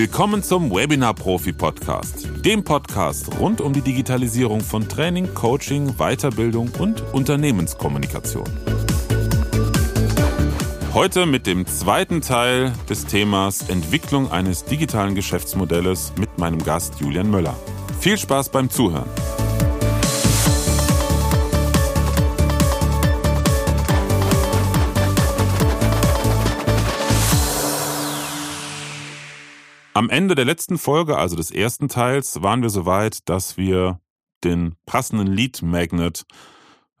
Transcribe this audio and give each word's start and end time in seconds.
Willkommen 0.00 0.44
zum 0.44 0.70
Webinar 0.70 1.12
Profi 1.12 1.52
Podcast, 1.52 2.28
dem 2.44 2.62
Podcast 2.62 3.36
rund 3.40 3.60
um 3.60 3.72
die 3.72 3.80
Digitalisierung 3.80 4.60
von 4.60 4.88
Training, 4.88 5.34
Coaching, 5.34 5.96
Weiterbildung 5.96 6.70
und 6.78 7.02
Unternehmenskommunikation. 7.12 8.44
Heute 10.94 11.26
mit 11.26 11.48
dem 11.48 11.66
zweiten 11.66 12.20
Teil 12.20 12.72
des 12.88 13.06
Themas 13.06 13.68
Entwicklung 13.68 14.30
eines 14.30 14.64
digitalen 14.64 15.16
Geschäftsmodells 15.16 16.12
mit 16.16 16.38
meinem 16.38 16.62
Gast 16.62 17.00
Julian 17.00 17.28
Möller. 17.28 17.56
Viel 17.98 18.18
Spaß 18.18 18.50
beim 18.50 18.70
Zuhören. 18.70 19.10
Am 29.98 30.10
Ende 30.10 30.36
der 30.36 30.44
letzten 30.44 30.78
Folge, 30.78 31.18
also 31.18 31.34
des 31.34 31.50
ersten 31.50 31.88
Teils, 31.88 32.40
waren 32.40 32.62
wir 32.62 32.70
soweit, 32.70 33.28
dass 33.28 33.56
wir 33.56 33.98
den 34.44 34.76
passenden 34.86 35.26
Lead 35.26 35.60
Magnet 35.60 36.24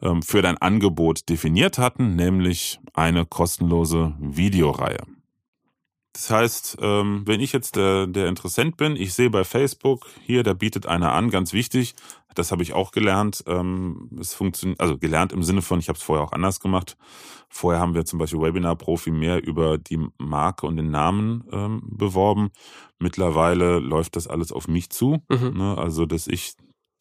ähm, 0.02 0.20
für 0.20 0.42
dein 0.42 0.58
Angebot 0.58 1.28
definiert 1.28 1.78
hatten, 1.78 2.16
nämlich 2.16 2.80
eine 2.94 3.24
kostenlose 3.24 4.16
Videoreihe. 4.18 4.98
Das 6.12 6.28
heißt, 6.28 6.78
ähm, 6.80 7.22
wenn 7.24 7.40
ich 7.40 7.52
jetzt 7.52 7.76
der, 7.76 8.08
der 8.08 8.26
Interessent 8.26 8.76
bin, 8.76 8.96
ich 8.96 9.14
sehe 9.14 9.30
bei 9.30 9.44
Facebook, 9.44 10.08
hier, 10.26 10.42
da 10.42 10.52
bietet 10.52 10.86
einer 10.86 11.12
an, 11.12 11.30
ganz 11.30 11.52
wichtig, 11.52 11.94
das 12.34 12.50
habe 12.50 12.64
ich 12.64 12.72
auch 12.72 12.90
gelernt. 12.90 13.44
Ähm, 13.46 14.10
es 14.20 14.34
funktioniert, 14.34 14.80
also 14.80 14.98
gelernt 14.98 15.32
im 15.32 15.44
Sinne 15.44 15.62
von, 15.62 15.78
ich 15.78 15.88
habe 15.88 15.98
es 15.98 16.02
vorher 16.02 16.24
auch 16.24 16.32
anders 16.32 16.58
gemacht. 16.58 16.96
Vorher 17.50 17.80
haben 17.80 17.94
wir 17.94 18.04
zum 18.04 18.18
Beispiel 18.18 18.40
Webinar 18.40 18.76
Profi 18.76 19.10
mehr 19.10 19.44
über 19.44 19.78
die 19.78 20.06
Marke 20.18 20.66
und 20.66 20.76
den 20.76 20.90
Namen 20.90 21.44
ähm, 21.50 21.82
beworben. 21.84 22.50
Mittlerweile 22.98 23.78
läuft 23.78 24.16
das 24.16 24.26
alles 24.26 24.52
auf 24.52 24.68
mich 24.68 24.90
zu. 24.90 25.22
Mhm. 25.28 25.56
Ne? 25.56 25.78
Also, 25.78 26.06
dass 26.06 26.26
ich 26.26 26.54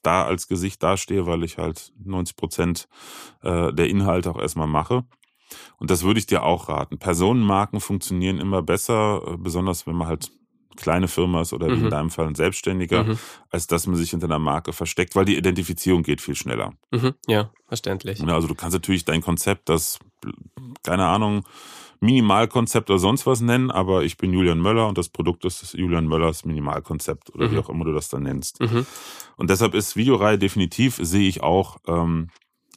da 0.03 0.25
als 0.25 0.47
Gesicht 0.47 0.81
dastehe, 0.81 1.25
weil 1.25 1.43
ich 1.43 1.57
halt 1.57 1.91
90 2.03 2.35
Prozent 2.37 2.87
äh, 3.41 3.73
der 3.73 3.89
Inhalte 3.89 4.31
auch 4.31 4.39
erstmal 4.39 4.67
mache. 4.67 5.03
Und 5.77 5.91
das 5.91 6.03
würde 6.03 6.19
ich 6.19 6.25
dir 6.25 6.43
auch 6.43 6.69
raten. 6.69 6.97
Personenmarken 6.97 7.79
funktionieren 7.79 8.39
immer 8.39 8.61
besser, 8.61 9.21
äh, 9.25 9.37
besonders 9.37 9.85
wenn 9.87 9.95
man 9.95 10.07
halt 10.07 10.31
kleine 10.77 11.07
Firma 11.07 11.41
ist 11.41 11.53
oder 11.53 11.67
mhm. 11.67 11.85
in 11.85 11.89
deinem 11.89 12.09
Fall 12.09 12.27
ein 12.27 12.35
Selbstständiger, 12.35 13.03
mhm. 13.03 13.19
als 13.49 13.67
dass 13.67 13.87
man 13.87 13.95
sich 13.97 14.11
hinter 14.11 14.27
einer 14.27 14.39
Marke 14.39 14.71
versteckt, 14.71 15.15
weil 15.15 15.25
die 15.25 15.35
Identifizierung 15.35 16.03
geht 16.03 16.21
viel 16.21 16.35
schneller. 16.35 16.73
Mhm. 16.91 17.15
Ja, 17.27 17.51
verständlich. 17.67 18.23
Also 18.23 18.47
du 18.47 18.55
kannst 18.55 18.75
natürlich 18.75 19.03
dein 19.03 19.21
Konzept, 19.21 19.67
das, 19.69 19.99
keine 20.83 21.05
Ahnung, 21.05 21.43
Minimalkonzept 21.99 22.89
oder 22.89 22.99
sonst 22.99 23.25
was 23.25 23.41
nennen, 23.41 23.71
aber 23.71 24.03
ich 24.03 24.17
bin 24.17 24.31
Julian 24.31 24.59
Möller 24.59 24.87
und 24.87 24.97
das 24.97 25.09
Produkt 25.09 25.45
ist 25.45 25.73
Julian 25.73 26.07
Möllers 26.07 26.45
Minimalkonzept 26.45 27.33
oder 27.33 27.47
mhm. 27.47 27.51
wie 27.51 27.57
auch 27.57 27.69
immer 27.69 27.85
du 27.85 27.93
das 27.93 28.09
dann 28.09 28.23
nennst. 28.23 28.59
Mhm. 28.59 28.85
Und 29.35 29.49
deshalb 29.49 29.73
ist 29.73 29.95
Videoreihe 29.95 30.37
definitiv, 30.37 30.99
sehe 31.01 31.27
ich 31.27 31.41
auch 31.41 31.77
ähm, 31.87 32.29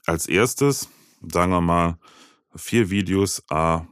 als 0.07 0.27
erstes, 0.27 0.89
sagen 1.21 1.53
wir 1.53 1.61
mal, 1.61 1.99
vier 2.55 2.91
Videos, 2.91 3.43
ah, 3.51 3.83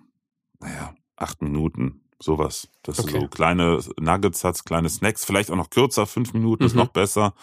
naja, 0.61 0.95
acht 1.17 1.43
Minuten, 1.43 2.01
sowas. 2.21 2.69
Das 2.83 2.99
okay. 2.99 3.21
so 3.21 3.29
kleine 3.29 3.81
Nuggets 4.01 4.45
hat, 4.45 4.65
kleine 4.65 4.89
Snacks, 4.89 5.25
vielleicht 5.25 5.51
auch 5.51 5.57
noch 5.57 5.71
kürzer, 5.71 6.07
fünf 6.07 6.33
Minuten 6.33 6.65
mhm. 6.65 6.67
ist 6.67 6.75
noch 6.75 6.89
besser. 6.89 7.35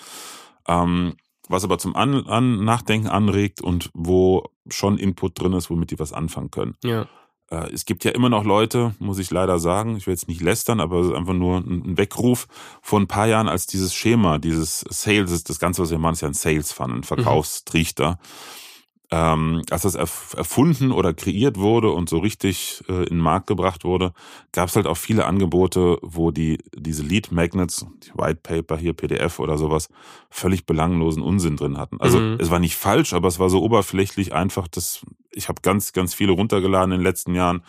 Ähm, 0.67 1.16
was 1.50 1.64
aber 1.64 1.78
zum 1.78 1.96
An 1.96 2.26
An 2.28 2.64
Nachdenken 2.64 3.08
anregt 3.08 3.62
und 3.62 3.90
wo 3.94 4.50
schon 4.70 4.98
Input 4.98 5.40
drin 5.40 5.54
ist, 5.54 5.70
womit 5.70 5.92
die 5.92 6.00
was 6.00 6.14
anfangen 6.14 6.52
können. 6.52 6.76
Ja. 6.83 7.08
Äh, 7.50 7.72
es 7.72 7.86
gibt 7.86 8.04
ja 8.04 8.11
immer 8.11 8.30
noch 8.30 8.44
Leute, 8.44 8.95
muss 9.00 9.20
ich 9.20 9.30
leider 9.32 9.60
sagen, 9.60 9.98
ich 9.98 10.08
will 10.08 10.14
jetzt 10.14 10.28
nicht 10.28 10.42
lästern, 10.42 10.80
aber 10.80 11.00
es 11.00 11.08
ist 11.08 11.14
einfach 11.14 11.34
nur 11.34 11.58
ein 11.58 11.98
Weckruf 11.98 12.48
vor 12.82 13.00
ein 13.00 13.08
paar 13.08 13.28
Jahren, 13.28 13.48
als 13.48 13.67
dieses 13.67 13.94
Schema, 13.94 14.39
dieses 14.39 14.80
Sales, 14.89 15.44
das 15.44 15.60
Ganze, 15.60 15.82
was 15.82 15.92
wir 15.92 16.00
machen, 16.00 16.14
ist 16.14 16.22
ja 16.22 16.28
ein 16.28 16.34
Sales 16.34 16.72
Fund, 16.72 16.92
ein 16.92 16.98
mhm. 16.98 17.04
Verkaufstrichter. 17.04 18.11
Mhm 18.11 18.64
ähm, 19.11 19.61
als 19.70 19.83
das 19.83 19.95
erfunden 19.95 20.92
oder 20.92 21.14
kreiert 21.14 21.58
wurde 21.58 21.92
und 21.92 22.10
so 22.10 22.17
richtig 22.17 22.83
äh, 22.89 23.04
in 23.04 23.16
den 23.16 23.17
Markt 23.20 23.48
gebracht 23.48 23.83
wurde, 23.83 24.14
gab 24.52 24.70
es 24.70 24.76
halt 24.76 24.88
auch 24.88 24.98
viele 24.98 25.26
Angebote, 25.26 25.98
wo 26.02 26.32
die 26.32 26.58
diese 26.76 27.04
Lead 27.04 27.32
Magnets, 27.32 27.86
die 28.04 28.17
White 28.17 28.39
Paper 28.42 28.77
hier 28.77 28.93
PDF 28.93 29.39
oder 29.39 29.58
sowas, 29.58 29.89
völlig 30.30 30.66
belanglosen 30.66 31.21
Unsinn 31.21 31.55
drin 31.55 31.77
hatten. 31.77 31.99
Also 32.02 32.20
mhm. 32.20 32.38
es 32.39 32.49
war 32.49 32.60
nicht 32.60 32.76
falsch, 32.76 33.14
aber 33.14 33.27
es 33.27 33.39
war 33.39 33.49
so 33.49 33.61
oberflächlich 33.61 34.33
einfach, 34.33 34.67
dass 34.67 35.05
ich 35.32 35.49
habe 35.49 35.61
ganz 35.61 35.93
ganz 35.93 36.14
viele 36.14 36.32
runtergeladen 36.32 36.92
in 36.92 36.99
den 36.99 37.05
letzten 37.05 37.36
Jahren, 37.36 37.64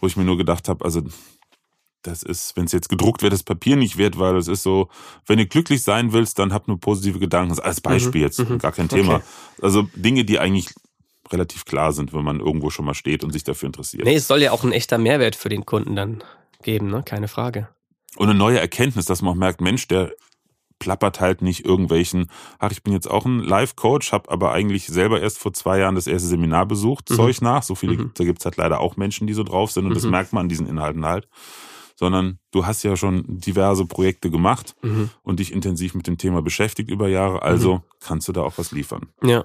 wo 0.00 0.06
ich 0.06 0.16
mir 0.16 0.24
nur 0.24 0.38
gedacht 0.38 0.68
habe, 0.68 0.84
also 0.84 1.02
das 2.02 2.22
ist, 2.22 2.56
wenn 2.56 2.64
es 2.64 2.72
jetzt 2.72 2.88
gedruckt 2.88 3.22
wird, 3.22 3.32
das 3.32 3.42
Papier 3.42 3.76
nicht 3.76 3.98
wert, 3.98 4.18
weil 4.18 4.36
es 4.36 4.48
ist 4.48 4.62
so, 4.62 4.88
wenn 5.26 5.38
du 5.38 5.46
glücklich 5.46 5.82
sein 5.82 6.12
willst, 6.12 6.38
dann 6.38 6.52
hab 6.52 6.68
nur 6.68 6.78
positive 6.78 7.18
Gedanken. 7.18 7.58
Als 7.58 7.80
Beispiel 7.80 8.20
mhm, 8.20 8.26
jetzt, 8.26 8.38
mhm. 8.38 8.58
gar 8.58 8.72
kein 8.72 8.88
Thema. 8.88 9.16
Okay. 9.16 9.24
Also 9.62 9.88
Dinge, 9.94 10.24
die 10.24 10.38
eigentlich 10.38 10.74
relativ 11.30 11.64
klar 11.64 11.92
sind, 11.92 12.14
wenn 12.14 12.24
man 12.24 12.40
irgendwo 12.40 12.70
schon 12.70 12.84
mal 12.84 12.94
steht 12.94 13.24
und 13.24 13.32
sich 13.32 13.44
dafür 13.44 13.66
interessiert. 13.66 14.04
Nee, 14.04 14.14
es 14.14 14.28
soll 14.28 14.42
ja 14.42 14.52
auch 14.52 14.64
ein 14.64 14.72
echter 14.72 14.98
Mehrwert 14.98 15.36
für 15.36 15.48
den 15.48 15.66
Kunden 15.66 15.94
dann 15.94 16.22
geben, 16.62 16.88
ne? 16.88 17.02
Keine 17.04 17.28
Frage. 17.28 17.68
Und 18.16 18.30
eine 18.30 18.38
neue 18.38 18.58
Erkenntnis, 18.58 19.04
dass 19.04 19.20
man 19.20 19.32
auch 19.32 19.36
merkt, 19.38 19.60
Mensch, 19.60 19.86
der 19.88 20.12
plappert 20.78 21.20
halt 21.20 21.42
nicht 21.42 21.64
irgendwelchen, 21.64 22.30
ach, 22.60 22.70
ich 22.70 22.82
bin 22.82 22.92
jetzt 22.92 23.10
auch 23.10 23.26
ein 23.26 23.40
Live-Coach, 23.40 24.12
habe 24.12 24.30
aber 24.30 24.52
eigentlich 24.52 24.86
selber 24.86 25.20
erst 25.20 25.38
vor 25.38 25.52
zwei 25.52 25.80
Jahren 25.80 25.96
das 25.96 26.06
erste 26.06 26.28
Seminar 26.28 26.66
besucht, 26.66 27.10
mhm. 27.10 27.16
Zeug 27.16 27.42
nach. 27.42 27.64
So 27.64 27.74
viele, 27.74 27.94
mhm. 27.94 28.12
da 28.14 28.24
gibt's 28.24 28.44
halt 28.44 28.56
leider 28.56 28.80
auch 28.80 28.96
Menschen, 28.96 29.26
die 29.26 29.34
so 29.34 29.42
drauf 29.42 29.72
sind 29.72 29.84
und 29.84 29.90
mhm. 29.90 29.94
das 29.94 30.04
merkt 30.04 30.32
man 30.32 30.42
an 30.42 30.48
diesen 30.48 30.68
Inhalten 30.68 31.04
halt 31.04 31.28
sondern 31.98 32.38
du 32.52 32.64
hast 32.64 32.84
ja 32.84 32.96
schon 32.96 33.24
diverse 33.26 33.84
Projekte 33.84 34.30
gemacht 34.30 34.76
mhm. 34.82 35.10
und 35.22 35.40
dich 35.40 35.52
intensiv 35.52 35.94
mit 35.94 36.06
dem 36.06 36.16
Thema 36.16 36.42
beschäftigt 36.42 36.90
über 36.90 37.08
Jahre, 37.08 37.42
also 37.42 37.76
mhm. 37.76 37.82
kannst 38.00 38.28
du 38.28 38.32
da 38.32 38.42
auch 38.42 38.56
was 38.56 38.70
liefern. 38.70 39.08
Ja. 39.22 39.44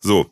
So. 0.00 0.26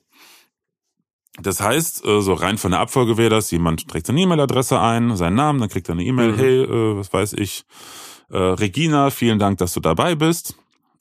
Das 1.43 1.60
heißt, 1.60 2.04
äh, 2.06 2.22
so 2.22 2.32
rein 2.32 2.56
von 2.56 2.71
der 2.71 2.81
Abfolge 2.81 3.19
wäre 3.19 3.28
das, 3.28 3.50
jemand 3.50 3.87
trägt 3.88 4.06
seine 4.06 4.21
E-Mail-Adresse 4.22 4.81
ein, 4.81 5.16
seinen 5.16 5.37
Namen, 5.37 5.60
dann 5.60 5.69
kriegt 5.69 5.88
er 5.88 5.93
eine 5.93 6.04
E-Mail, 6.04 6.32
mhm. 6.32 6.37
hey, 6.37 6.62
äh, 6.62 6.97
was 6.97 7.12
weiß 7.12 7.34
ich, 7.34 7.65
äh, 8.31 8.38
Regina, 8.38 9.10
vielen 9.10 9.38
Dank, 9.38 9.59
dass 9.59 9.75
du 9.75 9.81
dabei 9.81 10.15
bist. 10.15 10.54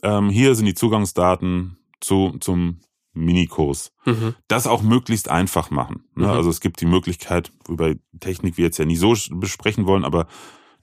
Ähm, 0.03 0.29
hier 0.29 0.55
sind 0.55 0.65
die 0.65 0.75
Zugangsdaten 0.75 1.77
zu, 2.01 2.35
zum 2.41 2.79
Minikurs. 3.19 3.91
Mhm. 4.05 4.35
Das 4.47 4.67
auch 4.67 4.81
möglichst 4.81 5.29
einfach 5.29 5.71
machen. 5.71 6.03
Ne? 6.15 6.27
Mhm. 6.27 6.33
Also 6.33 6.49
es 6.49 6.61
gibt 6.61 6.81
die 6.81 6.85
Möglichkeit, 6.85 7.51
wobei 7.65 7.97
Technik 8.19 8.57
wir 8.57 8.65
jetzt 8.65 8.77
ja 8.77 8.85
nicht 8.85 8.99
so 8.99 9.13
besprechen 9.31 9.85
wollen, 9.85 10.05
aber 10.05 10.27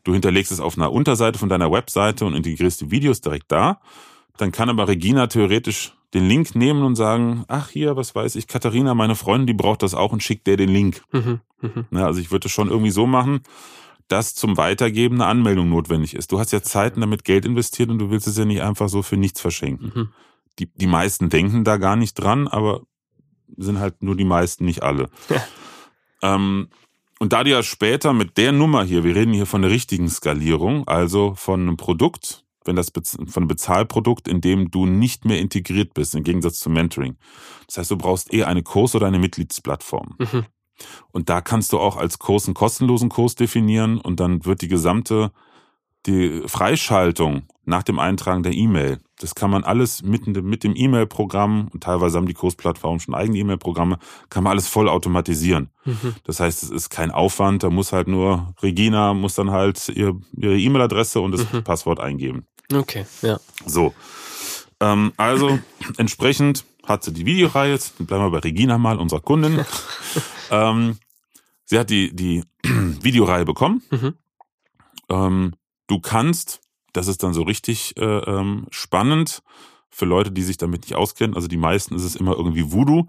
du 0.04 0.12
hinterlegst 0.12 0.52
es 0.52 0.60
auf 0.60 0.76
einer 0.78 0.92
Unterseite 0.92 1.38
von 1.38 1.48
deiner 1.48 1.70
Webseite 1.70 2.24
und 2.24 2.34
integrierst 2.34 2.80
die 2.80 2.90
Videos 2.90 3.20
direkt 3.20 3.50
da. 3.50 3.80
Dann 4.36 4.52
kann 4.52 4.68
aber 4.68 4.88
Regina 4.88 5.26
theoretisch 5.26 5.94
den 6.14 6.28
Link 6.28 6.54
nehmen 6.54 6.82
und 6.82 6.94
sagen, 6.94 7.44
ach 7.48 7.68
hier, 7.70 7.96
was 7.96 8.14
weiß 8.14 8.36
ich, 8.36 8.46
Katharina, 8.46 8.94
meine 8.94 9.16
Freundin, 9.16 9.46
die 9.46 9.54
braucht 9.54 9.82
das 9.82 9.94
auch 9.94 10.12
und 10.12 10.22
schickt 10.22 10.46
der 10.46 10.56
den 10.56 10.68
Link. 10.68 11.02
Mhm. 11.12 11.40
Mhm. 11.60 11.86
Ja, 11.90 12.06
also 12.06 12.20
ich 12.20 12.30
würde 12.30 12.46
es 12.46 12.52
schon 12.52 12.68
irgendwie 12.68 12.90
so 12.90 13.06
machen, 13.06 13.40
dass 14.08 14.34
zum 14.34 14.56
Weitergeben 14.56 15.16
eine 15.16 15.26
Anmeldung 15.26 15.68
notwendig 15.68 16.14
ist. 16.14 16.30
Du 16.30 16.38
hast 16.38 16.52
ja 16.52 16.62
Zeiten 16.62 17.00
damit 17.00 17.24
Geld 17.24 17.44
investiert 17.44 17.90
und 17.90 17.98
du 17.98 18.10
willst 18.10 18.26
es 18.28 18.38
ja 18.38 18.44
nicht 18.44 18.62
einfach 18.62 18.88
so 18.88 19.02
für 19.02 19.16
nichts 19.16 19.40
verschenken. 19.40 20.10
Die, 20.58 20.70
die 20.74 20.86
meisten 20.86 21.28
denken 21.28 21.64
da 21.64 21.76
gar 21.76 21.96
nicht 21.96 22.14
dran, 22.14 22.48
aber 22.48 22.82
sind 23.56 23.78
halt 23.78 24.02
nur 24.02 24.16
die 24.16 24.24
meisten, 24.24 24.64
nicht 24.64 24.82
alle. 24.82 25.10
Ja. 25.28 25.42
Ähm, 26.22 26.68
und 27.18 27.32
da 27.32 27.44
du 27.44 27.50
ja 27.50 27.62
später 27.62 28.12
mit 28.12 28.36
der 28.36 28.52
Nummer 28.52 28.84
hier, 28.84 29.04
wir 29.04 29.14
reden 29.14 29.32
hier 29.32 29.46
von 29.46 29.62
der 29.62 29.70
richtigen 29.70 30.08
Skalierung, 30.08 30.86
also 30.86 31.34
von 31.34 31.60
einem 31.62 31.76
Produkt, 31.76 32.44
wenn 32.64 32.76
das 32.76 32.90
von 32.90 33.28
einem 33.36 33.48
Bezahlprodukt, 33.48 34.28
in 34.28 34.40
dem 34.40 34.70
du 34.70 34.86
nicht 34.86 35.24
mehr 35.24 35.38
integriert 35.38 35.94
bist, 35.94 36.14
im 36.14 36.24
Gegensatz 36.24 36.58
zum 36.58 36.74
Mentoring. 36.74 37.16
Das 37.66 37.78
heißt, 37.78 37.90
du 37.90 37.96
brauchst 37.96 38.32
eher 38.32 38.48
eine 38.48 38.62
Kurs- 38.62 38.94
oder 38.94 39.06
eine 39.06 39.18
Mitgliedsplattform. 39.18 40.16
Mhm. 40.18 40.44
Und 41.10 41.30
da 41.30 41.40
kannst 41.40 41.72
du 41.72 41.78
auch 41.78 41.96
als 41.96 42.18
Kurs 42.18 42.46
einen 42.46 42.54
kostenlosen 42.54 43.08
Kurs 43.08 43.34
definieren 43.34 43.98
und 43.98 44.20
dann 44.20 44.44
wird 44.44 44.60
die 44.60 44.68
gesamte 44.68 45.32
die 46.06 46.42
Freischaltung 46.46 47.42
nach 47.64 47.82
dem 47.82 47.98
Eintragen 47.98 48.42
der 48.42 48.52
E-Mail, 48.52 49.00
das 49.18 49.34
kann 49.34 49.50
man 49.50 49.64
alles 49.64 50.02
mit, 50.02 50.26
mit 50.26 50.62
dem 50.62 50.76
E-Mail-Programm, 50.76 51.68
und 51.72 51.82
teilweise 51.82 52.16
haben 52.16 52.26
die 52.26 52.34
Kursplattformen 52.34 53.00
schon 53.00 53.14
eigene 53.14 53.38
E-Mail-Programme, 53.38 53.98
kann 54.30 54.44
man 54.44 54.52
alles 54.52 54.68
voll 54.68 54.88
automatisieren. 54.88 55.70
Mhm. 55.84 56.14
Das 56.24 56.38
heißt, 56.38 56.62
es 56.62 56.70
ist 56.70 56.90
kein 56.90 57.10
Aufwand, 57.10 57.62
da 57.62 57.70
muss 57.70 57.92
halt 57.92 58.08
nur, 58.08 58.54
Regina 58.62 59.14
muss 59.14 59.34
dann 59.34 59.50
halt 59.50 59.88
ihr, 59.88 60.18
ihre 60.36 60.56
E-Mail-Adresse 60.56 61.20
und 61.20 61.32
das 61.32 61.52
mhm. 61.52 61.64
Passwort 61.64 61.98
eingeben. 61.98 62.46
Okay, 62.72 63.04
ja. 63.22 63.38
So. 63.64 63.94
Ähm, 64.80 65.12
also, 65.16 65.58
entsprechend 65.96 66.64
hat 66.84 67.02
sie 67.02 67.12
die 67.12 67.26
Videoreihe, 67.26 67.72
jetzt 67.72 67.94
bleiben 68.06 68.24
wir 68.24 68.30
bei 68.30 68.38
Regina 68.38 68.78
mal, 68.78 68.98
unserer 68.98 69.20
Kundin. 69.20 69.64
ähm, 70.50 70.98
sie 71.64 71.78
hat 71.78 71.90
die, 71.90 72.14
die 72.14 72.44
Videoreihe 72.62 73.44
bekommen. 73.44 73.82
Mhm. 73.90 74.14
Ähm, 75.08 75.52
Du 75.86 76.00
kannst, 76.00 76.60
das 76.92 77.08
ist 77.08 77.22
dann 77.22 77.34
so 77.34 77.42
richtig 77.42 77.96
äh, 77.96 78.04
ähm, 78.04 78.66
spannend 78.70 79.42
für 79.90 80.04
Leute, 80.04 80.32
die 80.32 80.42
sich 80.42 80.56
damit 80.56 80.82
nicht 80.82 80.94
auskennen. 80.94 81.36
Also 81.36 81.48
die 81.48 81.56
meisten 81.56 81.94
ist 81.94 82.04
es 82.04 82.16
immer 82.16 82.36
irgendwie 82.36 82.72
Voodoo. 82.72 83.06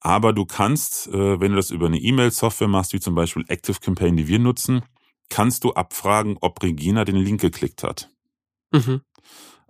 Aber 0.00 0.32
du 0.32 0.44
kannst, 0.44 1.08
äh, 1.08 1.40
wenn 1.40 1.52
du 1.52 1.56
das 1.56 1.70
über 1.70 1.86
eine 1.86 1.98
E-Mail-Software 1.98 2.68
machst, 2.68 2.92
wie 2.92 3.00
zum 3.00 3.14
Beispiel 3.14 3.44
Active 3.48 3.78
Campaign, 3.80 4.16
die 4.16 4.26
wir 4.26 4.38
nutzen, 4.38 4.82
kannst 5.28 5.64
du 5.64 5.72
abfragen, 5.72 6.36
ob 6.40 6.62
Regina 6.62 7.04
den 7.04 7.16
Link 7.16 7.40
geklickt 7.40 7.84
hat. 7.84 8.10
Mhm. 8.72 9.02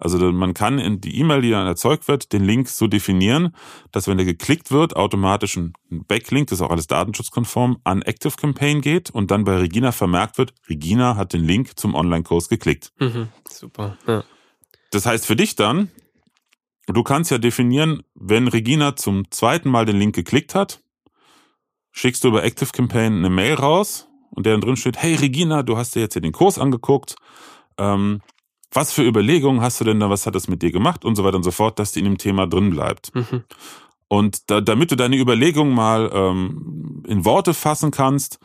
Also 0.03 0.33
man 0.33 0.53
kann 0.53 0.81
in 0.81 1.01
die 1.01 1.17
E-Mail, 1.21 1.43
die 1.43 1.51
dann 1.51 1.65
erzeugt 1.65 2.09
wird, 2.09 2.33
den 2.33 2.43
Link 2.43 2.69
so 2.69 2.89
definieren, 2.89 3.55
dass 3.93 4.09
wenn 4.09 4.17
der 4.17 4.27
geklickt 4.27 4.73
wird, 4.73 4.97
automatisch 4.97 5.57
ein 5.57 5.75
Backlink, 5.91 6.49
das 6.49 6.59
ist 6.59 6.63
auch 6.63 6.73
alles 6.73 6.89
datenschutzkonform, 6.89 7.79
an 7.85 8.03
Active 8.03 8.35
Campaign 8.37 8.81
geht 8.81 9.11
und 9.11 9.31
dann 9.31 9.45
bei 9.45 9.57
Regina 9.57 9.93
vermerkt 9.93 10.39
wird, 10.39 10.55
Regina 10.69 11.15
hat 11.15 11.33
den 11.33 11.45
Link 11.45 11.79
zum 11.79 11.95
Online-Kurs 11.95 12.49
geklickt. 12.49 12.93
Mhm. 12.99 13.29
Super. 13.49 13.97
Ja. 14.09 14.25
Das 14.91 15.07
heißt 15.07 15.25
für 15.25 15.37
dich 15.37 15.55
dann, 15.55 15.89
du 16.89 17.05
kannst 17.05 17.31
ja 17.31 17.39
definieren, 17.39 18.03
wenn 18.17 18.49
Regina 18.49 18.97
zum 18.97 19.31
zweiten 19.31 19.71
Mal 19.71 19.87
den 19.87 19.99
Link 19.99 20.17
geklickt 20.17 20.57
hat, 20.57 20.81
schickst 21.93 22.25
du 22.25 22.29
über 22.29 22.43
Active 22.43 22.71
Campaign 22.73 23.19
eine 23.19 23.31
Mail 23.31 23.55
raus 23.55 24.09
und 24.31 24.47
der 24.47 24.55
dann 24.55 24.63
drin 24.63 24.77
steht, 24.77 24.97
hey 24.97 25.15
Regina, 25.15 25.63
du 25.63 25.77
hast 25.77 25.95
dir 25.95 26.01
jetzt 26.01 26.15
hier 26.15 26.23
den 26.23 26.33
Kurs 26.33 26.59
angeguckt, 26.59 27.15
ähm, 27.79 28.21
was 28.73 28.93
für 28.93 29.03
Überlegungen 29.03 29.61
hast 29.61 29.81
du 29.81 29.85
denn 29.85 30.01
da, 30.01 30.11
was 30.11 30.27
hat 30.27 30.35
das 30.35 30.49
mit 30.49 30.63
dir 30.63 30.73
gemacht 30.73 31.05
und 31.05 31.17
so 31.17 31.25
weiter 31.25 31.37
und 31.37 31.43
so 31.43 31.51
fort, 31.51 31.79
dass 31.79 31.93
die 31.93 32.01
in 32.01 32.07
dem 32.07 32.19
Thema 32.19 32.47
drin 32.47 32.71
bleibt. 32.71 33.15
Mhm. 33.15 33.45
Und 34.09 34.51
da, 34.51 34.61
damit 34.61 34.91
du 34.91 34.97
deine 34.97 35.17
Überlegungen 35.17 35.75
mal 35.75 36.11
ähm, 36.13 37.03
in 37.07 37.25
Worte 37.25 37.55
fassen 37.55 37.91
kannst, 37.91 38.39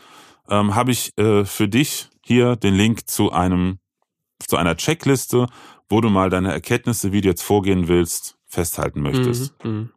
ähm, 0.49 0.75
habe 0.75 0.91
ich 0.91 1.17
äh, 1.17 1.45
für 1.45 1.67
dich 1.67 2.07
hier 2.21 2.55
den 2.55 2.73
Link 2.73 3.09
zu 3.09 3.31
einem 3.31 3.79
zu 4.39 4.55
einer 4.55 4.77
Checkliste, 4.77 5.47
wo 5.89 5.99
du 6.01 6.09
mal 6.09 6.29
deine 6.29 6.51
Erkenntnisse, 6.51 7.11
wie 7.11 7.21
du 7.21 7.29
jetzt 7.29 7.41
vorgehen 7.41 7.87
willst, 7.87 8.37
festhalten 8.45 9.01
möchtest. 9.01 9.61
Mhm. 9.63 9.89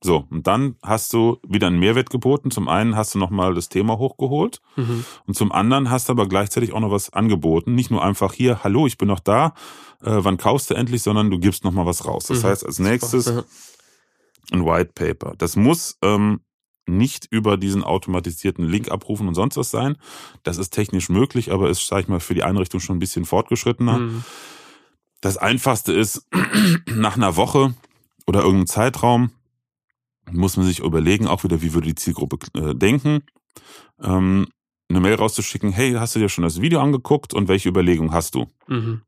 So, 0.00 0.26
und 0.30 0.46
dann 0.46 0.76
hast 0.82 1.12
du 1.12 1.38
wieder 1.46 1.66
einen 1.66 1.80
Mehrwert 1.80 2.08
geboten. 2.10 2.52
Zum 2.52 2.68
einen 2.68 2.94
hast 2.94 3.14
du 3.14 3.18
nochmal 3.18 3.54
das 3.54 3.68
Thema 3.68 3.98
hochgeholt 3.98 4.60
Mhm. 4.76 5.04
und 5.26 5.34
zum 5.34 5.50
anderen 5.50 5.90
hast 5.90 6.08
du 6.08 6.12
aber 6.12 6.28
gleichzeitig 6.28 6.72
auch 6.72 6.78
noch 6.80 6.92
was 6.92 7.12
angeboten. 7.12 7.74
Nicht 7.74 7.90
nur 7.90 8.04
einfach 8.04 8.32
hier, 8.32 8.62
hallo, 8.62 8.86
ich 8.86 8.96
bin 8.96 9.08
noch 9.08 9.18
da, 9.18 9.54
äh, 10.02 10.18
wann 10.18 10.36
kaufst 10.36 10.70
du 10.70 10.74
endlich, 10.74 11.02
sondern 11.02 11.30
du 11.30 11.40
gibst 11.40 11.64
nochmal 11.64 11.84
was 11.86 12.04
raus. 12.06 12.26
Das 12.26 12.42
Mhm. 12.44 12.46
heißt, 12.46 12.64
als 12.66 12.78
nächstes 12.78 13.24
Super. 13.24 13.44
ein 14.52 14.64
White 14.64 14.92
Paper. 14.94 15.34
Das 15.36 15.56
muss 15.56 15.98
ähm, 16.02 16.42
nicht 16.86 17.26
über 17.30 17.56
diesen 17.56 17.82
automatisierten 17.82 18.64
Link 18.66 18.90
abrufen 18.92 19.26
und 19.28 19.34
sonst 19.34 19.56
was 19.56 19.70
sein. 19.72 19.96
Das 20.44 20.58
ist 20.58 20.70
technisch 20.70 21.08
möglich, 21.08 21.50
aber 21.52 21.68
ist, 21.70 21.86
sag 21.86 22.00
ich 22.02 22.08
mal, 22.08 22.20
für 22.20 22.34
die 22.34 22.44
Einrichtung 22.44 22.78
schon 22.80 22.96
ein 22.96 23.00
bisschen 23.00 23.24
fortgeschrittener. 23.24 23.98
Mhm. 23.98 24.24
Das 25.20 25.36
einfachste 25.36 25.92
ist, 25.92 26.24
nach 26.86 27.16
einer 27.16 27.34
Woche 27.34 27.74
oder 28.28 28.40
irgendeinem 28.40 28.68
Zeitraum 28.68 29.30
muss 30.32 30.56
man 30.56 30.66
sich 30.66 30.80
überlegen, 30.80 31.26
auch 31.26 31.44
wieder, 31.44 31.62
wie 31.62 31.74
würde 31.74 31.88
die 31.88 31.94
Zielgruppe 31.94 32.38
äh, 32.54 32.74
denken, 32.74 33.22
ähm, 34.02 34.46
eine 34.90 35.00
Mail 35.00 35.14
rauszuschicken, 35.16 35.70
hey, 35.72 35.92
hast 35.94 36.14
du 36.14 36.18
dir 36.20 36.28
schon 36.28 36.44
das 36.44 36.60
Video 36.60 36.80
angeguckt 36.80 37.34
und 37.34 37.48
welche 37.48 37.68
Überlegungen 37.68 38.12
hast 38.12 38.34
du? 38.34 38.46
Mhm. 38.68 39.02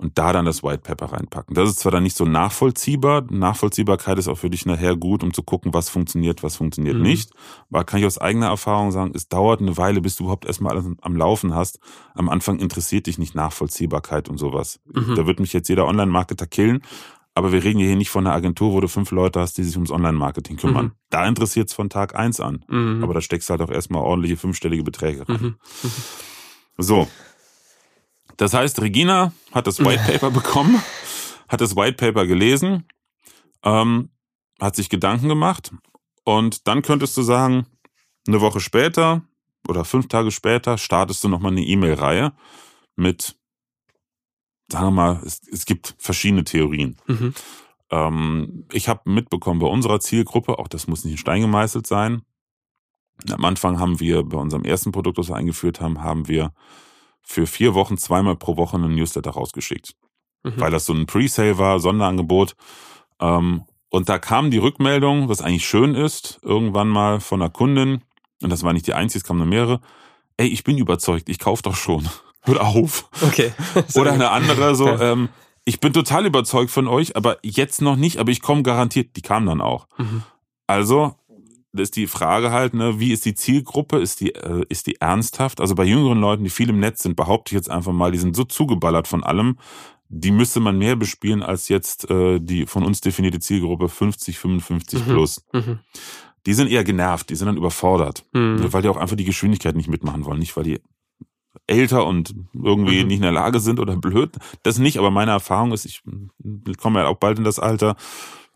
Und 0.00 0.16
da 0.16 0.32
dann 0.32 0.44
das 0.44 0.62
White 0.62 0.82
Paper 0.82 1.06
reinpacken. 1.06 1.56
Das 1.56 1.68
ist 1.68 1.80
zwar 1.80 1.90
dann 1.90 2.04
nicht 2.04 2.16
so 2.16 2.24
nachvollziehbar, 2.24 3.24
Nachvollziehbarkeit 3.30 4.16
ist 4.16 4.28
auch 4.28 4.38
für 4.38 4.48
dich 4.48 4.64
nachher 4.64 4.94
gut, 4.94 5.24
um 5.24 5.34
zu 5.34 5.42
gucken, 5.42 5.74
was 5.74 5.88
funktioniert, 5.88 6.44
was 6.44 6.54
funktioniert 6.54 6.94
Mhm. 6.98 7.02
nicht. 7.02 7.32
Aber 7.68 7.82
kann 7.82 7.98
ich 7.98 8.06
aus 8.06 8.16
eigener 8.18 8.46
Erfahrung 8.46 8.92
sagen, 8.92 9.10
es 9.16 9.28
dauert 9.28 9.60
eine 9.60 9.76
Weile, 9.76 10.00
bis 10.00 10.14
du 10.14 10.22
überhaupt 10.24 10.44
erstmal 10.44 10.74
alles 10.76 10.86
am 11.00 11.16
Laufen 11.16 11.52
hast. 11.52 11.80
Am 12.14 12.28
Anfang 12.28 12.60
interessiert 12.60 13.08
dich 13.08 13.18
nicht 13.18 13.34
Nachvollziehbarkeit 13.34 14.28
und 14.28 14.38
sowas. 14.38 14.78
Mhm. 14.86 15.16
Da 15.16 15.26
wird 15.26 15.40
mich 15.40 15.52
jetzt 15.52 15.68
jeder 15.68 15.86
Online-Marketer 15.88 16.46
killen. 16.46 16.82
Aber 17.38 17.52
wir 17.52 17.62
reden 17.62 17.78
hier 17.78 17.94
nicht 17.94 18.10
von 18.10 18.26
einer 18.26 18.34
Agentur, 18.34 18.72
wo 18.72 18.80
du 18.80 18.88
fünf 18.88 19.12
Leute 19.12 19.38
hast, 19.38 19.58
die 19.58 19.62
sich 19.62 19.76
ums 19.76 19.92
Online-Marketing 19.92 20.56
kümmern. 20.56 20.86
Mhm. 20.86 20.92
Da 21.08 21.24
interessiert 21.24 21.68
es 21.68 21.72
von 21.72 21.88
Tag 21.88 22.16
eins 22.16 22.40
an. 22.40 22.64
Mhm. 22.66 23.04
Aber 23.04 23.14
da 23.14 23.20
steckst 23.20 23.48
du 23.48 23.52
halt 23.52 23.62
auch 23.62 23.70
erstmal 23.70 24.02
ordentliche 24.02 24.36
fünfstellige 24.36 24.82
Beträge 24.82 25.28
rein. 25.28 25.40
Mhm. 25.40 25.54
So. 26.78 27.06
Das 28.38 28.54
heißt, 28.54 28.80
Regina 28.82 29.32
hat 29.52 29.68
das 29.68 29.78
White 29.78 30.02
Paper 30.12 30.32
bekommen, 30.32 30.82
hat 31.48 31.60
das 31.60 31.76
White 31.76 31.96
Paper 31.96 32.26
gelesen, 32.26 32.88
ähm, 33.62 34.10
hat 34.60 34.74
sich 34.74 34.88
Gedanken 34.88 35.28
gemacht 35.28 35.72
und 36.24 36.66
dann 36.66 36.82
könntest 36.82 37.16
du 37.16 37.22
sagen, 37.22 37.66
eine 38.26 38.40
Woche 38.40 38.58
später 38.58 39.22
oder 39.68 39.84
fünf 39.84 40.08
Tage 40.08 40.32
später 40.32 40.76
startest 40.76 41.22
du 41.22 41.28
nochmal 41.28 41.52
eine 41.52 41.62
E-Mail-Reihe 41.62 42.32
mit, 42.96 43.36
sagen 44.70 44.86
wir 44.86 44.90
mal, 44.90 45.20
es, 45.24 45.40
es 45.50 45.64
gibt 45.66 45.94
verschiedene 45.98 46.44
Theorien. 46.44 46.96
Mhm. 47.06 47.34
Ähm, 47.90 48.64
ich 48.72 48.88
habe 48.88 49.10
mitbekommen 49.10 49.60
bei 49.60 49.66
unserer 49.66 50.00
Zielgruppe, 50.00 50.58
auch 50.58 50.68
das 50.68 50.86
muss 50.88 51.04
nicht 51.04 51.12
in 51.12 51.18
Stein 51.18 51.40
gemeißelt 51.40 51.86
sein. 51.86 52.22
Am 53.30 53.44
Anfang 53.44 53.80
haben 53.80 53.98
wir 53.98 54.22
bei 54.22 54.38
unserem 54.38 54.64
ersten 54.64 54.92
Produkt, 54.92 55.18
das 55.18 55.28
wir 55.28 55.36
eingeführt 55.36 55.80
haben, 55.80 56.02
haben 56.02 56.28
wir 56.28 56.52
für 57.22 57.46
vier 57.46 57.74
Wochen 57.74 57.98
zweimal 57.98 58.36
pro 58.36 58.56
Woche 58.56 58.76
einen 58.76 58.94
Newsletter 58.94 59.30
rausgeschickt, 59.30 59.94
Mhm. 60.44 60.60
weil 60.60 60.70
das 60.70 60.86
so 60.86 60.92
ein 60.92 61.06
Pre-Sale 61.06 61.58
war, 61.58 61.80
Sonderangebot. 61.80 62.54
Ähm, 63.20 63.64
und 63.90 64.08
da 64.08 64.18
kam 64.18 64.50
die 64.50 64.58
Rückmeldung, 64.58 65.28
was 65.28 65.40
eigentlich 65.40 65.66
schön 65.66 65.94
ist, 65.94 66.38
irgendwann 66.42 66.88
mal 66.88 67.20
von 67.20 67.40
einer 67.42 67.50
Kundin, 67.50 68.02
und 68.42 68.50
das 68.50 68.62
war 68.62 68.72
nicht 68.72 68.86
die 68.86 68.94
einzige, 68.94 69.18
es 69.22 69.24
kamen 69.24 69.38
nur 69.38 69.48
mehrere, 69.48 69.80
ey, 70.36 70.46
ich 70.46 70.62
bin 70.62 70.78
überzeugt, 70.78 71.28
ich 71.28 71.38
kauf 71.38 71.62
doch 71.62 71.74
schon. 71.74 72.08
Hört 72.48 72.60
auf. 72.60 73.08
Okay. 73.22 73.52
Oder 73.94 74.12
eine 74.12 74.30
andere 74.30 74.74
so, 74.74 74.88
ähm, 74.88 75.28
ich 75.64 75.80
bin 75.80 75.92
total 75.92 76.26
überzeugt 76.26 76.70
von 76.70 76.88
euch, 76.88 77.14
aber 77.16 77.38
jetzt 77.42 77.82
noch 77.82 77.96
nicht, 77.96 78.18
aber 78.18 78.30
ich 78.30 78.42
komme 78.42 78.62
garantiert. 78.62 79.16
Die 79.16 79.22
kam 79.22 79.46
dann 79.46 79.60
auch. 79.60 79.86
Mhm. 79.98 80.22
Also 80.66 81.14
das 81.72 81.84
ist 81.84 81.96
die 81.96 82.06
Frage 82.06 82.50
halt, 82.50 82.74
ne, 82.74 82.98
wie 82.98 83.12
ist 83.12 83.24
die 83.26 83.34
Zielgruppe? 83.34 83.98
Ist 83.98 84.20
die, 84.20 84.34
äh, 84.34 84.64
ist 84.68 84.86
die 84.86 85.00
ernsthaft? 85.00 85.60
Also 85.60 85.74
bei 85.74 85.84
jüngeren 85.84 86.18
Leuten, 86.20 86.42
die 86.42 86.50
viel 86.50 86.70
im 86.70 86.80
Netz 86.80 87.02
sind, 87.02 87.14
behaupte 87.16 87.50
ich 87.52 87.56
jetzt 87.56 87.70
einfach 87.70 87.92
mal, 87.92 88.10
die 88.10 88.18
sind 88.18 88.34
so 88.34 88.44
zugeballert 88.44 89.06
von 89.06 89.22
allem, 89.22 89.58
die 90.08 90.30
müsste 90.30 90.60
man 90.60 90.78
mehr 90.78 90.96
bespielen 90.96 91.42
als 91.42 91.68
jetzt 91.68 92.10
äh, 92.10 92.40
die 92.40 92.64
von 92.66 92.82
uns 92.84 93.02
definierte 93.02 93.40
Zielgruppe 93.40 93.90
50, 93.90 94.38
55 94.38 95.00
Mhm. 95.06 95.10
plus. 95.10 95.44
Mhm. 95.52 95.80
Die 96.46 96.54
sind 96.54 96.70
eher 96.70 96.84
genervt, 96.84 97.28
die 97.28 97.34
sind 97.34 97.46
dann 97.46 97.58
überfordert. 97.58 98.24
Mhm. 98.32 98.72
Weil 98.72 98.80
die 98.80 98.88
auch 98.88 98.96
einfach 98.96 99.16
die 99.16 99.24
Geschwindigkeit 99.26 99.76
nicht 99.76 99.90
mitmachen 99.90 100.24
wollen. 100.24 100.38
Nicht, 100.38 100.56
weil 100.56 100.64
die 100.64 100.80
älter 101.66 102.06
und 102.06 102.34
irgendwie 102.54 103.02
Mhm. 103.02 103.06
nicht 103.08 103.16
in 103.16 103.22
der 103.22 103.32
Lage 103.32 103.60
sind 103.60 103.80
oder 103.80 103.96
blöd. 103.96 104.36
Das 104.62 104.78
nicht, 104.78 104.98
aber 104.98 105.10
meine 105.10 105.30
Erfahrung 105.32 105.72
ist, 105.72 105.84
ich 105.84 106.02
komme 106.78 107.00
ja 107.00 107.06
auch 107.08 107.16
bald 107.18 107.38
in 107.38 107.44
das 107.44 107.58
Alter, 107.58 107.96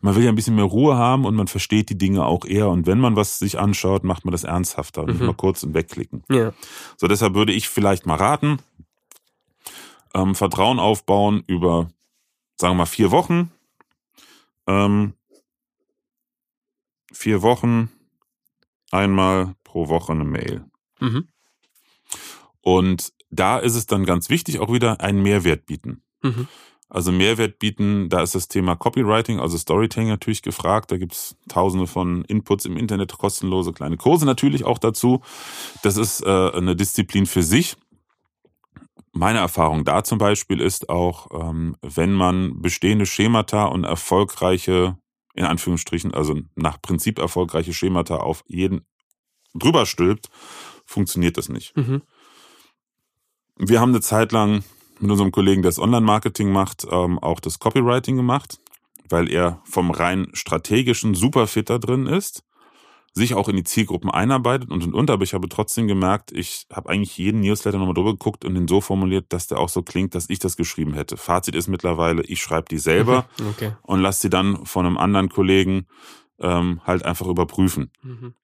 man 0.01 0.17
will 0.17 0.25
ja 0.25 0.31
ein 0.31 0.35
bisschen 0.35 0.57
mehr 0.57 0.65
Ruhe 0.65 0.97
haben 0.97 1.25
und 1.25 1.37
man 1.37 1.47
versteht 1.47 1.89
die 1.89 1.99
Dinge 1.99 2.25
auch 2.27 2.45
eher. 2.45 2.69
Und 2.69 2.87
wenn 2.87 2.99
man 2.99 3.15
was 3.15 3.39
sich 3.39 3.59
anschaut, 3.59 4.03
macht 4.03 4.25
man 4.25 4.33
das 4.33 4.43
ernsthafter. 4.45 5.05
Nicht 5.07 5.21
Mhm. 5.21 5.27
mal 5.27 5.35
kurz 5.35 5.63
und 5.63 5.75
wegklicken. 5.75 6.25
Ja. 6.31 6.53
So, 6.97 7.07
deshalb 7.07 7.35
würde 7.35 7.53
ich 7.53 7.69
vielleicht 7.69 8.05
mal 8.07 8.17
raten, 8.17 8.59
ähm, 10.15 10.35
Vertrauen 10.35 10.79
aufbauen 10.81 11.45
über, 11.47 11.89
sagen 12.57 12.73
wir 12.75 12.79
mal, 12.79 12.87
vier 12.87 13.11
Wochen. 13.13 13.53
Ähm, 14.67 15.15
vier 17.13 17.43
Wochen, 17.43 17.89
einmal 18.91 19.55
pro 19.65 19.89
Woche 19.89 20.13
eine 20.13 20.25
Mail. 20.25 20.65
Mhm. 21.01 21.29
Und 22.63 23.13
da 23.31 23.59
ist 23.59 23.75
es 23.75 23.87
dann 23.87 24.05
ganz 24.05 24.31
wichtig, 24.31 24.61
auch 24.61 24.73
wieder 24.73 25.01
einen 25.01 25.23
Mehrwert 25.23 25.67
bieten. 25.67 26.03
Mhm. 26.23 26.49
Also 26.89 27.11
Mehrwert 27.11 27.59
bieten, 27.59 28.11
da 28.11 28.23
ist 28.23 28.35
das 28.35 28.49
Thema 28.49 28.77
Copywriting, 28.77 29.41
also 29.41 29.57
Storytelling 29.57 30.11
natürlich 30.11 30.43
gefragt. 30.43 30.91
Da 30.93 30.99
gibt's 30.99 31.35
tausende 31.49 31.87
von 31.87 32.23
Inputs 32.27 32.67
im 32.67 32.77
Internet, 32.77 33.17
kostenlose 33.17 33.73
kleine 33.73 33.97
Kurse 33.97 34.27
natürlich 34.27 34.65
auch 34.65 34.79
dazu. 34.79 35.23
Das 35.83 35.97
ist 35.97 36.23
äh, 36.23 36.51
eine 36.51 36.77
Disziplin 36.77 37.25
für 37.25 37.43
sich. 37.43 37.77
Meine 39.13 39.39
Erfahrung 39.39 39.85
da 39.85 40.05
zum 40.05 40.19
Beispiel 40.19 40.61
ist 40.61 40.91
auch, 40.91 41.29
ähm, 41.33 41.77
wenn 41.81 42.13
man 42.13 42.61
bestehende 42.61 43.07
Schemata 43.07 43.65
und 43.65 43.85
erfolgreiche, 43.85 44.99
in 45.35 45.47
Anführungsstrichen, 45.47 46.13
also 46.13 46.41
nach 46.57 46.81
Prinzip 46.83 47.19
erfolgreiche 47.19 47.73
Schemata 47.73 48.17
auf 48.17 48.45
jeden 48.47 48.87
drüber 49.55 49.87
stülpt, 49.87 50.29
funktioniert 50.85 51.39
das 51.39 51.49
nicht. 51.49 51.75
Mhm. 51.75 52.03
Wir 53.65 53.81
haben 53.81 53.91
eine 53.91 54.01
Zeit 54.01 54.33
lang 54.33 54.65
mit 54.99 55.09
unserem 55.09 55.31
Kollegen, 55.31 55.63
der 55.63 55.71
das 55.71 55.79
Online-Marketing 55.79 56.51
macht, 56.51 56.85
ähm, 56.91 57.21
auch 57.21 57.39
das 57.39 57.61
Copywriting 57.61 58.17
gemacht, 58.17 58.59
weil 59.09 59.31
er 59.31 59.61
vom 59.65 59.93
rein 59.93 60.29
strategischen 60.33 61.15
super 61.15 61.47
da 61.47 61.79
drin 61.79 62.07
ist, 62.07 62.43
sich 63.13 63.35
auch 63.35 63.49
in 63.49 63.55
die 63.55 63.63
Zielgruppen 63.63 64.11
einarbeitet 64.11 64.73
und 64.73 64.83
und 64.83 64.95
und. 64.95 65.11
Aber 65.11 65.23
ich 65.23 65.33
habe 65.33 65.49
trotzdem 65.49 65.87
gemerkt, 65.87 66.33
ich 66.33 66.67
habe 66.73 66.91
eigentlich 66.91 67.17
jeden 67.19 67.41
Newsletter 67.41 67.79
nochmal 67.79 67.95
drüber 67.95 68.13
geguckt 68.13 68.45
und 68.45 68.55
den 68.55 68.67
so 68.67 68.81
formuliert, 68.81 69.27
dass 69.29 69.47
der 69.47 69.61
auch 69.61 69.69
so 69.69 69.83
klingt, 69.83 70.17
dass 70.17 70.29
ich 70.29 70.41
das 70.41 70.57
geschrieben 70.57 70.95
hätte. 70.95 71.17
Fazit 71.17 71.55
ist 71.55 71.69
mittlerweile, 71.69 72.23
ich 72.23 72.43
schreibe 72.43 72.67
die 72.69 72.79
selber. 72.79 73.27
Okay. 73.51 73.73
und 73.83 74.01
lasse 74.01 74.23
sie 74.23 74.31
dann 74.31 74.67
von 74.67 74.87
einem 74.87 74.99
anderen 74.99 75.29
Kollegen 75.29 75.87
ähm, 76.41 76.81
halt 76.85 77.05
einfach 77.05 77.29
überprüfen 77.29 77.93
Mhm. 78.03 78.35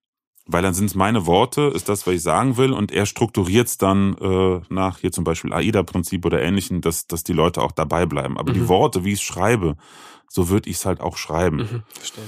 Weil 0.50 0.62
dann 0.62 0.74
sind 0.74 0.86
es 0.86 0.94
meine 0.94 1.26
Worte, 1.26 1.70
ist 1.74 1.88
das, 1.88 2.06
was 2.06 2.14
ich 2.14 2.22
sagen 2.22 2.56
will, 2.56 2.72
und 2.72 2.90
er 2.90 3.04
strukturiert 3.06 3.68
es 3.68 3.76
dann 3.78 4.16
äh, 4.18 4.60
nach 4.70 4.98
hier 4.98 5.12
zum 5.12 5.22
Beispiel 5.22 5.52
AIDA-Prinzip 5.52 6.24
oder 6.24 6.42
ähnlichen, 6.42 6.80
dass, 6.80 7.06
dass 7.06 7.22
die 7.22 7.34
Leute 7.34 7.60
auch 7.62 7.72
dabei 7.72 8.06
bleiben. 8.06 8.38
Aber 8.38 8.52
die 8.52 8.60
Mhm. 8.60 8.68
Worte, 8.68 9.04
wie 9.04 9.12
ich 9.12 9.20
es 9.20 9.22
schreibe, 9.22 9.76
so 10.28 10.48
würde 10.48 10.70
ich 10.70 10.76
es 10.76 10.86
halt 10.86 11.00
auch 11.00 11.18
schreiben. 11.18 11.58
Mhm. 11.58 11.82
Verstehe. 11.92 12.24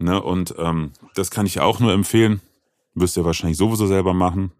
Ne? 0.00 0.20
Und 0.20 0.54
ähm, 0.58 0.90
das 1.14 1.30
kann 1.30 1.46
ich 1.46 1.60
auch 1.60 1.78
nur 1.80 1.92
empfehlen. 1.92 2.40
Wirst 2.94 3.16
ja 3.16 3.24
wahrscheinlich 3.24 3.56
sowieso 3.58 3.86
selber 3.86 4.14
machen. 4.14 4.52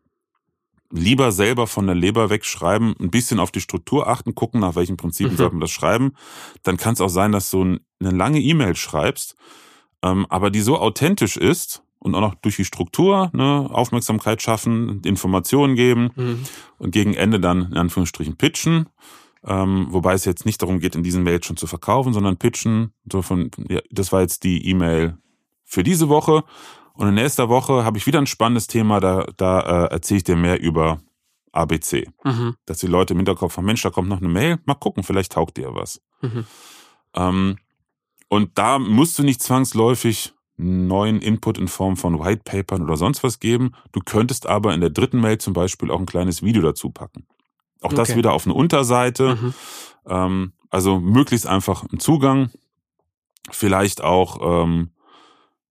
lieber 0.93 1.31
selber 1.33 1.67
von 1.69 1.87
der 1.87 1.95
Leber 1.95 2.31
wegschreiben, 2.31 2.95
ein 3.01 3.11
bisschen 3.11 3.39
auf 3.39 3.53
die 3.53 3.61
Struktur 3.61 4.09
achten, 4.09 4.35
gucken, 4.35 4.61
nach 4.61 4.75
welchen 4.75 4.97
Prinzipien 4.97 5.35
mhm. 5.35 5.37
sollte 5.39 5.55
man 5.55 5.61
das 5.61 5.71
schreiben. 5.71 6.15
Dann 6.65 6.77
kann 6.77 6.95
es 6.95 7.01
auch 7.01 7.09
sein, 7.09 7.31
dass 7.33 7.51
du 7.51 7.63
eine 7.63 8.11
lange 8.11 8.41
E-Mail 8.41 8.75
schreibst, 8.75 9.37
ähm, 10.03 10.27
aber 10.31 10.51
die 10.51 10.61
so 10.63 10.79
authentisch 10.79 11.37
ist 11.37 11.83
und 12.01 12.15
auch 12.15 12.21
noch 12.21 12.35
durch 12.35 12.57
die 12.57 12.65
Struktur 12.65 13.31
ne, 13.33 13.69
Aufmerksamkeit 13.71 14.43
schaffen, 14.43 15.03
Informationen 15.05 15.77
geben 15.77 16.11
mhm. 16.17 16.43
und 16.79 16.91
gegen 16.91 17.15
Ende 17.15 17.39
dann 17.39 17.71
in 17.71 17.77
Anführungsstrichen 17.77 18.37
pitchen. 18.37 18.89
Ähm, 19.45 19.87
wobei 19.91 20.15
es 20.15 20.25
jetzt 20.25 20.45
nicht 20.45 20.61
darum 20.61 20.81
geht, 20.81 20.97
in 20.97 21.03
diesen 21.03 21.23
Mails 21.23 21.47
schon 21.47 21.57
zu 21.57 21.67
verkaufen, 21.67 22.13
sondern 22.13 22.37
pitchen. 22.37 22.93
So 23.11 23.23
von, 23.23 23.51
ja, 23.69 23.81
das 23.91 24.13
war 24.13 24.21
jetzt 24.21 24.45
die 24.45 24.67
E-Mail 24.67 25.17
für 25.65 25.83
diese 25.83 26.09
Woche. 26.09 26.45
Und 26.95 27.09
in 27.09 27.15
nächster 27.15 27.49
Woche 27.49 27.85
habe 27.85 27.97
ich 27.97 28.07
wieder 28.07 28.19
ein 28.19 28.27
spannendes 28.27 28.67
Thema, 28.67 29.01
da, 29.01 29.27
da 29.37 29.61
äh, 29.61 29.93
erzähle 29.93 30.19
ich 30.19 30.25
dir 30.25 30.37
mehr 30.37 30.61
über 30.61 31.01
ABC. 31.53 32.09
Mhm. 32.25 32.57
Dass 32.67 32.79
die 32.79 32.87
Leute 32.87 33.15
im 33.15 33.19
Hinterkopf 33.19 33.57
haben, 33.57 33.65
Mensch, 33.65 33.83
da 33.83 33.91
kommt 33.91 34.09
noch 34.09 34.19
eine 34.19 34.29
Mail, 34.29 34.59
mal 34.67 34.75
gucken, 34.75 35.03
vielleicht 35.03 35.33
taugt 35.33 35.57
dir 35.57 35.75
was. 35.75 36.03
Mhm. 36.21 36.45
Ähm, 37.15 37.57
und 38.29 38.59
da 38.59 38.79
musst 38.79 39.19
du 39.19 39.23
nicht 39.23 39.43
zwangsläufig 39.43 40.35
neuen 40.61 41.21
Input 41.21 41.59
in 41.59 41.69
Form 41.69 41.97
von 41.97 42.19
Whitepapern 42.19 42.83
oder 42.83 42.97
sonst 42.97 43.23
was 43.23 43.41
geben. 43.41 43.73
Du 43.93 44.01
könntest 44.05 44.47
aber 44.47 44.75
in 44.75 44.81
der 44.81 44.91
dritten 44.91 45.21
Mail 45.21 45.39
zum 45.39 45.53
Beispiel 45.53 45.91
auch 45.91 46.01
ein 46.01 46.07
kleines 46.07 46.43
Video 46.43 46.63
dazu 46.63 46.91
packen. 46.91 47.27
Auch 47.81 47.87
okay. 47.87 47.97
das 47.97 48.17
wieder 48.17 48.33
auf 48.33 48.47
eine 48.47 48.55
Unterseite. 48.55 49.37
Mhm. 49.37 49.55
Ähm, 50.07 50.53
also 50.71 51.01
möglichst 51.01 51.47
einfach 51.47 51.85
einen 51.89 52.01
Zugang. 52.01 52.51
Vielleicht 53.51 54.03
auch 54.03 54.65
ähm, 54.65 54.91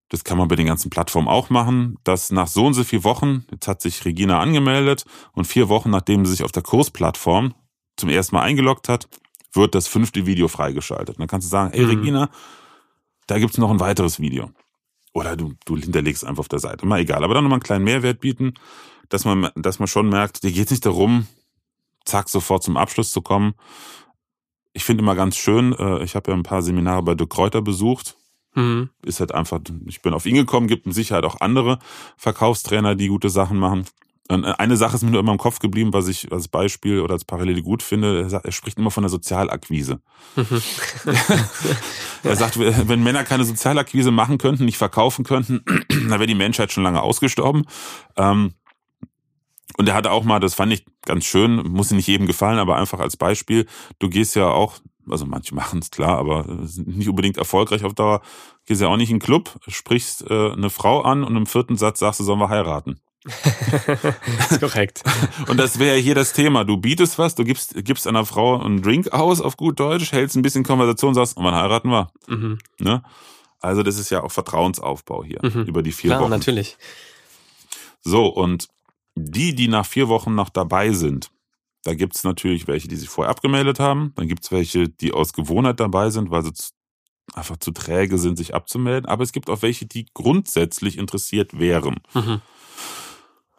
das 0.10 0.24
kann 0.24 0.40
man 0.40 0.48
bei 0.48 0.56
den 0.56 0.66
ganzen 0.66 0.90
Plattformen 0.90 1.28
auch 1.28 1.52
machen, 1.52 1.98
dass 2.04 2.32
nach 2.32 2.48
so 2.48 2.66
und 2.66 2.74
so 2.74 2.84
vier 2.84 3.04
Wochen, 3.04 3.46
jetzt 3.52 3.68
hat 3.68 3.82
sich 3.82 4.04
Regina 4.06 4.40
angemeldet 4.40 5.06
und 5.34 5.46
vier 5.46 5.70
Wochen 5.70 5.92
nachdem 5.92 6.26
sie 6.26 6.32
sich 6.32 6.44
auf 6.44 6.52
der 6.52 6.64
Kursplattform 6.64 7.54
zum 7.96 8.10
ersten 8.10 8.36
Mal 8.36 8.42
eingeloggt 8.42 8.90
hat, 8.90 9.08
wird 9.54 9.76
das 9.76 9.88
fünfte 9.88 10.26
Video 10.26 10.48
freigeschaltet. 10.48 11.16
Und 11.16 11.20
dann 11.20 11.28
kannst 11.28 11.48
du 11.48 11.50
sagen, 11.50 11.72
hey 11.74 11.84
mhm. 11.84 11.90
Regina, 11.90 12.30
da 13.28 13.38
gibt's 13.38 13.60
noch 13.60 13.70
ein 13.70 13.80
weiteres 13.80 14.20
Video. 14.20 14.52
Oder 15.14 15.36
du, 15.36 15.54
du 15.66 15.78
hinterlegst 15.78 16.26
einfach 16.26 16.42
auf 16.42 16.48
der 16.48 16.60
Seite. 16.60 16.86
Mal 16.86 17.00
egal. 17.00 17.24
Aber 17.24 17.34
dann 17.34 17.44
nochmal 17.44 17.58
einen 17.58 17.64
kleinen 17.64 17.84
Mehrwert 17.84 18.20
bieten, 18.20 18.54
dass 19.10 19.26
man, 19.26 19.50
dass 19.56 19.80
man 19.80 19.88
schon 19.88 20.10
merkt, 20.10 20.44
dir 20.44 20.52
geht's 20.52 20.72
nicht 20.72 20.86
darum, 20.86 21.28
zack, 22.06 22.30
sofort 22.30 22.64
zum 22.64 22.78
Abschluss 22.78 23.12
zu 23.12 23.22
kommen. 23.22 23.54
Ich 24.74 24.84
finde 24.84 25.02
immer 25.04 25.16
ganz 25.16 25.36
schön, 25.36 25.74
äh, 25.74 26.04
ich 26.04 26.16
habe 26.16 26.32
ja 26.32 26.38
ein 26.38 26.44
paar 26.44 26.62
Seminare 26.62 27.02
bei 27.04 27.16
De 27.16 27.28
Kräuter 27.28 27.62
besucht 27.62 28.16
Mhm. 28.56 28.90
Ist 29.04 29.20
halt 29.20 29.34
einfach, 29.34 29.60
ich 29.86 30.02
bin 30.02 30.14
auf 30.14 30.26
ihn 30.26 30.36
gekommen, 30.36 30.68
gibt 30.68 30.86
mit 30.86 30.96
Sicherheit 30.96 31.24
auch 31.24 31.40
andere 31.40 31.80
Verkaufstrainer, 32.18 32.96
die 32.96 33.08
gute 33.08 33.30
Sachen 33.30 33.58
machen. 33.58 33.86
Äh, 34.30 34.54
eine 34.58 34.78
Sache 34.78 34.96
ist 34.96 35.04
mir 35.04 35.12
nur 35.12 35.20
immer 35.20 35.32
im 35.32 35.38
Kopf 35.38 35.60
geblieben, 35.60 35.94
was 35.94 36.08
ich 36.08 36.32
als 36.32 36.48
Beispiel 36.48 37.02
oder 37.02 37.14
als 37.14 37.26
Parallele 37.26 37.62
gut 37.62 37.84
finde. 37.84 38.28
Er, 38.44 38.52
spricht 38.52 38.78
immer 38.78 38.92
von 38.92 39.04
der 39.04 39.10
Sozialakquise. 39.10 40.00
Mhm. 40.36 40.62
er 42.24 42.36
sagt, 42.36 42.60
wenn 42.60 43.04
Männer 43.04 43.24
keine 43.24 43.44
Sozialakquise 43.44 44.12
machen 44.12 44.38
könnten, 44.38 44.66
nicht 44.66 44.78
verkaufen 44.78 45.26
könnten, 45.26 45.64
dann 45.90 46.10
wäre 46.10 46.28
die 46.28 46.36
Menschheit 46.36 46.72
schon 46.72 46.84
lange 46.84 47.02
ausgestorben. 47.02 47.66
Ähm, 48.16 48.54
und 49.78 49.88
er 49.88 49.96
hatte 49.96 50.12
auch 50.12 50.24
mal, 50.24 50.40
das 50.40 50.56
fand 50.56 50.74
ich 50.74 50.86
ganz 51.06 51.26
schön, 51.26 51.56
muss 51.56 51.92
nicht 51.92 52.08
jedem 52.08 52.28
gefallen, 52.28 52.60
aber 52.60 52.76
einfach 52.76 53.00
als 53.00 53.16
Beispiel, 53.16 53.66
du 54.00 54.10
gehst 54.10 54.36
ja 54.36 54.48
auch 54.50 54.80
also 55.12 55.26
manche 55.26 55.56
machen 55.56 55.80
es 55.80 55.90
klar, 55.90 56.20
aber 56.20 56.46
sind 56.68 56.96
nicht 56.96 57.10
unbedingt 57.10 57.38
erfolgreich 57.38 57.84
auf 57.84 57.96
Dauer. 57.96 58.22
Gehst 58.66 58.80
ja 58.80 58.90
auch 58.90 58.98
nicht 58.98 59.10
in 59.10 59.16
den 59.16 59.24
Club, 59.24 59.60
sprichst 59.68 60.30
äh, 60.30 60.52
eine 60.52 60.70
Frau 60.70 61.02
an 61.02 61.24
und 61.24 61.36
im 61.36 61.48
vierten 61.48 61.78
Satz 61.78 61.98
sagst 62.00 62.20
du, 62.20 62.24
sollen 62.24 62.38
wir 62.38 62.50
heiraten. 62.50 63.00
das 63.26 64.52
ist 64.52 64.60
korrekt. 64.60 65.04
Und 65.48 65.58
das 65.58 65.78
wäre 65.78 65.98
hier 65.98 66.16
das 66.16 66.34
Thema. 66.34 66.64
Du 66.64 66.78
bietest 66.78 67.18
was, 67.20 67.36
du 67.36 67.44
gibst, 67.44 67.74
gibst 67.84 68.08
einer 68.08 68.26
Frau 68.26 68.62
einen 68.62 68.82
Drink 68.82 69.12
aus 69.12 69.42
auf 69.42 69.58
gut 69.58 69.80
Deutsch, 69.80 70.12
hältst 70.12 70.36
ein 70.36 70.42
bisschen 70.42 70.64
Konversation, 70.64 71.14
sagst, 71.14 71.36
und 71.38 71.44
wann 71.44 71.56
heiraten 71.56 71.90
wir? 71.90 72.12
Mhm. 72.28 72.60
Ne? 72.80 73.04
Also 73.60 73.84
das 73.84 73.98
ist 73.98 74.10
ja 74.10 74.24
auch 74.24 74.32
Vertrauensaufbau 74.32 75.24
hier 75.24 75.40
mhm. 75.42 75.64
über 75.64 75.84
die 75.84 75.92
vier 75.92 76.12
Klar, 76.12 76.22
Wochen. 76.22 76.32
natürlich. 76.32 76.78
So, 78.02 78.28
und 78.28 78.70
die, 79.16 79.54
die 79.54 79.68
nach 79.68 79.86
vier 79.86 80.08
Wochen 80.08 80.34
noch 80.34 80.50
dabei 80.50 80.94
sind, 80.94 81.30
da 81.84 81.94
gibt 81.94 82.16
es 82.16 82.24
natürlich 82.24 82.68
welche, 82.68 82.88
die 82.88 82.96
sich 82.96 83.10
vorher 83.10 83.32
abgemeldet 83.32 83.80
haben. 83.80 84.14
Dann 84.16 84.28
gibt 84.28 84.44
es 84.44 84.52
welche, 84.52 84.90
die 84.90 85.14
aus 85.14 85.34
Gewohnheit 85.34 85.80
dabei 85.80 86.10
sind, 86.10 86.32
weil 86.32 86.44
sie 86.44 86.54
einfach 87.34 87.58
zu 87.58 87.72
träge 87.72 88.18
sind, 88.18 88.38
sich 88.38 88.54
abzumelden. 88.54 89.10
Aber 89.10 89.24
es 89.24 89.32
gibt 89.32 89.50
auch 89.50 89.62
welche, 89.62 89.86
die 89.86 90.06
grundsätzlich 90.14 90.98
interessiert 90.98 91.58
wären. 91.60 92.00
Mhm. 92.14 92.42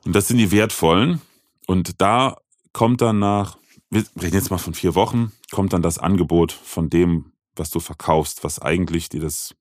Und 0.04 0.14
das 0.14 0.28
sind 0.28 0.38
die 0.38 0.50
wertvollen. 0.50 1.20
Und 1.66 2.00
da 2.00 2.36
kommt 2.72 3.00
dann 3.00 3.18
nach, 3.18 3.58
wir 3.90 4.04
reden 4.20 4.34
jetzt 4.34 4.50
mal 4.50 4.58
von 4.58 4.74
vier 4.74 4.94
Wochen, 4.94 5.32
kommt 5.50 5.72
dann 5.72 5.82
das 5.82 5.98
Angebot 5.98 6.52
von 6.52 6.90
dem, 6.90 7.32
was 7.56 7.70
du 7.70 7.80
verkaufst, 7.80 8.44
was 8.44 8.60
eigentlich 8.60 9.08
dir 9.08 9.20
das, 9.20 9.54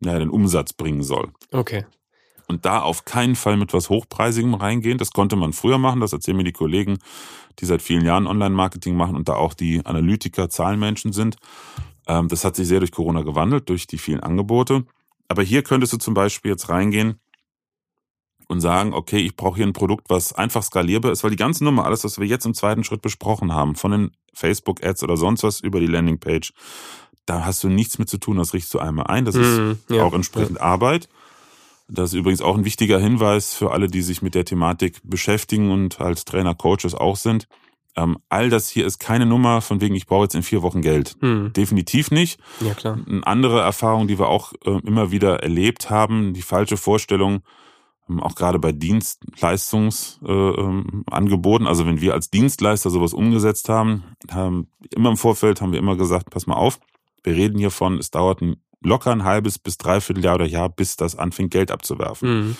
naja, 0.00 0.18
den 0.18 0.30
Umsatz 0.30 0.72
bringen 0.72 1.02
soll. 1.02 1.32
Okay. 1.50 1.84
Und 2.48 2.64
da 2.64 2.80
auf 2.80 3.04
keinen 3.04 3.34
Fall 3.34 3.56
mit 3.56 3.72
was 3.72 3.90
Hochpreisigem 3.90 4.54
reingehen. 4.54 4.98
Das 4.98 5.10
konnte 5.10 5.34
man 5.34 5.52
früher 5.52 5.78
machen, 5.78 6.00
das 6.00 6.12
erzählen 6.12 6.36
mir 6.36 6.44
die 6.44 6.52
Kollegen, 6.52 6.98
die 7.58 7.64
seit 7.64 7.82
vielen 7.82 8.04
Jahren 8.04 8.28
Online-Marketing 8.28 8.96
machen 8.96 9.16
und 9.16 9.28
da 9.28 9.34
auch 9.34 9.54
die 9.54 9.84
Analytiker, 9.84 10.48
Zahlenmenschen 10.48 11.12
sind. 11.12 11.36
Ähm, 12.06 12.28
das 12.28 12.44
hat 12.44 12.54
sich 12.54 12.68
sehr 12.68 12.78
durch 12.78 12.92
Corona 12.92 13.22
gewandelt, 13.22 13.68
durch 13.68 13.88
die 13.88 13.98
vielen 13.98 14.20
Angebote. 14.20 14.84
Aber 15.28 15.42
hier 15.42 15.62
könntest 15.62 15.92
du 15.92 15.96
zum 15.96 16.14
Beispiel 16.14 16.52
jetzt 16.52 16.68
reingehen 16.68 17.18
und 18.48 18.60
sagen, 18.60 18.94
okay, 18.94 19.18
ich 19.18 19.36
brauche 19.36 19.56
hier 19.56 19.66
ein 19.66 19.72
Produkt, 19.72 20.08
was 20.08 20.32
einfach 20.32 20.62
skalierbar 20.62 21.12
ist, 21.12 21.24
weil 21.24 21.30
die 21.30 21.36
ganze 21.36 21.64
Nummer, 21.64 21.84
alles, 21.84 22.04
was 22.04 22.18
wir 22.18 22.26
jetzt 22.26 22.46
im 22.46 22.54
zweiten 22.54 22.84
Schritt 22.84 23.02
besprochen 23.02 23.52
haben, 23.52 23.74
von 23.74 23.90
den 23.90 24.10
Facebook-Ads 24.34 25.02
oder 25.02 25.16
sonst 25.16 25.42
was 25.42 25.60
über 25.60 25.80
die 25.80 25.86
Landingpage, 25.86 26.52
da 27.26 27.44
hast 27.44 27.64
du 27.64 27.68
nichts 27.68 27.98
mit 27.98 28.08
zu 28.08 28.18
tun, 28.18 28.36
das 28.36 28.54
richtest 28.54 28.74
du 28.74 28.78
einmal 28.78 29.08
ein. 29.08 29.24
Das 29.24 29.34
ist 29.34 29.58
mhm, 29.58 29.78
ja, 29.90 30.04
auch 30.04 30.14
entsprechend 30.14 30.58
ja. 30.58 30.62
Arbeit. 30.62 31.08
Das 31.88 32.10
ist 32.12 32.18
übrigens 32.18 32.40
auch 32.40 32.56
ein 32.56 32.64
wichtiger 32.64 32.98
Hinweis 32.98 33.54
für 33.54 33.72
alle, 33.72 33.88
die 33.88 34.02
sich 34.02 34.22
mit 34.22 34.34
der 34.34 34.44
Thematik 34.44 35.00
beschäftigen 35.04 35.70
und 35.70 36.00
als 36.00 36.24
Trainer, 36.24 36.54
Coaches 36.54 36.94
auch 36.94 37.16
sind. 37.16 37.48
Ähm, 37.96 38.18
all 38.28 38.50
das 38.50 38.68
hier 38.68 38.86
ist 38.86 38.98
keine 38.98 39.26
Nummer 39.26 39.60
von 39.60 39.80
wegen, 39.80 39.94
ich 39.94 40.06
brauche 40.06 40.24
jetzt 40.24 40.34
in 40.34 40.42
vier 40.42 40.62
Wochen 40.62 40.82
Geld. 40.82 41.16
Hm. 41.20 41.52
Definitiv 41.52 42.10
nicht. 42.10 42.38
Ja, 42.60 42.74
klar. 42.74 42.98
Eine 43.06 43.26
andere 43.26 43.60
Erfahrung, 43.60 44.06
die 44.06 44.18
wir 44.18 44.28
auch 44.28 44.52
äh, 44.64 44.78
immer 44.86 45.10
wieder 45.10 45.42
erlebt 45.42 45.88
haben, 45.88 46.34
die 46.34 46.42
falsche 46.42 46.76
Vorstellung, 46.76 47.42
auch 48.20 48.34
gerade 48.34 48.58
bei 48.58 48.72
Dienstleistungsangeboten, 48.72 51.66
äh, 51.66 51.68
ähm, 51.68 51.70
also 51.70 51.86
wenn 51.86 52.00
wir 52.00 52.14
als 52.14 52.30
Dienstleister 52.30 52.90
sowas 52.90 53.12
umgesetzt 53.12 53.68
haben, 53.68 54.04
haben, 54.30 54.68
immer 54.94 55.10
im 55.10 55.16
Vorfeld 55.16 55.60
haben 55.60 55.72
wir 55.72 55.78
immer 55.78 55.96
gesagt, 55.96 56.30
pass 56.30 56.46
mal 56.46 56.54
auf, 56.54 56.78
wir 57.24 57.34
reden 57.34 57.58
hier 57.58 57.70
von, 57.70 57.98
es 57.98 58.10
dauert 58.10 58.40
ein 58.40 58.56
locker 58.82 59.10
ein 59.10 59.24
halbes 59.24 59.58
bis 59.58 59.78
dreiviertel 59.78 60.24
Jahr 60.24 60.36
oder 60.36 60.46
Jahr, 60.46 60.68
bis 60.68 60.96
das 60.96 61.16
anfängt, 61.16 61.50
Geld 61.50 61.70
abzuwerfen. 61.70 62.28
Mhm. 62.28 62.56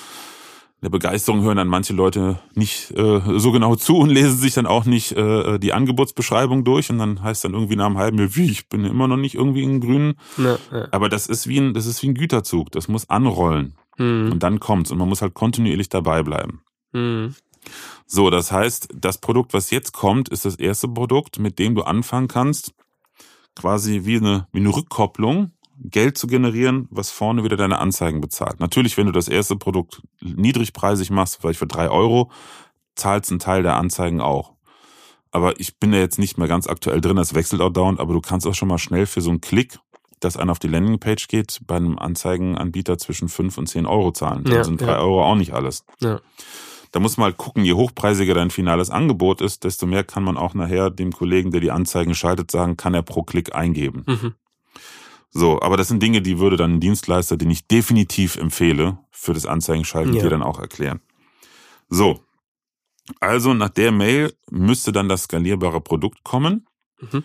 In 0.78 0.82
der 0.82 0.90
Begeisterung 0.90 1.42
hören 1.42 1.56
dann 1.56 1.68
manche 1.68 1.94
Leute 1.94 2.38
nicht 2.54 2.90
äh, 2.90 3.38
so 3.38 3.50
genau 3.50 3.76
zu 3.76 3.96
und 3.96 4.10
lesen 4.10 4.36
sich 4.36 4.52
dann 4.52 4.66
auch 4.66 4.84
nicht 4.84 5.12
äh, 5.12 5.58
die 5.58 5.72
Angebotsbeschreibung 5.72 6.64
durch 6.64 6.90
und 6.90 6.98
dann 6.98 7.22
heißt 7.22 7.44
dann 7.44 7.54
irgendwie 7.54 7.76
nach 7.76 7.86
einem 7.86 7.96
halben 7.96 8.18
Jahr, 8.18 8.36
wie, 8.36 8.50
ich 8.50 8.68
bin 8.68 8.84
immer 8.84 9.08
noch 9.08 9.16
nicht 9.16 9.36
irgendwie 9.36 9.62
in 9.62 9.80
Grünen. 9.80 10.18
Ja, 10.36 10.58
ja. 10.70 10.88
Aber 10.90 11.08
das 11.08 11.28
ist 11.28 11.48
wie 11.48 11.58
ein, 11.58 11.72
das 11.72 11.86
ist 11.86 12.02
wie 12.02 12.08
ein 12.08 12.14
Güterzug, 12.14 12.70
das 12.72 12.88
muss 12.88 13.08
anrollen. 13.08 13.74
Mhm. 13.98 14.32
Und 14.32 14.42
dann 14.42 14.60
kommt's 14.60 14.90
und 14.90 14.98
man 14.98 15.08
muss 15.08 15.22
halt 15.22 15.34
kontinuierlich 15.34 15.88
dabei 15.88 16.22
bleiben. 16.22 16.62
Mhm. 16.92 17.34
So, 18.06 18.30
das 18.30 18.52
heißt, 18.52 18.88
das 18.94 19.18
Produkt, 19.18 19.52
was 19.52 19.70
jetzt 19.70 19.92
kommt, 19.92 20.28
ist 20.28 20.44
das 20.44 20.56
erste 20.56 20.88
Produkt, 20.88 21.38
mit 21.38 21.58
dem 21.58 21.74
du 21.74 21.82
anfangen 21.82 22.28
kannst, 22.28 22.74
quasi 23.56 24.02
wie 24.04 24.18
eine, 24.18 24.46
wie 24.52 24.60
eine 24.60 24.74
Rückkopplung 24.74 25.52
Geld 25.78 26.16
zu 26.16 26.26
generieren, 26.26 26.88
was 26.90 27.10
vorne 27.10 27.44
wieder 27.44 27.56
deine 27.56 27.78
Anzeigen 27.78 28.20
bezahlt. 28.20 28.60
Natürlich, 28.60 28.96
wenn 28.96 29.06
du 29.06 29.12
das 29.12 29.28
erste 29.28 29.56
Produkt 29.56 30.02
niedrigpreisig 30.20 31.10
machst, 31.10 31.38
vielleicht 31.40 31.58
für 31.58 31.66
drei 31.66 31.90
Euro, 31.90 32.30
zahlst 32.94 33.30
einen 33.30 33.40
Teil 33.40 33.62
der 33.62 33.76
Anzeigen 33.76 34.20
auch. 34.20 34.54
Aber 35.30 35.60
ich 35.60 35.78
bin 35.78 35.92
da 35.92 35.98
jetzt 35.98 36.18
nicht 36.18 36.38
mehr 36.38 36.48
ganz 36.48 36.66
aktuell 36.66 37.02
drin, 37.02 37.16
das 37.16 37.34
wechselt 37.34 37.60
auch 37.60 37.72
dauernd, 37.72 38.00
aber 38.00 38.14
du 38.14 38.22
kannst 38.22 38.46
auch 38.46 38.54
schon 38.54 38.68
mal 38.68 38.78
schnell 38.78 39.04
für 39.04 39.20
so 39.20 39.28
einen 39.28 39.42
Klick, 39.42 39.78
dass 40.20 40.36
einer 40.36 40.52
auf 40.52 40.58
die 40.58 40.68
Landingpage 40.68 41.28
geht, 41.28 41.60
bei 41.66 41.76
einem 41.76 41.98
Anzeigenanbieter 41.98 42.98
zwischen 42.98 43.28
fünf 43.28 43.58
und 43.58 43.66
zehn 43.66 43.86
Euro 43.86 44.12
zahlen. 44.12 44.44
Dann 44.44 44.54
ja, 44.54 44.64
sind 44.64 44.80
drei 44.80 44.92
ja. 44.92 44.98
Euro 44.98 45.24
auch 45.24 45.34
nicht 45.34 45.52
alles. 45.52 45.84
Ja. 46.00 46.20
Da 46.92 47.00
muss 47.00 47.16
man 47.16 47.26
halt 47.26 47.36
gucken, 47.36 47.64
je 47.64 47.74
hochpreisiger 47.74 48.34
dein 48.34 48.50
finales 48.50 48.90
Angebot 48.90 49.40
ist, 49.40 49.64
desto 49.64 49.86
mehr 49.86 50.04
kann 50.04 50.24
man 50.24 50.36
auch 50.36 50.54
nachher 50.54 50.90
dem 50.90 51.12
Kollegen, 51.12 51.50
der 51.50 51.60
die 51.60 51.70
Anzeigen 51.70 52.14
schaltet, 52.14 52.50
sagen, 52.50 52.76
kann 52.76 52.94
er 52.94 53.02
pro 53.02 53.22
Klick 53.22 53.54
eingeben. 53.54 54.04
Mhm. 54.06 54.34
So, 55.30 55.60
aber 55.60 55.76
das 55.76 55.88
sind 55.88 56.02
Dinge, 56.02 56.22
die 56.22 56.38
würde 56.38 56.56
dann 56.56 56.74
ein 56.74 56.80
Dienstleister, 56.80 57.36
den 57.36 57.50
ich 57.50 57.66
definitiv 57.66 58.36
empfehle, 58.36 58.98
für 59.10 59.34
das 59.34 59.44
Anzeigenschalten 59.44 60.14
ja. 60.14 60.22
dir 60.22 60.30
dann 60.30 60.42
auch 60.42 60.58
erklären. 60.58 61.00
So. 61.88 62.20
Also 63.20 63.54
nach 63.54 63.68
der 63.68 63.92
Mail 63.92 64.32
müsste 64.50 64.90
dann 64.90 65.08
das 65.08 65.24
skalierbare 65.24 65.80
Produkt 65.80 66.24
kommen. 66.24 66.66
Mhm. 67.00 67.22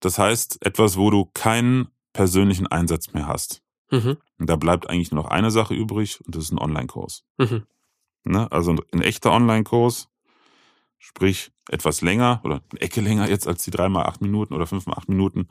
Das 0.00 0.18
heißt, 0.18 0.64
etwas, 0.64 0.96
wo 0.96 1.10
du 1.10 1.24
keinen 1.32 1.88
persönlichen 2.18 2.66
Einsatz 2.66 3.12
mehr 3.12 3.28
hast. 3.28 3.62
Mhm. 3.92 4.16
Und 4.40 4.50
da 4.50 4.56
bleibt 4.56 4.90
eigentlich 4.90 5.12
nur 5.12 5.22
noch 5.22 5.30
eine 5.30 5.52
Sache 5.52 5.72
übrig 5.72 6.20
und 6.26 6.34
das 6.34 6.42
ist 6.42 6.50
ein 6.50 6.58
Online-Kurs. 6.58 7.22
Mhm. 7.38 7.62
Ne? 8.24 8.50
Also 8.50 8.74
ein 8.92 9.02
echter 9.02 9.30
Online-Kurs, 9.30 10.08
sprich 10.98 11.52
etwas 11.68 12.00
länger 12.00 12.40
oder 12.42 12.60
eine 12.72 12.80
Ecke 12.80 13.02
länger 13.02 13.28
jetzt 13.28 13.46
als 13.46 13.62
die 13.62 13.70
dreimal 13.70 14.06
acht 14.06 14.20
Minuten 14.20 14.52
oder 14.52 14.66
fünfmal 14.66 14.98
acht 14.98 15.08
Minuten, 15.08 15.46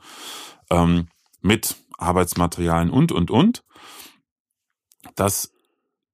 ähm, 0.68 1.08
mit 1.40 1.76
Arbeitsmaterialien 1.96 2.90
und, 2.90 3.12
und, 3.12 3.30
und, 3.30 3.64
dass 5.16 5.54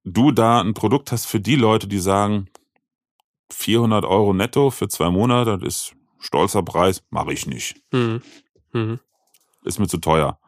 du 0.04 0.30
da 0.30 0.61
ein 0.61 0.75
Produkt 0.75 1.11
hast 1.11 1.26
für 1.26 1.40
die 1.40 1.56
Leute, 1.56 1.88
die 1.88 1.99
sagen, 1.99 2.49
400 3.50 4.04
Euro 4.04 4.32
netto 4.32 4.70
für 4.70 4.87
zwei 4.87 5.11
Monate, 5.11 5.58
das 5.58 5.66
ist 5.66 5.96
stolzer 6.20 6.62
Preis, 6.62 7.02
mache 7.11 7.32
ich 7.32 7.44
nicht. 7.49 7.82
Mhm. 7.90 8.23
Mhm. 8.73 9.00
Ist 9.64 9.80
mir 9.80 9.88
zu 9.88 9.99
teuer. 9.99 10.38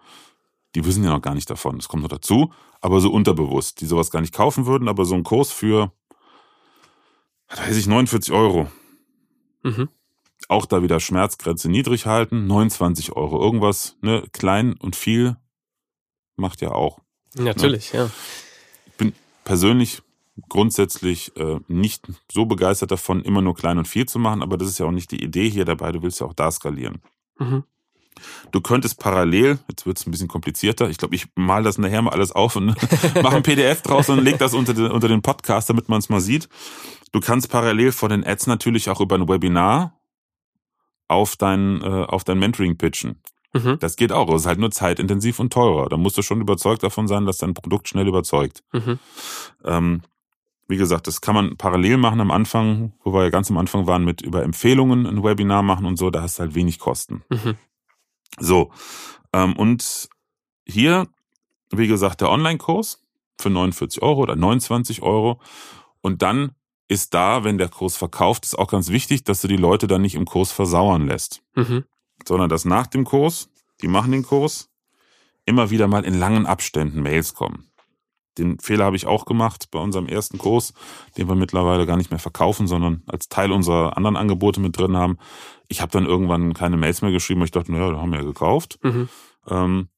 Die 0.76 0.84
wissen 0.84 1.02
ja 1.02 1.08
noch 1.08 1.22
gar 1.22 1.34
nicht 1.34 1.48
davon. 1.48 1.78
Das 1.78 1.88
kommt 1.88 2.02
noch 2.02 2.10
dazu, 2.10 2.52
aber 2.82 3.00
so 3.00 3.10
unterbewusst, 3.10 3.80
die 3.80 3.86
sowas 3.86 4.10
gar 4.10 4.20
nicht 4.20 4.34
kaufen 4.34 4.66
würden, 4.66 4.88
aber 4.88 5.06
so 5.06 5.14
ein 5.14 5.22
Kurs 5.22 5.50
für, 5.50 5.90
weiß 7.48 7.78
ich, 7.78 7.86
49 7.86 8.30
Euro. 8.34 8.70
Mhm. 9.62 9.88
Auch 10.48 10.66
da 10.66 10.82
wieder 10.82 11.00
Schmerzgrenze 11.00 11.70
niedrig 11.70 12.04
halten, 12.04 12.46
29 12.46 13.12
Euro. 13.12 13.42
Irgendwas, 13.42 13.96
ne, 14.02 14.24
klein 14.32 14.74
und 14.74 14.96
viel 14.96 15.38
macht 16.36 16.60
ja 16.60 16.72
auch. 16.72 17.00
Natürlich, 17.34 17.92
ja. 17.92 18.10
Ich 18.84 18.92
bin 18.98 19.14
persönlich 19.44 20.02
grundsätzlich 20.50 21.34
äh, 21.38 21.58
nicht 21.68 22.06
so 22.30 22.44
begeistert 22.44 22.90
davon, 22.90 23.22
immer 23.22 23.40
nur 23.40 23.54
klein 23.54 23.78
und 23.78 23.88
viel 23.88 24.04
zu 24.04 24.18
machen, 24.18 24.42
aber 24.42 24.58
das 24.58 24.68
ist 24.68 24.78
ja 24.78 24.84
auch 24.84 24.92
nicht 24.92 25.10
die 25.10 25.24
Idee 25.24 25.48
hier 25.48 25.64
dabei. 25.64 25.90
Du 25.90 26.02
willst 26.02 26.20
ja 26.20 26.26
auch 26.26 26.34
da 26.34 26.50
skalieren. 26.50 27.00
Mhm. 27.38 27.64
Du 28.52 28.60
könntest 28.60 28.98
parallel, 28.98 29.58
jetzt 29.68 29.86
wird 29.86 29.98
es 29.98 30.06
ein 30.06 30.10
bisschen 30.10 30.28
komplizierter, 30.28 30.88
ich 30.88 30.98
glaube, 30.98 31.14
ich 31.14 31.26
mal 31.34 31.62
das 31.62 31.78
nachher 31.78 32.02
mal 32.02 32.12
alles 32.12 32.32
auf 32.32 32.56
und 32.56 32.66
mache 33.22 33.36
ein 33.36 33.42
PDF 33.42 33.82
draus 33.82 34.08
und 34.08 34.22
leg 34.22 34.38
das 34.38 34.54
unter 34.54 34.74
den, 34.74 34.90
unter 34.90 35.08
den 35.08 35.22
Podcast, 35.22 35.68
damit 35.70 35.88
man 35.88 35.98
es 35.98 36.08
mal 36.08 36.20
sieht. 36.20 36.48
Du 37.12 37.20
kannst 37.20 37.50
parallel 37.50 37.92
vor 37.92 38.08
den 38.08 38.26
Ads 38.26 38.46
natürlich 38.46 38.90
auch 38.90 39.00
über 39.00 39.16
ein 39.16 39.28
Webinar 39.28 39.98
auf 41.08 41.36
dein, 41.36 41.80
äh, 41.82 41.84
auf 41.84 42.24
dein 42.24 42.38
Mentoring 42.38 42.76
pitchen. 42.76 43.20
Mhm. 43.52 43.78
Das 43.78 43.96
geht 43.96 44.12
auch. 44.12 44.28
Es 44.34 44.42
ist 44.42 44.46
halt 44.46 44.58
nur 44.58 44.70
zeitintensiv 44.70 45.38
und 45.38 45.52
teurer. 45.52 45.88
Da 45.88 45.96
musst 45.96 46.18
du 46.18 46.22
schon 46.22 46.40
überzeugt 46.40 46.82
davon 46.82 47.08
sein, 47.08 47.26
dass 47.26 47.38
dein 47.38 47.54
Produkt 47.54 47.88
schnell 47.88 48.06
überzeugt. 48.06 48.62
Mhm. 48.72 48.98
Ähm, 49.64 50.02
wie 50.68 50.76
gesagt, 50.76 51.06
das 51.06 51.20
kann 51.20 51.34
man 51.34 51.56
parallel 51.56 51.96
machen 51.96 52.20
am 52.20 52.30
Anfang, 52.30 52.92
wo 53.04 53.12
wir 53.12 53.22
ja 53.22 53.30
ganz 53.30 53.50
am 53.50 53.58
Anfang 53.58 53.86
waren, 53.86 54.04
mit 54.04 54.20
über 54.20 54.42
Empfehlungen 54.42 55.06
ein 55.06 55.22
Webinar 55.22 55.62
machen 55.62 55.86
und 55.86 55.96
so. 55.96 56.10
Da 56.10 56.22
hast 56.22 56.38
du 56.38 56.42
halt 56.42 56.54
wenig 56.54 56.78
Kosten. 56.78 57.22
Mhm. 57.30 57.54
So, 58.38 58.70
ähm, 59.32 59.54
und 59.56 60.08
hier, 60.66 61.06
wie 61.70 61.86
gesagt, 61.88 62.20
der 62.20 62.30
Online-Kurs 62.30 63.02
für 63.38 63.50
49 63.50 64.02
Euro 64.02 64.22
oder 64.22 64.36
29 64.36 65.02
Euro. 65.02 65.40
Und 66.00 66.22
dann 66.22 66.52
ist 66.88 67.14
da, 67.14 67.44
wenn 67.44 67.58
der 67.58 67.68
Kurs 67.68 67.96
verkauft 67.96 68.44
ist, 68.44 68.56
auch 68.58 68.68
ganz 68.68 68.90
wichtig, 68.90 69.24
dass 69.24 69.40
du 69.40 69.48
die 69.48 69.56
Leute 69.56 69.86
dann 69.86 70.02
nicht 70.02 70.14
im 70.14 70.24
Kurs 70.24 70.52
versauern 70.52 71.06
lässt, 71.06 71.42
Mhm. 71.54 71.84
sondern 72.26 72.48
dass 72.48 72.64
nach 72.64 72.86
dem 72.86 73.04
Kurs, 73.04 73.48
die 73.82 73.88
machen 73.88 74.12
den 74.12 74.22
Kurs, 74.22 74.70
immer 75.44 75.70
wieder 75.70 75.86
mal 75.88 76.04
in 76.04 76.14
langen 76.18 76.46
Abständen 76.46 77.02
Mails 77.02 77.34
kommen. 77.34 77.70
Den 78.38 78.58
Fehler 78.58 78.84
habe 78.84 78.96
ich 78.96 79.06
auch 79.06 79.24
gemacht 79.24 79.68
bei 79.70 79.78
unserem 79.78 80.06
ersten 80.06 80.38
Kurs, 80.38 80.74
den 81.16 81.28
wir 81.28 81.34
mittlerweile 81.34 81.86
gar 81.86 81.96
nicht 81.96 82.10
mehr 82.10 82.18
verkaufen, 82.18 82.66
sondern 82.66 83.02
als 83.06 83.28
Teil 83.28 83.52
unserer 83.52 83.96
anderen 83.96 84.16
Angebote 84.16 84.60
mit 84.60 84.78
drin 84.78 84.96
haben. 84.96 85.18
Ich 85.68 85.80
habe 85.80 85.92
dann 85.92 86.06
irgendwann 86.06 86.54
keine 86.54 86.76
Mails 86.76 87.02
mehr 87.02 87.12
geschrieben, 87.12 87.40
weil 87.40 87.46
ich 87.46 87.52
dachte, 87.52 87.72
naja, 87.72 87.90
da 87.90 87.98
haben 87.98 88.12
wir 88.12 88.18
ja 88.18 88.24
gekauft. 88.24 88.78
Mhm. 88.82 89.08
Ähm, 89.48 89.88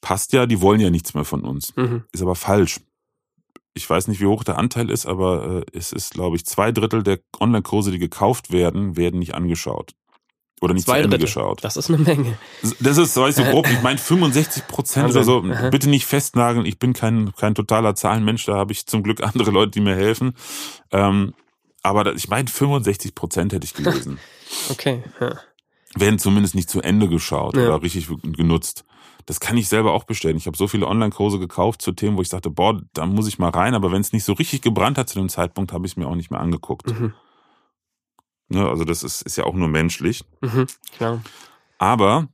passt 0.00 0.32
ja, 0.32 0.46
die 0.46 0.60
wollen 0.60 0.80
ja 0.80 0.90
nichts 0.90 1.14
mehr 1.14 1.24
von 1.24 1.42
uns. 1.42 1.74
Mhm. 1.76 2.04
Ist 2.12 2.22
aber 2.22 2.34
falsch. 2.34 2.80
Ich 3.74 3.88
weiß 3.88 4.08
nicht, 4.08 4.20
wie 4.20 4.26
hoch 4.26 4.44
der 4.44 4.56
Anteil 4.56 4.88
ist, 4.90 5.04
aber 5.04 5.62
äh, 5.62 5.64
es 5.72 5.92
ist, 5.92 6.12
glaube 6.12 6.36
ich, 6.36 6.46
zwei 6.46 6.72
Drittel 6.72 7.02
der 7.02 7.20
Online-Kurse, 7.38 7.90
die 7.90 7.98
gekauft 7.98 8.50
werden, 8.50 8.96
werden 8.96 9.18
nicht 9.18 9.34
angeschaut. 9.34 9.94
Oder 10.62 10.72
nicht 10.74 10.86
Zwei 10.86 10.94
zu 10.98 11.04
Ende 11.04 11.08
Drittel. 11.18 11.26
geschaut. 11.26 11.62
Das 11.64 11.76
ist 11.76 11.90
eine 11.90 11.98
Menge. 11.98 12.38
Das 12.80 12.96
ist, 12.96 13.14
weiß 13.16 13.36
ich 13.38 13.44
so 13.44 13.50
grob, 13.50 13.68
ich 13.70 13.82
meine 13.82 13.98
65 13.98 14.66
Prozent 14.66 15.10
oder 15.10 15.22
so. 15.22 15.42
Bitte 15.70 15.88
nicht 15.90 16.06
festnageln, 16.06 16.64
ich 16.64 16.78
bin 16.78 16.94
kein, 16.94 17.34
kein 17.34 17.54
totaler 17.54 17.94
Zahlenmensch, 17.94 18.46
da 18.46 18.54
habe 18.56 18.72
ich 18.72 18.86
zum 18.86 19.02
Glück 19.02 19.22
andere 19.22 19.50
Leute, 19.50 19.72
die 19.72 19.80
mir 19.80 19.94
helfen. 19.94 20.32
Ähm, 20.92 21.34
aber 21.82 22.14
ich 22.14 22.28
meine 22.28 22.48
65 22.48 23.14
Prozent 23.14 23.52
hätte 23.52 23.64
ich 23.64 23.74
gelesen. 23.74 24.18
Okay. 24.70 25.02
Ja. 25.20 25.34
werden 25.96 26.20
zumindest 26.20 26.54
nicht 26.54 26.70
zu 26.70 26.80
Ende 26.80 27.08
geschaut 27.08 27.56
Ja. 27.56 27.64
oder 27.66 27.82
richtig 27.82 28.06
genutzt. 28.22 28.84
Das 29.26 29.40
kann 29.40 29.56
ich 29.56 29.68
selber 29.68 29.92
auch 29.92 30.04
bestellen. 30.04 30.36
Ich 30.36 30.46
habe 30.46 30.56
so 30.56 30.68
viele 30.68 30.86
Online-Kurse 30.86 31.40
gekauft 31.40 31.82
zu 31.82 31.90
Themen, 31.90 32.16
wo 32.16 32.22
ich 32.22 32.28
sagte, 32.28 32.48
boah, 32.48 32.80
da 32.94 33.06
muss 33.06 33.26
ich 33.26 33.40
mal 33.40 33.50
rein, 33.50 33.74
aber 33.74 33.90
wenn 33.90 34.00
es 34.02 34.12
nicht 34.12 34.22
so 34.22 34.34
richtig 34.34 34.62
gebrannt 34.62 34.98
hat 34.98 35.08
zu 35.08 35.18
dem 35.18 35.28
Zeitpunkt, 35.28 35.72
habe 35.72 35.84
ich 35.84 35.92
es 35.92 35.96
mir 35.96 36.06
auch 36.06 36.14
nicht 36.14 36.30
mehr 36.30 36.38
angeguckt. 36.40 36.88
Mhm. 36.88 37.12
Ne, 38.48 38.68
also 38.68 38.84
das 38.84 39.02
ist, 39.02 39.22
ist 39.22 39.36
ja 39.36 39.44
auch 39.44 39.54
nur 39.54 39.68
menschlich. 39.68 40.24
Mhm. 40.40 40.66
Klar. 40.96 41.22
Aber 41.78 42.28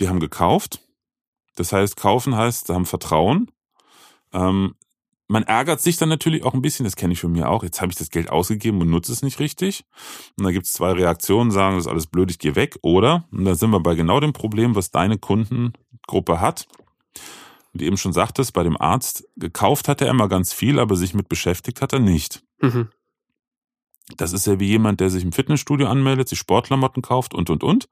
die 0.00 0.08
haben 0.08 0.20
gekauft. 0.20 0.80
Das 1.56 1.72
heißt, 1.72 1.96
kaufen 1.96 2.36
heißt, 2.36 2.66
sie 2.66 2.74
haben 2.74 2.86
Vertrauen. 2.86 3.50
Ähm, 4.32 4.74
man 5.26 5.42
ärgert 5.42 5.80
sich 5.82 5.98
dann 5.98 6.08
natürlich 6.08 6.42
auch 6.42 6.54
ein 6.54 6.62
bisschen, 6.62 6.84
das 6.84 6.96
kenne 6.96 7.12
ich 7.12 7.20
von 7.20 7.32
mir 7.32 7.50
auch. 7.50 7.62
Jetzt 7.62 7.80
habe 7.82 7.92
ich 7.92 7.98
das 7.98 8.10
Geld 8.10 8.30
ausgegeben 8.30 8.80
und 8.80 8.88
nutze 8.88 9.12
es 9.12 9.22
nicht 9.22 9.40
richtig. 9.40 9.84
Und 10.38 10.44
da 10.44 10.50
gibt 10.50 10.66
es 10.66 10.72
zwei 10.72 10.92
Reaktionen, 10.92 11.50
sagen, 11.50 11.76
das 11.76 11.84
ist 11.84 11.90
alles 11.90 12.06
blöd, 12.06 12.30
ich 12.30 12.38
gehe 12.38 12.56
weg. 12.56 12.78
Oder, 12.82 13.28
und 13.30 13.44
da 13.44 13.54
sind 13.54 13.70
wir 13.70 13.80
bei 13.80 13.94
genau 13.94 14.20
dem 14.20 14.32
Problem, 14.32 14.74
was 14.74 14.90
deine 14.90 15.18
Kundengruppe 15.18 16.40
hat. 16.40 16.66
Und 17.74 17.82
eben 17.82 17.98
schon 17.98 18.14
sagtest, 18.14 18.54
bei 18.54 18.62
dem 18.62 18.80
Arzt, 18.80 19.28
gekauft 19.36 19.88
hat 19.88 20.00
er 20.00 20.08
immer 20.08 20.28
ganz 20.28 20.54
viel, 20.54 20.78
aber 20.78 20.96
sich 20.96 21.12
mit 21.12 21.28
beschäftigt 21.28 21.82
hat 21.82 21.92
er 21.92 22.00
nicht. 22.00 22.42
Mhm. 22.62 22.88
Das 24.16 24.32
ist 24.32 24.46
ja 24.46 24.58
wie 24.58 24.68
jemand, 24.68 25.00
der 25.00 25.10
sich 25.10 25.22
im 25.22 25.32
Fitnessstudio 25.32 25.86
anmeldet, 25.88 26.28
sich 26.28 26.38
Sportklamotten 26.38 27.02
kauft 27.02 27.34
und, 27.34 27.50
und, 27.50 27.62
und. 27.62 27.88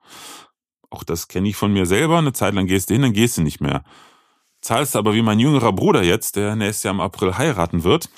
Auch 0.91 1.05
das 1.05 1.29
kenne 1.29 1.49
ich 1.49 1.57
von 1.57 1.73
mir 1.73 1.87
selber. 1.87 2.19
Eine 2.19 2.33
Zeit 2.33 2.55
lang 2.55 2.67
gehst 2.67 2.89
du 2.89 2.95
hin, 2.95 3.03
dann 3.03 3.13
gehst 3.13 3.37
du 3.37 3.43
nicht 3.43 3.61
mehr. 3.61 3.85
Zahlst 4.61 4.97
aber 4.97 5.15
wie 5.15 5.23
mein 5.23 5.39
jüngerer 5.39 5.73
Bruder 5.73 6.03
jetzt, 6.03 6.37
der 6.37 6.57
nächstes 6.57 6.85
Jahr 6.85 6.95
im 6.95 7.01
April 7.01 7.37
heiraten 7.37 7.85
wird 7.85 8.09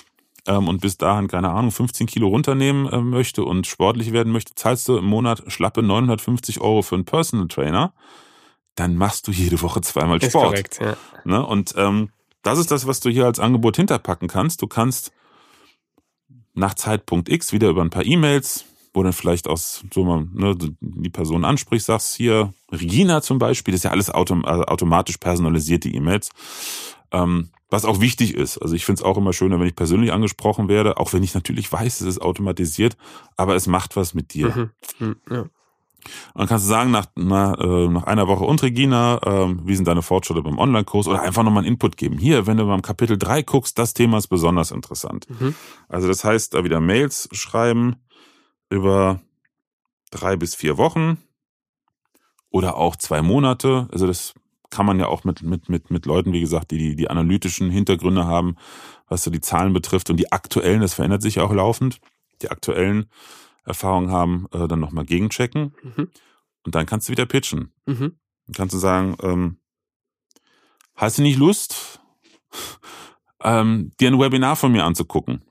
ähm, 0.47 0.67
und 0.67 0.81
bis 0.81 0.97
dahin, 0.97 1.27
keine 1.27 1.49
Ahnung, 1.49 1.71
15 1.71 2.07
Kilo 2.07 2.27
runternehmen 2.27 2.87
äh, 2.87 3.01
möchte 3.01 3.43
und 3.43 3.67
sportlich 3.67 4.13
werden 4.13 4.31
möchte, 4.31 4.55
zahlst 4.55 4.87
du 4.87 4.97
im 4.97 5.05
Monat 5.05 5.43
schlappe 5.47 5.83
950 5.83 6.61
Euro 6.61 6.81
für 6.81 6.95
einen 6.95 7.05
Personal 7.05 7.47
Trainer. 7.47 7.93
Dann 8.75 8.95
machst 8.95 9.27
du 9.27 9.31
jede 9.31 9.61
Woche 9.61 9.81
zweimal 9.81 10.17
Ist 10.19 10.29
Sport. 10.29 10.45
korrekt, 10.45 10.79
ja. 10.81 10.95
Ne? 11.25 11.45
Und 11.45 11.73
ähm, 11.77 12.09
das 12.41 12.57
ist 12.57 12.71
das, 12.71 12.87
was 12.87 12.99
du 12.99 13.09
hier 13.09 13.25
als 13.25 13.39
Angebot 13.39 13.75
hinterpacken 13.75 14.27
kannst. 14.27 14.61
Du 14.61 14.67
kannst 14.67 15.11
nach 16.53 16.73
Zeitpunkt 16.73 17.29
X 17.29 17.53
wieder 17.53 17.69
über 17.69 17.81
ein 17.81 17.89
paar 17.89 18.05
E-Mails, 18.05 18.65
wo 18.93 19.03
dann 19.03 19.13
vielleicht 19.13 19.47
aus 19.47 19.83
so 19.93 20.03
mal 20.03 20.25
ne, 20.33 20.55
die 20.81 21.09
Person 21.09 21.45
ansprichst, 21.45 21.87
sagst 21.87 22.15
hier 22.15 22.53
Regina 22.71 23.21
zum 23.21 23.39
Beispiel, 23.39 23.71
das 23.71 23.79
ist 23.79 23.83
ja 23.85 23.91
alles 23.91 24.09
autom 24.09 24.43
äh, 24.43 24.47
automatisch 24.47 25.17
personalisierte 25.17 25.89
E-Mails. 25.89 26.29
Ähm, 27.11 27.49
was 27.69 27.85
auch 27.85 28.01
wichtig 28.01 28.33
ist. 28.33 28.57
Also 28.57 28.75
ich 28.75 28.85
finde 28.85 29.01
es 29.01 29.05
auch 29.05 29.17
immer 29.17 29.31
schöner, 29.31 29.59
wenn 29.59 29.67
ich 29.67 29.75
persönlich 29.75 30.11
angesprochen 30.11 30.69
werde, 30.69 30.97
auch 30.97 31.13
wenn 31.13 31.23
ich 31.23 31.35
natürlich 31.35 31.71
weiß, 31.71 32.01
es 32.01 32.07
ist 32.07 32.21
automatisiert, 32.21 32.97
aber 33.37 33.55
es 33.55 33.67
macht 33.67 33.95
was 33.95 34.13
mit 34.13 34.33
dir. 34.33 34.71
Mhm. 34.99 35.07
Mhm. 35.07 35.15
Ja. 35.29 35.45
Und 36.33 36.39
dann 36.39 36.47
kannst 36.47 36.65
du 36.65 36.69
sagen, 36.69 36.91
nach, 36.91 37.07
na, 37.15 37.53
äh, 37.59 37.87
nach 37.87 38.03
einer 38.03 38.27
Woche 38.27 38.45
und 38.45 38.61
Regina, 38.63 39.19
ähm, 39.25 39.61
wie 39.65 39.75
sind 39.75 39.87
deine 39.87 40.01
Fortschritte 40.01 40.41
beim 40.41 40.57
Online-Kurs 40.57 41.07
oder 41.07 41.21
einfach 41.21 41.43
nochmal 41.43 41.63
einen 41.63 41.73
Input 41.73 41.97
geben. 41.97 42.17
Hier, 42.17 42.47
wenn 42.47 42.57
du 42.57 42.65
beim 42.65 42.81
Kapitel 42.81 43.17
3 43.17 43.43
guckst, 43.43 43.77
das 43.77 43.93
Thema 43.93 44.17
ist 44.17 44.27
besonders 44.27 44.71
interessant. 44.71 45.27
Mhm. 45.29 45.55
Also 45.87 46.07
das 46.07 46.23
heißt, 46.23 46.53
da 46.53 46.63
wieder 46.63 46.79
Mails 46.79 47.29
schreiben 47.31 47.97
über 48.69 49.19
drei 50.11 50.35
bis 50.35 50.55
vier 50.55 50.77
Wochen 50.77 51.17
oder 52.49 52.77
auch 52.77 52.95
zwei 52.95 53.21
Monate. 53.21 53.87
Also 53.91 54.07
das 54.07 54.33
kann 54.69 54.85
man 54.85 54.99
ja 54.99 55.07
auch 55.07 55.23
mit, 55.23 55.41
mit, 55.41 55.69
mit, 55.69 55.91
mit 55.91 56.05
Leuten, 56.05 56.33
wie 56.33 56.41
gesagt, 56.41 56.71
die, 56.71 56.77
die 56.77 56.95
die 56.95 57.09
analytischen 57.09 57.69
Hintergründe 57.69 58.25
haben, 58.25 58.55
was 59.07 59.23
so 59.23 59.31
die 59.31 59.41
Zahlen 59.41 59.73
betrifft 59.73 60.09
und 60.09 60.17
die 60.17 60.31
aktuellen, 60.31 60.81
das 60.81 60.93
verändert 60.93 61.21
sich 61.21 61.35
ja 61.35 61.43
auch 61.43 61.53
laufend, 61.53 61.99
die 62.41 62.51
aktuellen 62.51 63.09
Erfahrungen 63.69 64.11
haben, 64.11 64.47
äh, 64.51 64.67
dann 64.67 64.79
nochmal 64.79 65.05
gegenchecken 65.05 65.73
Mhm. 65.83 66.09
und 66.65 66.75
dann 66.75 66.85
kannst 66.85 67.07
du 67.07 67.11
wieder 67.11 67.25
pitchen. 67.25 67.73
Mhm. 67.85 68.17
Dann 68.47 68.53
kannst 68.55 68.73
du 68.73 68.79
sagen, 68.79 69.15
ähm, 69.21 69.57
hast 70.95 71.17
du 71.17 71.21
nicht 71.21 71.37
Lust, 71.37 72.01
ähm, 73.41 73.91
dir 73.99 74.09
ein 74.11 74.19
Webinar 74.19 74.55
von 74.55 74.71
mir 74.71 74.83
anzugucken? 74.83 75.43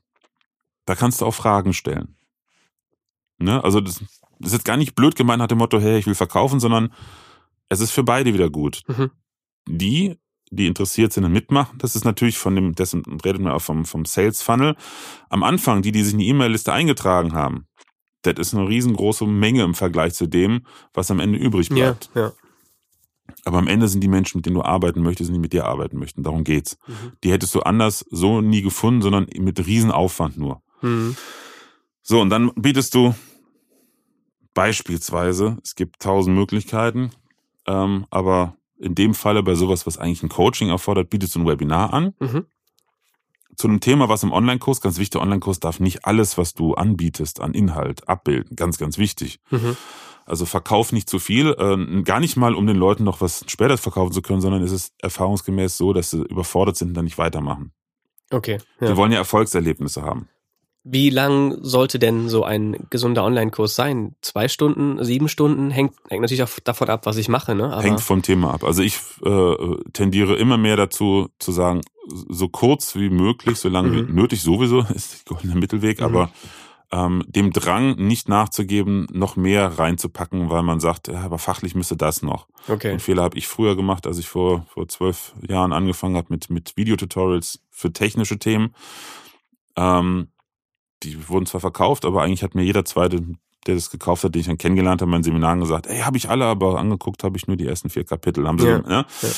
Da 0.85 0.95
kannst 0.95 1.21
du 1.21 1.25
auch 1.25 1.33
Fragen 1.33 1.73
stellen. 1.73 2.15
Ne? 3.37 3.63
Also 3.63 3.79
das, 3.79 3.99
das 4.39 4.47
ist 4.51 4.53
jetzt 4.53 4.65
gar 4.65 4.77
nicht 4.77 4.95
blöd 4.95 5.15
gemeint 5.15 5.39
nach 5.39 5.47
dem 5.47 5.57
Motto, 5.59 5.79
hey, 5.79 5.97
ich 5.97 6.05
will 6.07 6.15
verkaufen, 6.15 6.59
sondern 6.59 6.93
es 7.69 7.79
ist 7.79 7.91
für 7.91 8.03
beide 8.03 8.33
wieder 8.33 8.49
gut. 8.49 8.81
Mhm. 8.87 9.11
Die, 9.67 10.17
die 10.51 10.65
interessiert 10.67 11.13
sind 11.13 11.25
und 11.25 11.31
mitmachen, 11.31 11.77
das 11.77 11.95
ist 11.95 12.05
natürlich 12.05 12.37
von 12.39 12.55
dem, 12.55 12.73
dessen 12.75 13.03
redet 13.23 13.41
man 13.41 13.53
auch 13.53 13.61
vom, 13.61 13.85
vom 13.85 14.05
Sales 14.05 14.41
Funnel. 14.41 14.75
Am 15.29 15.43
Anfang, 15.43 15.81
die, 15.83 15.91
die 15.91 16.03
sich 16.03 16.13
in 16.13 16.19
die 16.19 16.27
E-Mail-Liste 16.29 16.73
eingetragen 16.73 17.33
haben, 17.33 17.67
das 18.23 18.35
ist 18.37 18.53
eine 18.53 18.67
riesengroße 18.67 19.25
Menge 19.25 19.63
im 19.63 19.73
Vergleich 19.73 20.13
zu 20.13 20.27
dem, 20.27 20.65
was 20.93 21.09
am 21.11 21.19
Ende 21.19 21.37
übrig 21.39 21.69
Ja, 21.69 21.75
bleibt. 21.75 22.09
ja. 22.15 22.31
Aber 23.45 23.59
am 23.59 23.67
Ende 23.67 23.87
sind 23.87 24.01
die 24.01 24.07
Menschen, 24.07 24.39
mit 24.39 24.45
denen 24.45 24.55
du 24.55 24.63
arbeiten 24.63 25.01
möchtest, 25.01 25.29
nicht 25.29 25.39
mit 25.39 25.53
dir 25.53 25.65
arbeiten 25.65 25.97
möchten. 25.99 26.23
Darum 26.23 26.43
geht's. 26.43 26.77
Mhm. 26.87 27.11
Die 27.23 27.31
hättest 27.31 27.53
du 27.55 27.61
anders 27.61 28.05
so 28.09 28.41
nie 28.41 28.61
gefunden, 28.61 29.01
sondern 29.01 29.27
mit 29.37 29.65
Riesenaufwand 29.65 30.37
nur. 30.37 30.61
Mhm. 30.81 31.15
So, 32.01 32.19
und 32.21 32.29
dann 32.31 32.51
bietest 32.55 32.93
du 32.95 33.13
beispielsweise, 34.53 35.57
es 35.63 35.75
gibt 35.75 35.99
tausend 36.01 36.35
Möglichkeiten, 36.35 37.11
ähm, 37.67 38.05
aber 38.09 38.55
in 38.77 38.95
dem 38.95 39.13
Falle 39.13 39.43
bei 39.43 39.55
sowas, 39.55 39.85
was 39.85 39.97
eigentlich 39.97 40.23
ein 40.23 40.29
Coaching 40.29 40.69
erfordert, 40.69 41.09
bietest 41.09 41.35
du 41.35 41.39
ein 41.39 41.47
Webinar 41.47 41.93
an. 41.93 42.13
Mhm. 42.19 42.45
Zu 43.59 43.67
einem 43.67 43.81
Thema, 43.81 44.07
was 44.07 44.23
im 44.23 44.31
Online-Kurs, 44.31 44.79
ganz 44.79 44.99
wichtig, 44.99 45.09
der 45.11 45.21
Online-Kurs 45.21 45.59
darf 45.59 45.81
nicht 45.81 46.05
alles, 46.05 46.37
was 46.37 46.53
du 46.53 46.75
anbietest, 46.75 47.41
an 47.41 47.53
Inhalt 47.53 48.07
abbilden. 48.07 48.55
Ganz, 48.55 48.77
ganz 48.77 48.97
wichtig. 48.97 49.41
Mhm. 49.51 49.75
Also 50.25 50.45
verkauf 50.45 50.93
nicht 50.93 51.09
zu 51.09 51.19
viel, 51.19 51.47
äh, 51.59 52.03
gar 52.03 52.21
nicht 52.21 52.37
mal, 52.37 52.55
um 52.55 52.65
den 52.67 52.77
Leuten 52.77 53.03
noch 53.03 53.19
was 53.19 53.43
später 53.47 53.77
verkaufen 53.77 54.13
zu 54.13 54.21
können, 54.21 54.39
sondern 54.39 54.63
es 54.63 54.71
ist 54.71 54.93
erfahrungsgemäß 55.01 55.75
so, 55.75 55.91
dass 55.91 56.09
sie 56.11 56.21
überfordert 56.21 56.77
sind 56.77 56.89
und 56.89 56.93
dann 56.93 57.03
nicht 57.03 57.17
weitermachen. 57.17 57.73
Okay. 58.31 58.59
Die 58.79 58.85
Ja. 58.85 58.95
wollen 58.95 59.11
ja 59.11 59.17
Erfolgserlebnisse 59.17 60.03
haben. 60.03 60.29
Wie 60.91 61.09
lang 61.11 61.57
sollte 61.61 61.99
denn 61.99 62.29
so 62.29 62.43
ein 62.43 62.87
gesunder 62.89 63.23
Online-Kurs 63.23 63.75
sein? 63.75 64.15
Zwei 64.21 64.47
Stunden, 64.47 65.03
sieben 65.03 65.29
Stunden? 65.29 65.69
Hängt, 65.69 65.93
hängt 66.09 66.21
natürlich 66.21 66.41
auch 66.43 66.59
davon 66.63 66.89
ab, 66.89 67.05
was 67.05 67.17
ich 67.17 67.29
mache, 67.29 67.53
ne? 67.53 67.71
Aber, 67.71 67.83
Hängt 67.83 68.01
vom 68.01 68.21
Thema 68.23 68.53
ab. 68.53 68.63
Also 68.63 68.81
ich 68.81 68.97
äh, 69.23 69.55
tendiere 69.93 70.35
immer 70.35 70.57
mehr 70.57 70.77
dazu 70.77 71.29
zu 71.37 71.51
sagen, 71.51 71.81
so 72.07 72.47
kurz 72.49 72.95
wie 72.95 73.09
möglich, 73.11 73.59
so 73.59 73.69
lange 73.69 73.91
wie 73.93 74.01
Mhm. 74.01 74.15
nötig 74.15 74.41
sowieso 74.41 74.79
ist 74.95 75.13
der 75.29 75.35
goldene 75.35 75.55
Mittelweg, 75.55 75.99
Mhm. 75.99 76.05
aber 76.05 76.31
ähm, 76.91 77.23
dem 77.27 77.53
Drang 77.53 77.97
nicht 77.97 78.29
nachzugeben, 78.29 79.05
noch 79.11 79.35
mehr 79.35 79.77
reinzupacken, 79.77 80.49
weil 80.49 80.63
man 80.63 80.79
sagt, 80.79 81.07
ja, 81.07 81.19
aber 81.21 81.37
fachlich 81.37 81.75
müsste 81.75 81.95
das 81.95 82.23
noch. 82.23 82.47
okay. 82.67 82.89
Den 82.89 82.99
Fehler 82.99 83.21
habe 83.21 83.37
ich 83.37 83.47
früher 83.47 83.75
gemacht, 83.75 84.07
als 84.07 84.17
ich 84.17 84.27
vor 84.27 84.65
vor 84.73 84.87
zwölf 84.87 85.33
Jahren 85.47 85.71
angefangen 85.71 86.15
habe 86.17 86.27
mit 86.31 86.49
mit 86.49 86.77
Videotutorials 86.77 87.59
für 87.69 87.93
technische 87.93 88.39
Themen. 88.39 88.73
Ähm, 89.75 90.29
die 91.03 91.29
wurden 91.29 91.45
zwar 91.45 91.61
verkauft, 91.61 92.05
aber 92.05 92.23
eigentlich 92.23 92.43
hat 92.43 92.55
mir 92.55 92.63
jeder 92.63 92.85
zweite, 92.85 93.21
der 93.67 93.75
das 93.75 93.89
gekauft 93.89 94.23
hat, 94.23 94.35
den 94.35 94.41
ich 94.41 94.47
dann 94.47 94.57
kennengelernt 94.57 95.01
habe, 95.01 95.09
in 95.09 95.11
meinen 95.11 95.23
Seminaren 95.23 95.59
gesagt, 95.59 95.87
ey, 95.87 95.99
habe 95.99 96.17
ich 96.17 96.29
alle, 96.29 96.45
aber 96.45 96.79
angeguckt 96.79 97.23
habe 97.23 97.37
ich 97.37 97.47
nur 97.47 97.57
die 97.57 97.67
ersten 97.67 97.89
vier 97.89 98.03
Kapitel. 98.05 98.47
Haben 98.47 98.59
sie, 98.59 98.67
Ja, 98.67 98.77
ja, 98.87 99.05
ja. 99.21 99.29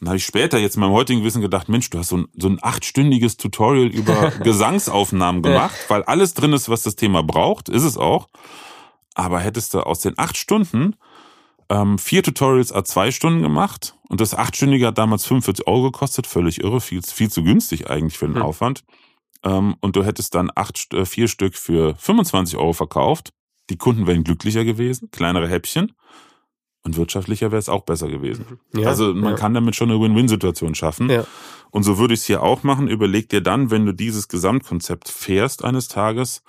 Dann 0.00 0.08
habe 0.08 0.16
ich 0.16 0.24
später 0.24 0.58
jetzt 0.58 0.76
in 0.76 0.80
meinem 0.80 0.92
heutigen 0.92 1.24
Wissen 1.24 1.42
gedacht, 1.42 1.68
Mensch, 1.68 1.90
du 1.90 1.98
hast 1.98 2.08
so 2.08 2.16
ein, 2.18 2.26
so 2.34 2.48
ein 2.48 2.58
achtstündiges 2.62 3.36
Tutorial 3.36 3.86
über 3.88 4.30
Gesangsaufnahmen 4.42 5.42
gemacht, 5.42 5.76
weil 5.88 6.02
alles 6.04 6.32
drin 6.32 6.54
ist, 6.54 6.70
was 6.70 6.82
das 6.82 6.96
Thema 6.96 7.22
braucht, 7.22 7.68
ist 7.68 7.84
es 7.84 7.98
auch. 7.98 8.28
Aber 9.14 9.40
hättest 9.40 9.74
du 9.74 9.80
aus 9.80 10.00
den 10.00 10.18
acht 10.18 10.38
Stunden 10.38 10.96
ähm, 11.68 11.98
vier 11.98 12.22
Tutorials 12.22 12.72
a 12.72 12.82
zwei 12.84 13.10
Stunden 13.10 13.42
gemacht 13.42 13.94
und 14.08 14.20
das 14.22 14.34
achtstündige 14.34 14.86
hat 14.86 14.96
damals 14.98 15.26
45 15.26 15.66
Euro 15.66 15.90
gekostet, 15.90 16.26
völlig 16.26 16.62
irre, 16.62 16.80
viel, 16.80 17.02
viel 17.02 17.30
zu 17.30 17.42
günstig 17.44 17.90
eigentlich 17.90 18.16
für 18.18 18.26
den 18.26 18.36
Hm. 18.36 18.42
Aufwand. 18.42 18.84
Ähm, 19.44 19.76
und 19.80 19.96
du 19.96 20.04
hättest 20.04 20.34
dann 20.34 20.50
acht, 20.54 20.92
äh, 20.92 21.04
vier 21.04 21.28
Stück 21.28 21.56
für 21.56 21.94
25 21.96 22.56
Euro 22.56 22.72
verkauft. 22.72 23.32
Die 23.70 23.76
Kunden 23.76 24.06
wären 24.06 24.24
glücklicher 24.24 24.64
gewesen, 24.64 25.10
kleinere 25.10 25.48
Häppchen. 25.48 25.92
Und 26.82 26.96
wirtschaftlicher 26.96 27.50
wäre 27.50 27.58
es 27.58 27.68
auch 27.68 27.82
besser 27.82 28.08
gewesen. 28.08 28.58
Ja, 28.72 28.88
also 28.88 29.12
man 29.12 29.32
ja. 29.32 29.36
kann 29.36 29.52
damit 29.52 29.76
schon 29.76 29.90
eine 29.90 30.00
Win-Win-Situation 30.00 30.74
schaffen. 30.74 31.10
Ja. 31.10 31.26
Und 31.70 31.82
so 31.82 31.98
würde 31.98 32.14
ich 32.14 32.20
es 32.20 32.26
hier 32.26 32.42
auch 32.42 32.62
machen. 32.62 32.88
Überleg 32.88 33.28
dir 33.28 33.42
dann, 33.42 33.70
wenn 33.70 33.84
du 33.84 33.92
dieses 33.92 34.28
Gesamtkonzept 34.28 35.08
fährst 35.08 35.62
eines 35.62 35.88
Tages, 35.88 36.42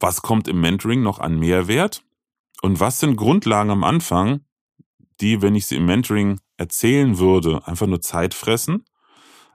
was 0.00 0.20
kommt 0.20 0.48
im 0.48 0.60
Mentoring 0.60 1.02
noch 1.02 1.18
an 1.18 1.38
Mehrwert? 1.38 2.04
Und 2.60 2.78
was 2.78 3.00
sind 3.00 3.16
Grundlagen 3.16 3.70
am 3.70 3.84
Anfang, 3.84 4.40
die, 5.20 5.40
wenn 5.40 5.54
ich 5.54 5.66
sie 5.66 5.76
im 5.76 5.86
Mentoring 5.86 6.40
erzählen 6.56 7.18
würde, 7.18 7.66
einfach 7.66 7.86
nur 7.86 8.00
Zeit 8.00 8.34
fressen, 8.34 8.84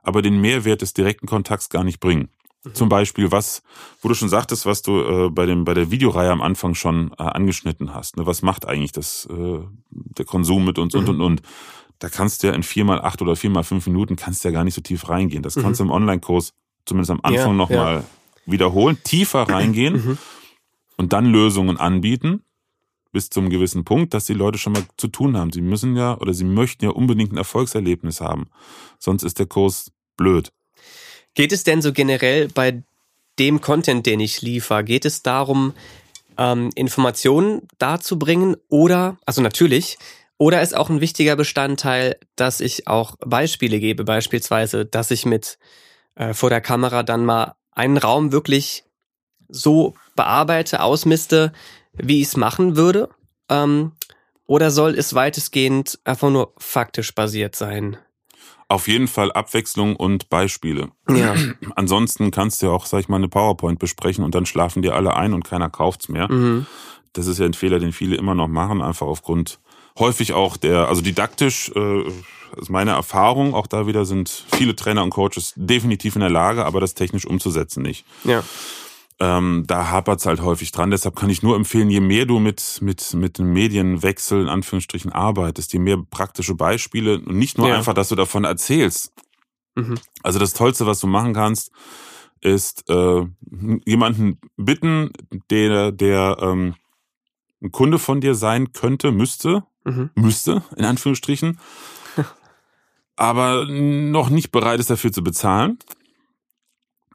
aber 0.10 0.22
den 0.22 0.42
Mehrwert 0.42 0.82
des 0.82 0.94
direkten 0.94 1.26
Kontakts 1.28 1.70
gar 1.70 1.86
nicht 1.86 2.00
bringen? 2.02 2.28
Zum 2.74 2.90
Beispiel, 2.90 3.32
was, 3.32 3.64
wo 4.02 4.10
du 4.10 4.16
schon 4.16 4.28
sagtest, 4.28 4.66
was 4.66 4.82
du 4.82 5.00
äh, 5.00 5.30
bei 5.30 5.46
dem 5.46 5.64
bei 5.64 5.74
der 5.74 5.92
Videoreihe 5.92 6.30
am 6.30 6.42
Anfang 6.42 6.76
schon 6.76 7.12
äh, 7.18 7.24
angeschnitten 7.24 7.94
hast. 7.94 8.18
Ne? 8.18 8.26
Was 8.26 8.42
macht 8.42 8.68
eigentlich 8.68 8.92
das 8.92 9.30
äh, 9.32 9.60
der 9.92 10.26
Konsum 10.26 10.66
mit 10.66 10.78
uns 10.78 10.94
und 10.94 11.08
und 11.08 11.22
und? 11.22 11.42
Da 12.00 12.10
kannst 12.10 12.44
du 12.44 12.48
ja 12.48 12.54
in 12.54 12.64
vier 12.64 12.84
mal 12.84 13.00
acht 13.02 13.22
oder 13.22 13.38
vier 13.38 13.50
mal 13.50 13.64
fünf 13.64 13.88
Minuten 13.88 14.18
kannst 14.18 14.44
du 14.44 14.50
ja 14.50 14.54
gar 14.54 14.66
nicht 14.66 14.74
so 14.74 14.82
tief 14.82 15.08
reingehen. 15.08 15.42
Das 15.42 15.56
kannst 15.56 15.80
du 15.80 15.86
im 15.86 15.90
Online-Kurs 15.92 16.54
zumindest 16.86 17.12
am 17.12 17.20
Anfang 17.24 17.52
Ja, 17.52 17.54
noch 17.54 17.70
ja. 17.70 18.04
wiederholen, 18.46 18.98
tiefer 19.06 19.44
reingehen 19.44 19.94
Mhm. 19.94 20.18
und 20.98 21.14
dann 21.14 21.28
Lösungen 21.28 21.78
anbieten 21.78 22.44
bis 23.14 23.30
zum 23.30 23.50
gewissen 23.50 23.86
Punkt, 23.86 24.14
dass 24.14 24.26
die 24.26 24.34
Leute 24.34 24.58
schon 24.58 24.74
mal 24.74 24.84
zu 24.98 25.08
tun 25.08 25.38
haben. 25.38 25.52
Sie 25.54 25.62
müssen 25.62 25.96
ja 25.96 26.18
oder 26.18 26.34
sie 26.34 26.44
möchten 26.44 26.84
ja 26.86 26.92
unbedingt 26.92 27.32
ein 27.32 27.38
Erfolgserlebnis 27.38 28.20
haben. 28.22 28.48
Sonst 29.00 29.24
ist 29.24 29.40
der 29.40 29.46
Kurs 29.48 29.92
blöd. 30.20 30.52
Geht 31.34 31.52
es 31.54 31.64
denn 31.64 31.82
so 31.82 31.94
generell 31.94 32.50
bei 32.50 32.84
dem 33.40 33.62
Content, 33.62 34.06
den 34.06 34.20
ich 34.20 34.42
liefere, 34.42 34.84
geht 34.84 35.06
es 35.06 35.24
darum, 35.24 35.74
ähm, 36.38 36.70
Informationen 36.76 37.68
darzubringen 37.78 38.58
oder, 38.68 39.18
also 39.26 39.42
natürlich, 39.42 39.98
oder 40.38 40.62
ist 40.62 40.76
auch 40.76 40.90
ein 40.90 41.02
wichtiger 41.02 41.36
Bestandteil, 41.36 42.18
dass 42.36 42.60
ich 42.60 42.88
auch 42.88 43.16
Beispiele 43.26 43.80
gebe, 43.80 44.04
beispielsweise, 44.04 44.86
dass 44.86 45.12
ich 45.12 45.26
mit 45.26 45.58
äh, 46.16 46.34
vor 46.34 46.50
der 46.50 46.62
Kamera 46.62 47.04
dann 47.04 47.26
mal 47.26 47.56
einen 47.72 47.98
Raum 47.98 48.32
wirklich 48.32 48.84
so 49.48 49.96
bearbeite, 50.16 50.82
ausmiste, 50.82 51.54
wie 51.94 52.22
ich 52.22 52.28
es 52.28 52.38
machen 52.38 52.76
würde? 52.76 53.10
Ähm, 53.50 53.94
oder 54.46 54.72
soll 54.72 54.96
es 54.98 55.14
weitestgehend 55.14 56.00
einfach 56.04 56.30
nur 56.30 56.54
faktisch 56.58 57.14
basiert 57.16 57.56
sein? 57.56 57.98
Auf 58.70 58.88
jeden 58.88 59.08
Fall 59.08 59.32
Abwechslung 59.32 59.96
und 59.96 60.30
Beispiele. 60.30 60.90
Ja. 61.10 61.36
Ansonsten 61.76 62.32
kannst 62.32 62.62
du 62.62 62.68
ja 62.68 62.72
auch, 62.72 62.86
sag 62.86 63.00
ich 63.00 63.10
mal, 63.10 63.18
eine 63.18 63.28
PowerPoint 63.28 63.80
besprechen 63.80 64.24
und 64.24 64.36
dann 64.36 64.46
schlafen 64.46 64.82
dir 64.82 64.96
alle 64.96 65.16
ein 65.16 65.34
und 65.34 65.44
keiner 65.44 65.70
kauft's 65.70 66.08
mehr. 66.08 66.32
Mhm. 66.32 66.68
Das 67.14 67.26
ist 67.26 67.40
ja 67.40 67.46
ein 67.46 67.56
Fehler, 67.56 67.80
den 67.80 67.92
viele 67.92 68.16
immer 68.16 68.36
noch 68.36 68.48
machen, 68.48 68.82
einfach 68.82 69.08
aufgrund 69.08 69.60
häufig 69.98 70.34
auch 70.34 70.56
der, 70.56 70.88
also 70.88 71.02
didaktisch, 71.02 71.72
äh, 71.76 72.04
ist 72.58 72.70
meine 72.70 72.92
Erfahrung, 72.92 73.54
auch 73.54 73.68
da 73.68 73.88
wieder 73.88 74.06
sind 74.06 74.46
viele 74.56 74.76
Trainer 74.76 75.04
und 75.04 75.10
Coaches 75.10 75.54
definitiv 75.56 76.16
in 76.16 76.22
der 76.22 76.30
Lage, 76.30 76.66
aber 76.66 76.80
das 76.80 76.94
technisch 76.94 77.26
umzusetzen 77.26 77.84
nicht. 77.84 78.06
Ja. 78.24 78.44
Ähm, 79.22 79.66
da 79.68 79.90
hapert's 79.90 80.26
halt 80.26 80.42
häufig 80.42 80.72
dran. 80.72 80.92
Deshalb 80.92 81.16
kann 81.18 81.30
ich 81.30 81.44
nur 81.44 81.56
empfehlen, 81.58 81.90
je 81.90 82.00
mehr 82.00 82.26
du 82.26 82.40
mit, 82.40 82.80
mit, 82.82 83.14
mit 83.14 83.38
dem 83.38 83.52
Medienwechsel 83.52 84.42
in 84.42 84.48
Anführungsstrichen 84.48 85.12
arbeitest, 85.12 85.74
je 85.74 85.80
mehr 85.80 85.98
praktische 86.10 86.56
Beispiele 86.56 87.16
und 87.16 87.36
nicht 87.38 87.58
nur 87.58 87.68
Ja. 87.68 87.76
einfach, 87.78 87.94
dass 87.94 88.08
du 88.10 88.16
davon 88.16 88.46
erzählst. 88.46 89.12
Mhm. 89.76 89.96
Also 90.24 90.40
das 90.40 90.54
Tollste, 90.54 90.86
was 90.86 91.02
du 91.02 91.08
machen 91.08 91.34
kannst, 91.34 91.72
ist 92.40 92.90
äh, 92.90 93.26
jemanden 93.86 94.40
bitten, 94.56 95.12
der, 95.52 95.92
der 95.92 96.38
ähm, 96.40 96.76
ein 97.62 97.74
Kunde 97.74 98.00
von 98.00 98.22
dir 98.22 98.36
sein 98.36 98.72
könnte, 98.72 99.12
müsste, 99.12 99.64
Mhm. 99.84 100.12
müsste, 100.16 100.64
in 100.78 100.86
Anführungsstrichen, 100.86 101.60
aber 103.16 103.66
noch 103.66 104.30
nicht 104.30 104.52
bereit 104.52 104.80
ist 104.80 104.90
dafür 104.90 105.12
zu 105.12 105.24
bezahlen. 105.24 105.78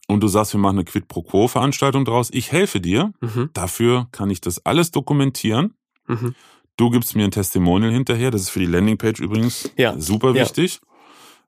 Und 0.07 0.21
du 0.21 0.29
sagst, 0.29 0.53
wir 0.53 0.61
machen 0.61 0.77
eine 0.77 0.85
Quid 0.85 1.09
pro 1.09 1.23
Quo 1.23 1.49
Veranstaltung 1.49 2.05
draus. 2.05 2.29
Ich 2.33 2.53
helfe 2.53 2.81
dir. 2.81 3.13
Mhm. 3.21 3.51
Dafür 3.55 4.09
kann 4.13 4.29
ich 4.31 4.41
das 4.41 4.65
alles 4.67 4.91
dokumentieren. 4.91 5.75
Mhm. 6.07 6.35
Du 6.77 6.91
gibst 6.91 7.17
mir 7.17 7.25
ein 7.25 7.31
Testimonial 7.31 7.91
hinterher. 7.93 8.31
Das 8.31 8.43
ist 8.43 8.51
für 8.51 8.59
die 8.59 8.67
Landingpage 8.67 9.21
übrigens 9.21 9.71
Ja. 9.77 9.99
super 9.99 10.35
Ja. 10.35 10.43
wichtig. 10.43 10.81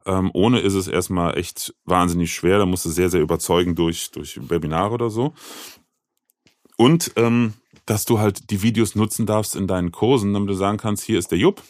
Ähm, 0.06 0.30
ohne 0.32 0.60
ist 0.60 0.74
es 0.74 0.86
erstmal 0.88 1.36
echt 1.36 1.74
wahnsinnig 1.84 2.32
schwer. 2.32 2.58
Da 2.58 2.64
musst 2.66 2.84
du 2.86 2.90
sehr, 2.90 3.10
sehr 3.10 3.20
überzeugen 3.20 3.74
durch, 3.74 4.10
durch 4.12 4.38
Webinare 4.48 4.94
oder 4.94 5.10
so. 5.10 5.34
Und 6.76 7.12
ähm, 7.16 7.54
dass 7.86 8.04
du 8.04 8.18
halt 8.18 8.50
die 8.50 8.62
Videos 8.62 8.94
nutzen 8.94 9.26
darfst 9.26 9.54
in 9.56 9.66
deinen 9.66 9.92
Kursen, 9.92 10.32
damit 10.32 10.48
du 10.48 10.54
sagen 10.54 10.76
kannst, 10.78 11.04
hier 11.04 11.18
ist 11.18 11.30
der 11.30 11.38
Jupp. 11.38 11.62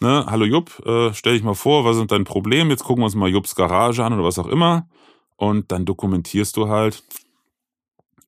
Ne, 0.00 0.26
hallo 0.28 0.44
Jupp, 0.44 0.82
äh, 0.86 1.14
stell 1.14 1.34
dich 1.34 1.42
mal 1.42 1.54
vor, 1.54 1.84
was 1.84 1.96
sind 1.96 2.10
dein 2.10 2.24
Problem? 2.24 2.68
Jetzt 2.70 2.84
gucken 2.84 3.02
wir 3.02 3.06
uns 3.06 3.14
mal 3.14 3.28
Jupps 3.28 3.54
Garage 3.54 4.04
an 4.04 4.12
oder 4.12 4.24
was 4.24 4.38
auch 4.38 4.46
immer. 4.48 4.88
Und 5.36 5.72
dann 5.72 5.84
dokumentierst 5.84 6.56
du 6.56 6.68
halt, 6.68 7.02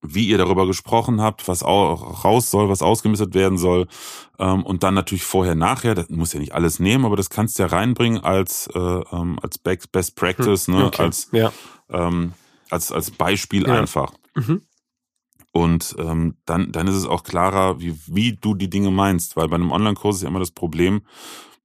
wie 0.03 0.29
ihr 0.29 0.38
darüber 0.38 0.66
gesprochen 0.66 1.21
habt, 1.21 1.49
was 1.49 1.62
auch 1.62 2.25
raus 2.25 2.51
soll, 2.51 2.69
was 2.69 2.83
ausgemistet 2.83 3.35
werden 3.35 3.59
soll. 3.59 3.88
Ähm, 4.38 4.64
und 4.64 4.83
dann 4.83 4.95
natürlich 4.95 5.25
vorher, 5.25 5.55
nachher, 5.55 5.95
das 5.95 6.09
muss 6.11 6.33
ja 6.33 6.40
nicht 6.40 6.55
alles 6.55 6.79
nehmen, 6.79 7.05
aber 7.05 7.16
das 7.16 7.31
kannst 7.31 7.59
du 7.59 7.64
ja 7.64 7.69
reinbringen 7.69 8.23
als, 8.23 8.69
äh, 8.75 8.79
ähm, 8.79 9.38
als 9.42 9.59
Best 9.59 10.16
Practice, 10.16 10.69
ne? 10.69 10.87
Okay. 10.87 11.03
als, 11.03 11.29
Ja. 11.33 11.53
ähm, 11.90 12.33
als, 12.71 12.92
als 12.92 13.11
Beispiel 13.11 13.66
Ja. 13.66 13.81
einfach. 13.81 14.12
Mhm. 14.35 14.62
Und 15.53 15.97
ähm, 15.99 16.37
dann, 16.45 16.71
dann 16.71 16.87
ist 16.87 16.97
es 16.97 17.07
auch 17.07 17.23
klarer, 17.23 17.81
wie, 17.81 17.99
wie 18.07 18.33
du 18.37 18.55
die 18.55 18.69
Dinge 18.69 18.90
meinst. 18.90 19.37
Weil 19.37 19.49
bei 19.49 19.55
einem 19.57 19.73
Online-Kurs 19.73 20.16
ist 20.16 20.23
ja 20.23 20.29
immer 20.29 20.38
das 20.40 20.51
Problem, 20.51 21.01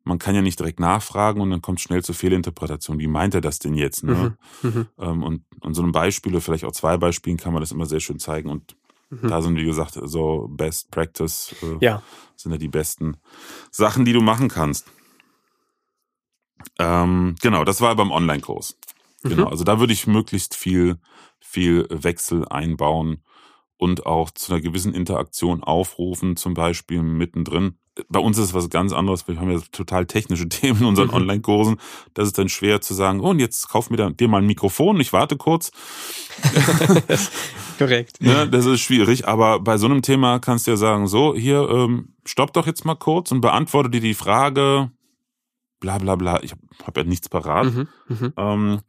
man 0.04 0.20
kann 0.20 0.36
ja 0.36 0.42
nicht 0.42 0.60
direkt 0.60 0.80
nachfragen 0.80 1.42
und 1.42 1.52
dann 1.52 1.62
kommt 1.62 1.80
schnell 1.82 2.04
zur 2.04 2.16
Fehlinterpretation. 2.16 3.00
Wie 3.00 3.08
meint 3.08 3.36
er 3.36 3.42
das 3.42 3.60
denn 3.60 3.76
jetzt? 3.76 4.04
Ne? 4.04 4.36
Mhm. 4.62 4.70
Mhm. 4.70 4.88
Ähm, 4.98 5.24
und 5.24 5.44
an 5.62 5.74
so 5.74 5.82
einem 5.84 5.92
Beispiel 5.92 6.32
oder 6.34 6.42
vielleicht 6.42 6.66
auch 6.66 6.72
zwei 6.72 6.98
Beispielen 6.98 7.38
kann 7.38 7.54
man 7.54 7.62
das 7.62 7.72
immer 7.72 7.86
sehr 7.86 8.00
schön 8.00 8.20
zeigen. 8.20 8.50
Und 8.50 8.76
Mhm. 9.10 9.28
da 9.28 9.42
sind, 9.42 9.58
wie 9.58 9.66
gesagt, 9.66 10.00
so 10.02 10.48
Best 10.50 10.90
Practice 10.90 11.54
äh, 11.62 11.86
Ja. 11.86 12.02
sind 12.38 12.52
ja 12.54 12.58
die 12.58 12.70
besten 12.70 13.18
Sachen, 13.70 14.06
die 14.06 14.14
du 14.14 14.22
machen 14.22 14.48
kannst. 14.48 14.88
Ähm, 16.80 17.36
genau, 17.42 17.64
das 17.64 17.82
war 17.82 17.96
beim 17.96 18.12
Online-Kurs. 18.12 18.78
Genau, 19.24 19.48
also 19.48 19.64
da 19.64 19.80
würde 19.80 19.94
ich 19.94 20.08
möglichst 20.08 20.56
viel, 20.56 20.98
viel 21.40 21.88
Wechsel 21.92 22.48
einbauen 22.48 23.22
und 23.82 24.06
auch 24.06 24.30
zu 24.30 24.54
einer 24.54 24.62
gewissen 24.62 24.94
Interaktion 24.94 25.64
aufrufen, 25.64 26.38
zum 26.38 26.54
Beispiel 26.54 27.02
mittendrin. 27.02 27.78
Bei 28.10 28.20
uns 28.20 28.38
ist 28.38 28.46
es 28.46 28.54
was 28.54 28.70
ganz 28.70 28.94
anderes. 28.94 29.28
Wir 29.28 29.40
haben 29.40 29.50
ja 29.52 29.60
total 29.72 30.06
technische 30.06 30.48
Themen 30.50 30.82
in 30.82 30.86
unseren 30.86 31.08
Mhm. 31.08 31.16
Online-Kursen. 31.16 31.78
Das 32.14 32.28
ist 32.28 32.38
dann 32.38 32.48
schwer 32.48 32.80
zu 32.82 32.94
sagen, 32.94 33.22
oh, 33.22 33.32
und 33.32 33.40
jetzt 33.40 33.70
kauf 33.70 33.90
mir 33.90 34.12
dir 34.12 34.28
mal 34.28 34.38
ein 34.38 34.46
Mikrofon, 34.46 35.00
ich 35.00 35.14
warte 35.14 35.36
kurz. 35.36 35.72
Korrekt. 37.80 38.22
Ne, 38.22 38.48
das 38.48 38.68
ist 38.68 38.82
schwierig, 38.82 39.28
aber 39.28 39.60
bei 39.60 39.78
so 39.78 39.88
einem 39.88 40.04
Thema 40.04 40.38
kannst 40.38 40.68
du 40.68 40.72
ja 40.72 40.78
sagen, 40.78 41.08
so, 41.08 41.36
hier, 41.36 41.68
ähm, 41.68 42.10
stopp 42.26 42.54
doch 42.54 42.68
jetzt 42.68 42.86
mal 42.86 42.96
kurz 42.96 43.32
und 43.32 43.42
beantworte 43.42 43.90
dir 43.90 44.02
die 44.02 44.14
Frage, 44.14 44.92
bla 45.80 45.98
bla 45.98 46.16
bla. 46.16 46.44
Ich 46.44 46.52
habe 46.52 46.62
hab 46.86 46.98
ja 46.98 47.04
nichts 47.04 47.30
parat. 47.30 47.74
Mhm. 47.74 47.88
Mhm. 48.08 48.34
Ähm, 48.38 48.80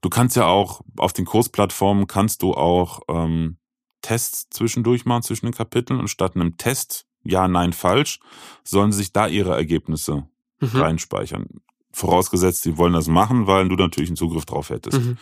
du 0.00 0.08
kannst 0.08 0.36
ja 0.36 0.46
auch 0.46 0.80
auf 0.96 1.12
den 1.12 1.24
Kursplattformen 1.24 2.06
kannst 2.06 2.42
du 2.42 2.54
auch 2.54 3.00
ähm, 3.08 3.58
Tests 4.02 4.48
zwischendurch 4.50 5.04
machen 5.04 5.22
zwischen 5.22 5.46
den 5.46 5.54
Kapiteln 5.54 6.00
und 6.00 6.08
statt 6.08 6.34
einem 6.36 6.56
Test 6.56 7.06
ja, 7.22 7.48
nein, 7.48 7.74
falsch, 7.74 8.18
sollen 8.64 8.92
sie 8.92 8.98
sich 8.98 9.12
da 9.12 9.26
ihre 9.26 9.54
Ergebnisse 9.54 10.26
Mhm. 10.62 10.76
reinspeichern. 10.80 11.46
Vorausgesetzt, 11.92 12.62
sie 12.62 12.76
wollen 12.76 12.92
das 12.92 13.08
machen, 13.08 13.46
weil 13.46 13.68
du 13.68 13.76
natürlich 13.76 14.10
einen 14.10 14.16
Zugriff 14.16 14.44
drauf 14.44 14.68
hättest. 14.70 15.00
Mhm. 15.00 15.16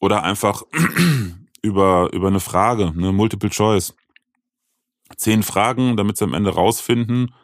Oder 0.00 0.22
einfach 0.22 0.62
über, 1.62 2.12
über 2.12 2.28
eine 2.28 2.40
Frage, 2.40 2.86
eine 2.88 3.12
Multiple 3.12 3.50
Choice. 3.50 3.94
Zehn 5.16 5.42
Fragen, 5.42 5.96
damit 5.96 6.16
sie 6.16 6.24
am 6.24 6.34
Ende 6.34 6.50
rausfinden, 6.54 7.34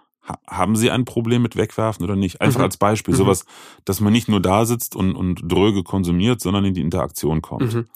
haben 0.47 0.77
sie 0.77 0.91
ein 0.91 1.05
Problem 1.05 1.43
mit 1.43 1.57
Wegwerfen 1.57 2.05
oder 2.05 2.17
nicht? 2.17 2.41
Einfach 2.41 2.59
Mhm. 2.61 2.65
als 2.65 2.77
Beispiel. 2.77 3.15
Mhm. 3.15 3.19
Sowas, 3.19 3.45
dass 3.85 4.01
man 4.01 4.13
nicht 4.13 4.29
nur 4.29 4.41
da 4.41 4.65
sitzt 4.67 4.95
und, 4.95 5.17
und 5.17 5.41
dröge 5.45 5.83
konsumiert, 5.83 6.41
sondern 6.41 6.65
in 6.65 6.75
die 6.75 6.81
Interaktion 6.83 7.43
kommt. 7.43 7.75
Mhm. 7.75 7.89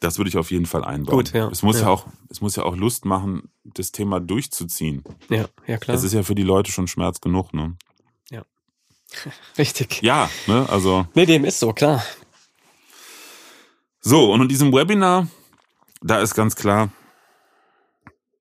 Das 0.00 0.18
würde 0.18 0.28
ich 0.30 0.36
auf 0.36 0.50
jeden 0.50 0.66
Fall 0.66 0.84
einbauen. 0.84 1.16
Gut, 1.18 1.32
ja. 1.32 1.48
Es 1.48 1.62
muss 1.62 1.76
ja. 1.76 1.82
Ja. 1.82 1.88
auch, 1.90 2.06
es 2.28 2.40
muss 2.40 2.56
ja 2.56 2.64
auch 2.64 2.76
Lust 2.76 3.04
machen, 3.04 3.50
das 3.64 3.92
Thema 3.92 4.18
durchzuziehen. 4.20 5.04
Ja, 5.28 5.46
ja 5.66 5.76
klar. 5.78 5.94
Das 5.94 6.02
ist 6.04 6.12
ja 6.12 6.22
für 6.22 6.34
die 6.34 6.42
Leute 6.42 6.72
schon 6.72 6.88
Schmerz 6.88 7.20
genug, 7.20 7.52
ne? 7.54 7.76
Richtig. 9.58 10.00
Ja, 10.02 10.30
ne, 10.46 10.66
also. 10.70 11.06
Nee, 11.14 11.26
dem 11.26 11.44
ist 11.44 11.60
so, 11.60 11.72
klar. 11.72 12.02
So, 14.00 14.32
und 14.32 14.40
in 14.42 14.48
diesem 14.48 14.72
Webinar, 14.72 15.28
da 16.00 16.20
ist 16.20 16.34
ganz 16.34 16.56
klar, 16.56 16.90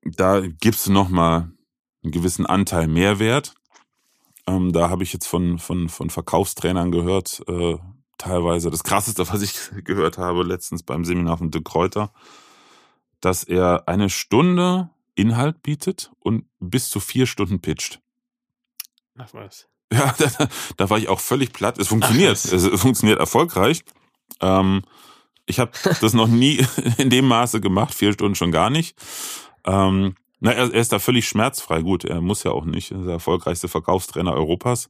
da 0.03 0.41
gibst 0.41 0.87
du 0.87 0.91
nochmal 0.91 1.51
einen 2.03 2.11
gewissen 2.11 2.45
Anteil 2.45 2.87
Mehrwert. 2.87 3.53
Ähm, 4.47 4.73
da 4.73 4.89
habe 4.89 5.03
ich 5.03 5.13
jetzt 5.13 5.27
von, 5.27 5.59
von, 5.59 5.89
von 5.89 6.09
Verkaufstrainern 6.09 6.91
gehört, 6.91 7.43
äh, 7.47 7.77
teilweise 8.17 8.69
das 8.69 8.83
krasseste, 8.83 9.27
was 9.31 9.41
ich 9.41 9.53
gehört 9.83 10.17
habe 10.17 10.43
letztens 10.43 10.83
beim 10.83 11.05
Seminar 11.05 11.37
von 11.37 11.51
De 11.51 11.61
Kräuter, 11.61 12.11
dass 13.19 13.43
er 13.43 13.87
eine 13.87 14.09
Stunde 14.09 14.89
Inhalt 15.15 15.61
bietet 15.61 16.11
und 16.19 16.45
bis 16.59 16.89
zu 16.89 16.99
vier 16.99 17.27
Stunden 17.27 17.61
pitcht. 17.61 18.01
Ach 19.17 19.33
was. 19.33 19.67
Ja, 19.93 20.15
da, 20.17 20.47
da 20.77 20.89
war 20.89 20.99
ich 20.99 21.09
auch 21.09 21.19
völlig 21.19 21.51
platt. 21.51 21.77
Es 21.77 21.89
funktioniert. 21.89 22.41
Ach, 22.47 22.53
es 22.53 22.79
funktioniert 22.79 23.19
erfolgreich. 23.19 23.83
Ähm, 24.39 24.83
ich 25.45 25.59
habe 25.59 25.71
das 25.99 26.13
noch 26.13 26.29
nie 26.29 26.65
in 26.97 27.09
dem 27.09 27.27
Maße 27.27 27.59
gemacht, 27.59 27.93
vier 27.93 28.13
Stunden 28.13 28.35
schon 28.35 28.53
gar 28.53 28.69
nicht. 28.69 28.95
Ähm, 29.65 30.15
na, 30.41 30.51
er, 30.51 30.73
er 30.73 30.81
ist 30.81 30.91
da 30.91 30.99
völlig 30.99 31.27
schmerzfrei. 31.27 31.81
Gut, 31.83 32.03
er 32.03 32.19
muss 32.19 32.43
ja 32.43 32.51
auch 32.51 32.65
nicht. 32.65 32.91
Er 32.91 32.99
ist 32.99 33.05
der 33.05 33.13
erfolgreichste 33.13 33.67
Verkaufstrainer 33.67 34.33
Europas. 34.33 34.89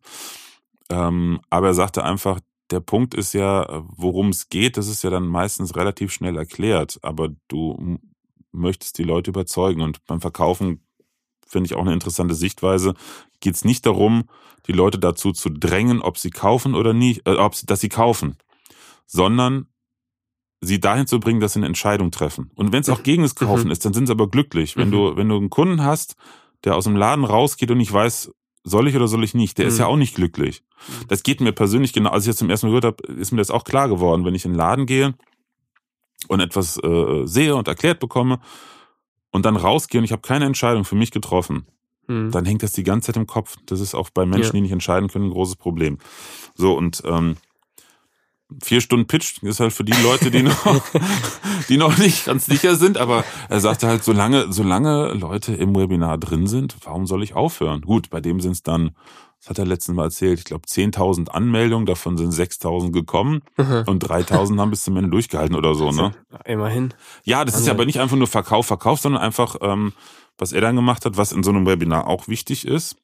Ähm, 0.90 1.42
aber 1.50 1.68
er 1.68 1.74
sagte 1.74 2.04
einfach, 2.04 2.40
der 2.72 2.80
Punkt 2.80 3.14
ist 3.14 3.34
ja, 3.34 3.84
worum 3.98 4.30
es 4.30 4.48
geht, 4.48 4.78
das 4.78 4.88
ist 4.88 5.04
ja 5.04 5.10
dann 5.10 5.28
meistens 5.28 5.76
relativ 5.76 6.14
schnell 6.14 6.38
erklärt. 6.38 7.00
Aber 7.02 7.30
du 7.50 8.00
möchtest 8.54 8.98
die 8.98 9.04
Leute 9.04 9.32
überzeugen. 9.32 9.82
Und 9.82 10.06
beim 10.06 10.22
Verkaufen 10.22 10.86
finde 11.46 11.68
ich 11.68 11.76
auch 11.76 11.82
eine 11.82 11.94
interessante 11.94 12.34
Sichtweise. 12.34 12.94
Geht 13.42 13.56
es 13.56 13.66
nicht 13.66 13.86
darum, 13.86 14.30
die 14.68 14.74
Leute 14.74 15.00
dazu 15.00 15.34
zu 15.34 15.50
drängen, 15.50 16.02
ob 16.02 16.18
sie 16.18 16.30
kaufen 16.30 16.76
oder 16.76 16.94
nicht, 16.94 17.28
äh, 17.28 17.36
ob 17.36 17.56
sie, 17.56 17.66
dass 17.66 17.82
sie 17.82 17.90
kaufen, 17.90 18.38
sondern 19.06 19.68
sie 20.62 20.80
dahin 20.80 21.08
zu 21.08 21.20
bringen, 21.20 21.40
dass 21.40 21.54
sie 21.54 21.60
eine 21.60 21.66
Entscheidung 21.68 22.12
treffen. 22.12 22.52
Und 22.56 22.72
wenn 22.72 22.82
es 22.82 22.90
auch 22.90 23.02
gegen 23.04 23.24
das 23.24 23.34
Kaufen 23.36 23.66
Mhm. 23.66 23.72
ist, 23.72 23.84
dann 23.84 23.94
sind 23.94 24.06
sie 24.08 24.12
aber 24.14 24.30
glücklich. 24.30 24.78
Wenn 24.78 24.90
Mhm. 24.90 24.92
du, 24.92 25.16
wenn 25.18 25.28
du 25.30 25.36
einen 25.38 25.50
Kunden 25.50 25.84
hast, 25.84 26.16
der 26.64 26.76
aus 26.76 26.84
dem 26.84 26.96
Laden 26.96 27.26
rausgeht 27.26 27.72
und 27.72 27.78
nicht 27.80 27.92
weiß, 27.92 28.32
soll 28.64 28.88
ich 28.88 28.96
oder 28.96 29.08
soll 29.08 29.24
ich 29.24 29.34
nicht, 29.34 29.58
der 29.58 29.66
ist 29.66 29.76
Mhm. 29.76 29.80
ja 29.80 29.86
auch 29.88 29.98
nicht 29.98 30.14
glücklich. 30.16 30.62
Mhm. 30.88 31.08
Das 31.08 31.24
geht 31.24 31.42
mir 31.42 31.52
persönlich 31.52 31.94
genau, 31.94 32.12
als 32.12 32.26
ich 32.26 32.30
das 32.30 32.38
zum 32.38 32.50
ersten 32.52 32.68
Mal 32.68 32.80
gehört 32.80 32.86
habe, 33.02 33.14
ist 33.20 33.32
mir 33.32 33.38
das 33.40 33.50
auch 33.50 33.64
klar 33.64 33.90
geworden. 33.90 34.24
Wenn 34.24 34.36
ich 34.36 34.46
in 34.46 34.52
den 34.52 34.58
Laden 34.58 34.86
gehe 34.86 35.16
und 36.28 36.40
etwas 36.40 36.78
äh, 36.84 37.26
sehe 37.26 37.56
und 37.56 37.68
erklärt 37.68 38.00
bekomme 38.00 38.40
und 39.32 39.46
dann 39.46 39.56
rausgehe 39.56 40.00
und 40.00 40.06
ich 40.06 40.12
habe 40.12 40.22
keine 40.22 40.46
Entscheidung 40.46 40.86
für 40.86 40.96
mich 40.96 41.10
getroffen, 41.10 41.66
Mhm. 42.08 42.30
dann 42.32 42.46
hängt 42.46 42.62
das 42.62 42.74
die 42.74 42.84
ganze 42.84 43.08
Zeit 43.08 43.18
im 43.18 43.26
Kopf. 43.26 43.58
Das 43.66 43.80
ist 43.80 43.96
auch 43.96 44.10
bei 44.12 44.26
Menschen, 44.28 44.48
Ja. 44.48 44.52
die 44.54 44.62
nicht 44.62 44.72
entscheiden 44.72 45.10
können, 45.10 45.26
ein 45.26 45.32
großes 45.32 45.56
Problem. 45.56 45.98
So, 46.56 46.74
und 46.78 47.02
ähm, 47.06 47.38
vier 48.64 48.82
Stunden 48.82 49.08
Pitch 49.08 49.42
ist 49.44 49.60
halt 49.60 49.74
für 49.74 49.84
die 49.84 49.94
Leute, 50.04 50.32
die 50.32 50.44
noch, 50.44 50.82
die 51.70 51.78
noch 51.78 51.98
nicht 51.98 52.26
ganz 52.26 52.46
sicher 52.46 52.76
sind, 52.76 52.98
aber 52.98 53.24
er 53.50 53.60
sagte 53.60 53.88
halt, 53.88 54.04
solange, 54.04 54.52
solange 54.52 55.14
Leute 55.14 55.54
im 55.54 55.76
Webinar 55.76 56.18
drin 56.18 56.48
sind, 56.48 56.76
warum 56.84 57.08
soll 57.08 57.24
ich 57.24 57.34
aufhören? 57.36 57.82
Gut, 57.82 58.10
bei 58.10 58.20
dem 58.22 58.40
sind 58.42 58.52
es 58.54 58.64
dann, 58.64 58.92
das 59.40 59.50
hat 59.50 59.60
er 59.60 59.66
letztens 59.66 59.96
Mal 59.96 60.04
erzählt, 60.06 60.40
ich 60.40 60.46
glaube 60.46 60.68
10.000 60.68 61.30
Anmeldungen, 61.30 61.86
davon 61.86 62.18
sind 62.18 62.32
6.000 62.34 62.92
gekommen 62.92 63.42
Mhm. 63.58 63.84
und 63.88 64.04
3.000 64.04 64.60
haben 64.60 64.70
bis 64.72 64.84
zum 64.84 64.98
Ende 64.98 65.10
durchgehalten 65.10 65.56
oder 65.56 65.74
so, 65.76 65.92
ne? 65.92 66.12
Immerhin. 66.46 66.94
Ja, 67.24 67.44
das 67.46 67.56
ist 67.56 67.62
ja 67.62 67.72
Wahnsinn. 67.72 67.74
aber 67.76 67.86
nicht 67.86 68.00
einfach 68.00 68.18
nur 68.18 68.28
Verkauf, 68.28 68.66
Verkauf, 68.68 69.00
sondern 69.00 69.22
einfach, 69.22 69.56
ähm, 69.62 69.94
was 70.38 70.52
er 70.54 70.62
dann 70.62 70.76
gemacht 70.76 71.06
hat, 71.06 71.18
was 71.18 71.32
in 71.32 71.44
so 71.44 71.52
einem 71.52 71.66
Webinar 71.66 72.08
auch 72.08 72.28
wichtig 72.28 72.66
ist. 72.68 72.98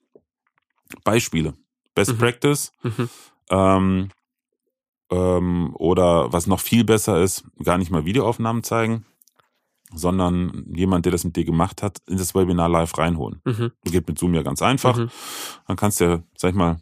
Beispiele. 1.03 1.53
Best 1.95 2.13
Mhm. 2.13 2.17
Practice. 2.17 2.71
Mhm. 2.83 3.09
Ähm, 3.49 4.09
ähm, 5.11 5.73
oder 5.75 6.31
was 6.33 6.47
noch 6.47 6.59
viel 6.59 6.83
besser 6.83 7.21
ist, 7.21 7.45
gar 7.63 7.77
nicht 7.77 7.91
mal 7.91 8.05
Videoaufnahmen 8.05 8.63
zeigen, 8.63 9.05
sondern 9.93 10.65
jemand, 10.75 11.05
der 11.05 11.11
das 11.11 11.23
mit 11.23 11.35
dir 11.35 11.45
gemacht 11.45 11.81
hat, 11.81 11.99
in 12.07 12.17
das 12.17 12.35
Webinar 12.35 12.67
live 12.69 12.97
reinholen. 12.97 13.41
Mhm. 13.45 13.71
Geht 13.85 14.07
mit 14.07 14.19
Zoom 14.19 14.33
ja 14.33 14.43
ganz 14.43 14.61
einfach. 14.61 14.97
Mhm. 14.97 15.09
Dann 15.67 15.77
kannst 15.77 15.99
du 16.01 16.05
ja, 16.05 16.23
sag 16.37 16.49
ich 16.49 16.55
mal, 16.55 16.77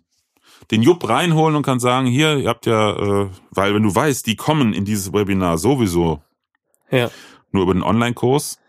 den 0.71 0.81
Jupp 0.81 1.07
reinholen 1.07 1.55
und 1.55 1.63
kann 1.63 1.79
sagen, 1.79 2.07
hier, 2.07 2.37
ihr 2.37 2.49
habt 2.49 2.65
ja, 2.65 3.23
äh, 3.23 3.29
weil 3.51 3.75
wenn 3.75 3.83
du 3.83 3.93
weißt, 3.93 4.25
die 4.25 4.35
kommen 4.35 4.73
in 4.73 4.85
dieses 4.85 5.13
Webinar 5.13 5.57
sowieso 5.57 6.21
Ja. 6.89 7.11
nur 7.51 7.63
über 7.63 7.73
den 7.73 7.83
Online-Kurs. 7.83 8.59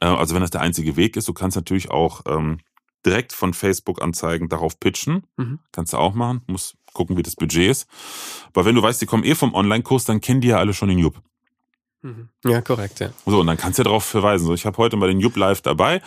Äh, 0.00 0.06
also 0.06 0.34
wenn 0.34 0.40
das 0.40 0.50
der 0.50 0.62
einzige 0.62 0.96
Weg 0.96 1.16
ist, 1.16 1.28
du 1.28 1.32
kannst 1.34 1.56
natürlich 1.56 1.90
auch 1.92 2.22
ähm, 2.26 2.58
direkt 3.06 3.32
von 3.32 3.54
Facebook-Anzeigen 3.54 4.48
darauf 4.48 4.80
pitchen. 4.80 5.26
Mhm. 5.36 5.60
Kannst 5.70 5.92
du 5.92 5.98
auch 5.98 6.14
machen. 6.14 6.42
Muss 6.48 6.74
gucken, 6.92 7.16
wie 7.16 7.22
das 7.22 7.36
Budget 7.36 7.70
ist. 7.70 7.88
Aber 8.48 8.64
wenn 8.64 8.74
du 8.74 8.82
weißt, 8.82 9.00
die 9.00 9.06
kommen 9.06 9.24
eh 9.24 9.34
vom 9.34 9.54
Online-Kurs, 9.54 10.04
dann 10.04 10.20
kennen 10.20 10.40
die 10.40 10.48
ja 10.48 10.58
alle 10.58 10.74
schon 10.74 10.88
den 10.88 10.98
Jupp. 10.98 11.20
Mhm. 12.02 12.28
Ja, 12.44 12.60
korrekt, 12.60 13.00
ja. 13.00 13.10
So, 13.26 13.40
und 13.40 13.46
dann 13.46 13.56
kannst 13.56 13.78
du 13.78 13.82
ja 13.82 13.84
darauf 13.84 14.04
verweisen. 14.04 14.46
So, 14.46 14.54
ich 14.54 14.66
habe 14.66 14.76
heute 14.78 14.96
mal 14.96 15.08
den 15.08 15.20
Jupp 15.20 15.36
live 15.36 15.62
dabei. 15.62 16.02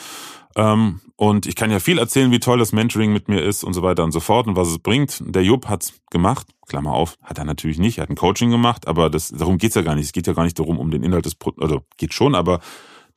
Ähm, 0.56 1.02
und 1.17 1.45
ich 1.45 1.56
kann 1.56 1.71
ja 1.71 1.80
viel 1.80 1.98
erzählen, 1.98 2.32
wie 2.32 2.39
toll 2.39 2.60
das 2.60 2.71
Mentoring 2.71 3.13
mit 3.13 3.30
mir 3.30 3.41
ist 3.41 3.63
und 3.63 3.74
so 3.74 3.82
weiter 3.82 4.04
und 4.04 4.12
so 4.12 4.19
fort 4.19 4.48
und 4.48 4.56
was 4.56 4.69
es 4.69 4.80
bringt. 4.80 5.21
Der 5.26 5.43
Jupp 5.43 5.67
hat's 5.67 5.93
gemacht. 6.12 6.48
Klammer 6.67 6.93
auf, 6.93 7.17
hat 7.24 7.38
er 7.38 7.45
natürlich 7.45 7.78
nicht. 7.78 8.00
Er 8.00 8.04
hat 8.04 8.10
ein 8.10 8.15
Coaching 8.15 8.50
gemacht, 8.50 8.88
aber 8.88 9.10
das, 9.10 9.30
darum 9.30 9.58
geht's 9.58 9.76
ja 9.76 9.82
gar 9.82 9.95
nicht. 9.95 10.06
Es 10.06 10.13
geht 10.13 10.28
ja 10.28 10.34
gar 10.34 10.43
nicht 10.43 10.58
darum, 10.60 10.80
um 10.80 10.91
den 10.91 11.04
Inhalt 11.04 11.26
des 11.26 11.36
Pro 11.36 11.54
also 11.60 11.82
geht 11.98 12.13
schon, 12.13 12.36
aber 12.36 12.60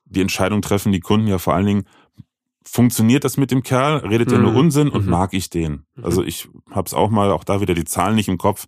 die 0.04 0.20
Entscheidung 0.20 0.62
treffen 0.62 0.92
die 0.92 1.00
Kunden 1.00 1.26
ja 1.26 1.38
vor 1.38 1.54
allen 1.54 1.66
Dingen, 1.66 1.84
funktioniert 2.70 3.24
das 3.24 3.36
mit 3.36 3.50
dem 3.50 3.62
Kerl? 3.62 3.98
Redet 4.06 4.30
er 4.32 4.38
nur 4.38 4.52
Mhm. 4.52 4.56
Unsinn 4.58 4.88
und 4.88 5.04
Mhm. 5.04 5.10
mag 5.10 5.32
ich 5.34 5.50
den? 5.50 5.86
Mhm. 5.94 6.04
Also 6.04 6.22
ich 6.22 6.48
hab's 6.70 6.94
auch 6.94 7.10
mal, 7.10 7.30
auch 7.32 7.44
da 7.44 7.60
wieder 7.60 7.74
die 7.74 7.84
Zahlen 7.84 8.14
nicht 8.16 8.28
im 8.28 8.38
Kopf, 8.38 8.66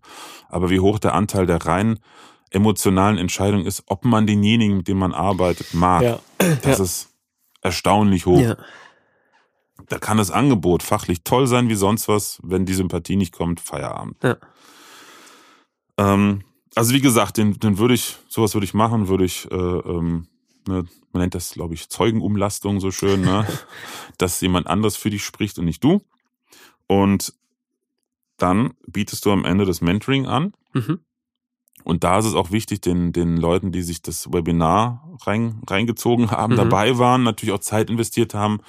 aber 0.49 0.71
wie 0.71 0.81
hoch 0.81 0.99
der 0.99 1.15
Anteil 1.15 1.47
der 1.47 1.65
rein 1.67 1.99
emotionalen 2.51 3.17
Entscheidung 3.19 3.65
ist, 3.65 3.85
ob 3.87 4.05
man 4.05 4.27
denjenigen, 4.27 4.79
mit 4.79 4.89
dem 4.89 4.99
man 4.99 5.13
arbeitet, 5.15 5.73
mag. 5.75 6.03
Ja. 6.03 6.19
Das 6.63 6.79
Ja. 6.79 6.85
ist 6.85 7.15
erstaunlich 7.63 8.27
hoch. 8.27 8.41
Ja. 8.41 8.57
Da 9.89 9.99
kann 9.99 10.17
das 10.19 10.31
Angebot 10.31 10.83
fachlich 10.83 11.23
toll 11.25 11.47
sein 11.47 11.69
wie 11.69 11.75
sonst 11.75 12.09
was. 12.09 12.41
Wenn 12.43 12.67
die 12.67 12.75
Sympathie 12.75 13.17
nicht 13.17 13.33
kommt, 13.33 13.61
Feierabend. 13.61 14.17
Ja. 14.23 14.37
Ähm, 15.99 16.43
also 16.75 16.95
wie 16.95 17.01
gesagt, 17.01 17.37
den, 17.37 17.59
den 17.59 17.79
würde 17.79 17.95
ich, 17.95 18.17
sowas 18.29 18.55
würde 18.55 18.65
ich 18.65 18.75
machen, 18.75 19.09
würde 19.09 19.25
ich, 19.25 19.51
äh, 19.51 19.55
ähm, 19.55 20.27
ne, 20.67 20.85
man 21.13 21.21
nennt 21.23 21.35
das, 21.35 21.51
glaube 21.53 21.75
ich, 21.75 21.89
Zeugenumlastung 21.89 22.81
so 22.81 22.91
schön, 22.91 23.23
ne? 23.23 23.47
dass 24.19 24.41
jemand 24.41 24.67
anderes 24.67 24.97
für 24.97 25.11
dich 25.11 25.25
spricht 25.25 25.59
und 25.59 25.65
nicht 25.65 25.83
du. 25.85 26.03
Und 26.87 27.33
dann 28.37 28.75
bietest 28.87 29.25
du 29.27 29.33
am 29.33 29.45
Ende 29.45 29.65
das 29.65 29.81
Mentoring 29.81 30.27
an. 30.27 30.53
Mhm. 30.73 31.01
Und 31.85 32.05
da 32.05 32.19
ist 32.19 32.27
es 32.27 32.35
auch 32.35 32.51
wichtig, 32.51 32.81
den, 32.83 33.13
den 33.13 33.37
Leuten, 33.39 33.73
die 33.73 33.83
sich 33.83 34.03
das 34.03 34.31
Webinar 34.33 35.09
rein, 35.25 35.63
reingezogen 35.69 36.31
haben, 36.31 36.53
Mhm. 36.53 36.59
dabei 36.59 36.99
waren, 36.99 37.23
natürlich 37.23 37.55
auch 37.55 37.61
Zeit 37.61 37.89
investiert 37.91 38.35
haben, 38.35 38.61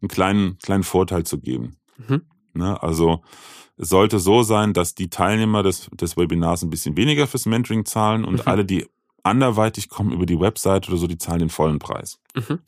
einen 0.00 0.08
kleinen, 0.08 0.58
kleinen 0.58 0.82
Vorteil 0.82 1.24
zu 1.24 1.38
geben. 1.38 1.76
Mhm. 1.96 2.22
Ne? 2.54 2.82
Also 2.82 3.22
Es 3.78 3.90
sollte 3.90 4.18
so 4.20 4.42
sein, 4.42 4.72
dass 4.72 4.94
die 4.94 5.10
Teilnehmer 5.10 5.62
des, 5.62 5.90
des 5.92 6.16
Webinars 6.16 6.62
ein 6.62 6.70
bisschen 6.70 6.96
weniger 6.96 7.26
fürs 7.26 7.44
Mentoring 7.44 7.84
zahlen 7.84 8.24
und 8.24 8.36
Mhm. 8.36 8.42
alle, 8.46 8.64
die 8.64 8.86
anderweitig 9.26 9.88
kommen 9.88 10.12
über 10.12 10.26
die 10.26 10.40
Website 10.40 10.88
oder 10.88 10.96
so, 10.96 11.06
die 11.06 11.18
zahlen 11.18 11.40
den 11.40 11.50
vollen 11.50 11.78
Preis. 11.78 12.18
Mhm. 12.34 12.60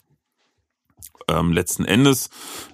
Ähm, 1.29 1.53
letzten 1.53 1.85
Endes 1.85 2.31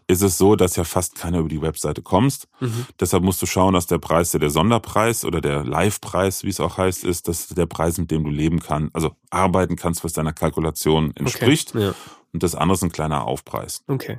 ist 0.07 0.23
es 0.23 0.39
so, 0.39 0.55
dass 0.55 0.77
ja 0.77 0.85
fast 0.85 1.17
keiner 1.17 1.41
über 1.41 1.49
die 1.49 1.61
Webseite 1.61 2.03
kommst. 2.03 2.47
Mhm. 2.61 2.87
Deshalb 3.01 3.25
musst 3.25 3.43
du 3.43 3.47
schauen, 3.47 3.75
dass 3.75 3.87
der 3.87 3.99
Preis, 3.99 4.31
der 4.31 4.41
der 4.41 4.51
Sonderpreis 4.51 5.25
oder 5.25 5.41
der 5.41 5.65
Live-Preis, 5.65 6.45
wie 6.45 6.51
es 6.51 6.61
auch 6.61 6.79
heißt, 6.79 7.05
ist, 7.05 7.27
dass 7.27 7.49
der 7.49 7.67
Preis, 7.67 7.99
mit 7.99 8.11
dem 8.11 8.23
du 8.25 8.31
leben 8.31 8.61
kannst, 8.61 8.95
also 8.95 9.17
arbeiten 9.31 9.77
kannst, 9.77 10.05
was 10.05 10.13
deiner 10.13 10.33
Kalkulation 10.33 11.13
entspricht. 11.17 11.75
Okay. 11.75 11.87
Ja. 11.87 11.95
Und 12.33 12.43
das 12.43 12.55
andere 12.55 12.75
ist 12.75 12.85
ein 12.85 12.93
kleiner 12.93 13.25
Aufpreis. 13.27 13.83
Okay. 13.89 14.19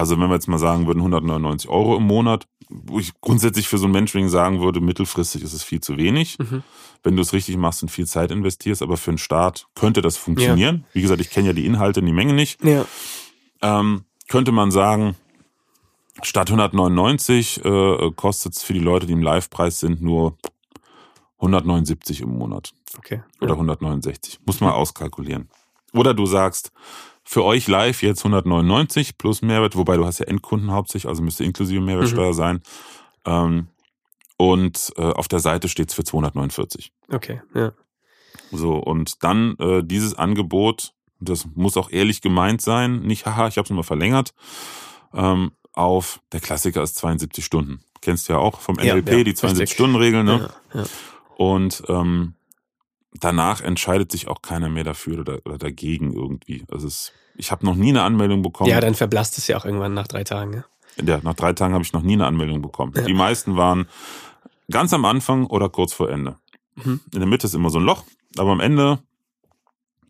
Also 0.00 0.18
wenn 0.18 0.28
wir 0.28 0.34
jetzt 0.34 0.48
mal 0.48 0.58
sagen 0.58 0.86
würden, 0.86 1.00
199 1.00 1.68
Euro 1.68 1.96
im 1.96 2.04
Monat, 2.04 2.46
wo 2.70 2.98
ich 2.98 3.12
grundsätzlich 3.20 3.68
für 3.68 3.76
so 3.76 3.86
ein 3.86 3.92
Mentoring 3.92 4.28
sagen 4.30 4.60
würde, 4.60 4.80
mittelfristig 4.80 5.42
ist 5.42 5.52
es 5.52 5.62
viel 5.62 5.80
zu 5.80 5.98
wenig. 5.98 6.38
Mhm. 6.38 6.62
Wenn 7.02 7.16
du 7.16 7.22
es 7.22 7.32
richtig 7.34 7.56
machst 7.58 7.82
und 7.82 7.90
viel 7.90 8.06
Zeit 8.06 8.30
investierst, 8.30 8.80
aber 8.80 8.96
für 8.96 9.10
einen 9.10 9.18
Start 9.18 9.66
könnte 9.74 10.00
das 10.00 10.16
funktionieren. 10.16 10.86
Wie 10.94 11.02
gesagt, 11.02 11.20
ich 11.20 11.28
kenne 11.30 11.48
ja 11.48 11.52
die 11.52 11.66
Inhalte 11.66 12.00
in 12.00 12.06
die 12.06 12.12
Menge 12.12 12.32
nicht. 12.32 12.64
Ja. 12.64 12.86
Ähm, 13.60 14.04
könnte 14.28 14.52
man 14.52 14.70
sagen, 14.70 15.16
statt 16.22 16.48
199 16.48 17.64
äh, 17.64 18.10
kostet 18.16 18.54
es 18.56 18.62
für 18.62 18.72
die 18.72 18.80
Leute, 18.80 19.06
die 19.06 19.12
im 19.12 19.22
Live-Preis 19.22 19.80
sind, 19.80 20.00
nur 20.00 20.38
179 21.38 22.22
im 22.22 22.38
Monat 22.38 22.72
Okay. 22.96 23.22
oder 23.40 23.52
169. 23.52 24.40
Muss 24.46 24.60
man 24.60 24.70
auskalkulieren. 24.70 25.48
Oder 25.92 26.14
du 26.14 26.26
sagst, 26.26 26.72
für 27.30 27.44
euch 27.44 27.68
live 27.68 28.02
jetzt 28.02 28.24
199 28.24 29.16
plus 29.16 29.40
Mehrwert, 29.40 29.76
wobei 29.76 29.96
du 29.96 30.04
hast 30.04 30.18
ja 30.18 30.26
Endkunden 30.26 30.72
hauptsächlich, 30.72 31.08
also 31.08 31.22
müsste 31.22 31.44
inklusive 31.44 31.80
Mehrwertsteuer 31.80 32.34
sein. 32.34 32.60
Ähm, 33.24 33.68
und 34.36 34.92
äh, 34.96 35.02
auf 35.02 35.28
der 35.28 35.38
Seite 35.38 35.68
steht's 35.68 35.94
für 35.94 36.02
249. 36.02 36.92
Okay. 37.08 37.40
Ja. 37.54 37.70
So, 38.50 38.72
und 38.78 39.22
dann 39.22 39.54
äh, 39.60 39.84
dieses 39.84 40.14
Angebot, 40.14 40.92
das 41.20 41.46
muss 41.54 41.76
auch 41.76 41.92
ehrlich 41.92 42.20
gemeint 42.20 42.62
sein, 42.62 43.02
nicht 43.02 43.26
haha, 43.26 43.46
ich 43.46 43.58
habe 43.58 43.66
es 43.66 43.70
mal 43.70 43.84
verlängert, 43.84 44.34
ähm, 45.14 45.52
auf, 45.72 46.20
der 46.32 46.40
Klassiker 46.40 46.82
ist 46.82 46.96
72 46.96 47.44
Stunden. 47.44 47.78
Kennst 48.00 48.28
du 48.28 48.32
ja 48.32 48.40
auch 48.40 48.58
vom 48.58 48.76
Ja, 48.80 48.96
NLP, 48.96 49.08
ja, 49.08 49.14
die 49.22 49.30
richtig. 49.30 49.50
72-Stunden-Regel, 49.50 50.24
ne? 50.24 50.50
Ja. 50.74 50.80
Ja. 50.80 50.86
Und 51.36 51.84
ähm, 51.86 52.34
danach 53.12 53.60
entscheidet 53.60 54.12
sich 54.12 54.28
auch 54.28 54.42
keiner 54.42 54.68
mehr 54.68 54.84
dafür 54.84 55.20
oder, 55.20 55.38
oder 55.44 55.58
dagegen 55.58 56.12
irgendwie. 56.12 56.64
Also 56.70 56.86
es, 56.86 57.12
ich 57.36 57.50
habe 57.50 57.64
noch 57.64 57.74
nie 57.74 57.90
eine 57.90 58.02
Anmeldung 58.02 58.42
bekommen. 58.42 58.70
ja, 58.70 58.80
dann 58.80 58.94
verblasst 58.94 59.38
es 59.38 59.46
ja 59.48 59.56
auch 59.56 59.64
irgendwann 59.64 59.94
nach 59.94 60.06
drei 60.06 60.24
Tagen. 60.24 60.64
Ja. 60.96 61.04
ja, 61.04 61.20
nach 61.22 61.34
drei 61.34 61.52
Tagen 61.52 61.74
habe 61.74 61.84
ich 61.84 61.92
noch 61.92 62.02
nie 62.02 62.14
eine 62.14 62.26
Anmeldung 62.26 62.62
bekommen. 62.62 62.92
Ja. 62.94 63.02
Die 63.02 63.14
meisten 63.14 63.56
waren 63.56 63.88
ganz 64.70 64.92
am 64.92 65.04
Anfang 65.04 65.46
oder 65.46 65.68
kurz 65.68 65.92
vor 65.92 66.10
Ende. 66.10 66.36
Mhm. 66.76 67.00
In 67.12 67.20
der 67.20 67.28
Mitte 67.28 67.46
ist 67.46 67.54
immer 67.54 67.70
so 67.70 67.78
ein 67.78 67.84
Loch, 67.84 68.04
aber 68.36 68.52
am 68.52 68.60
Ende, 68.60 69.00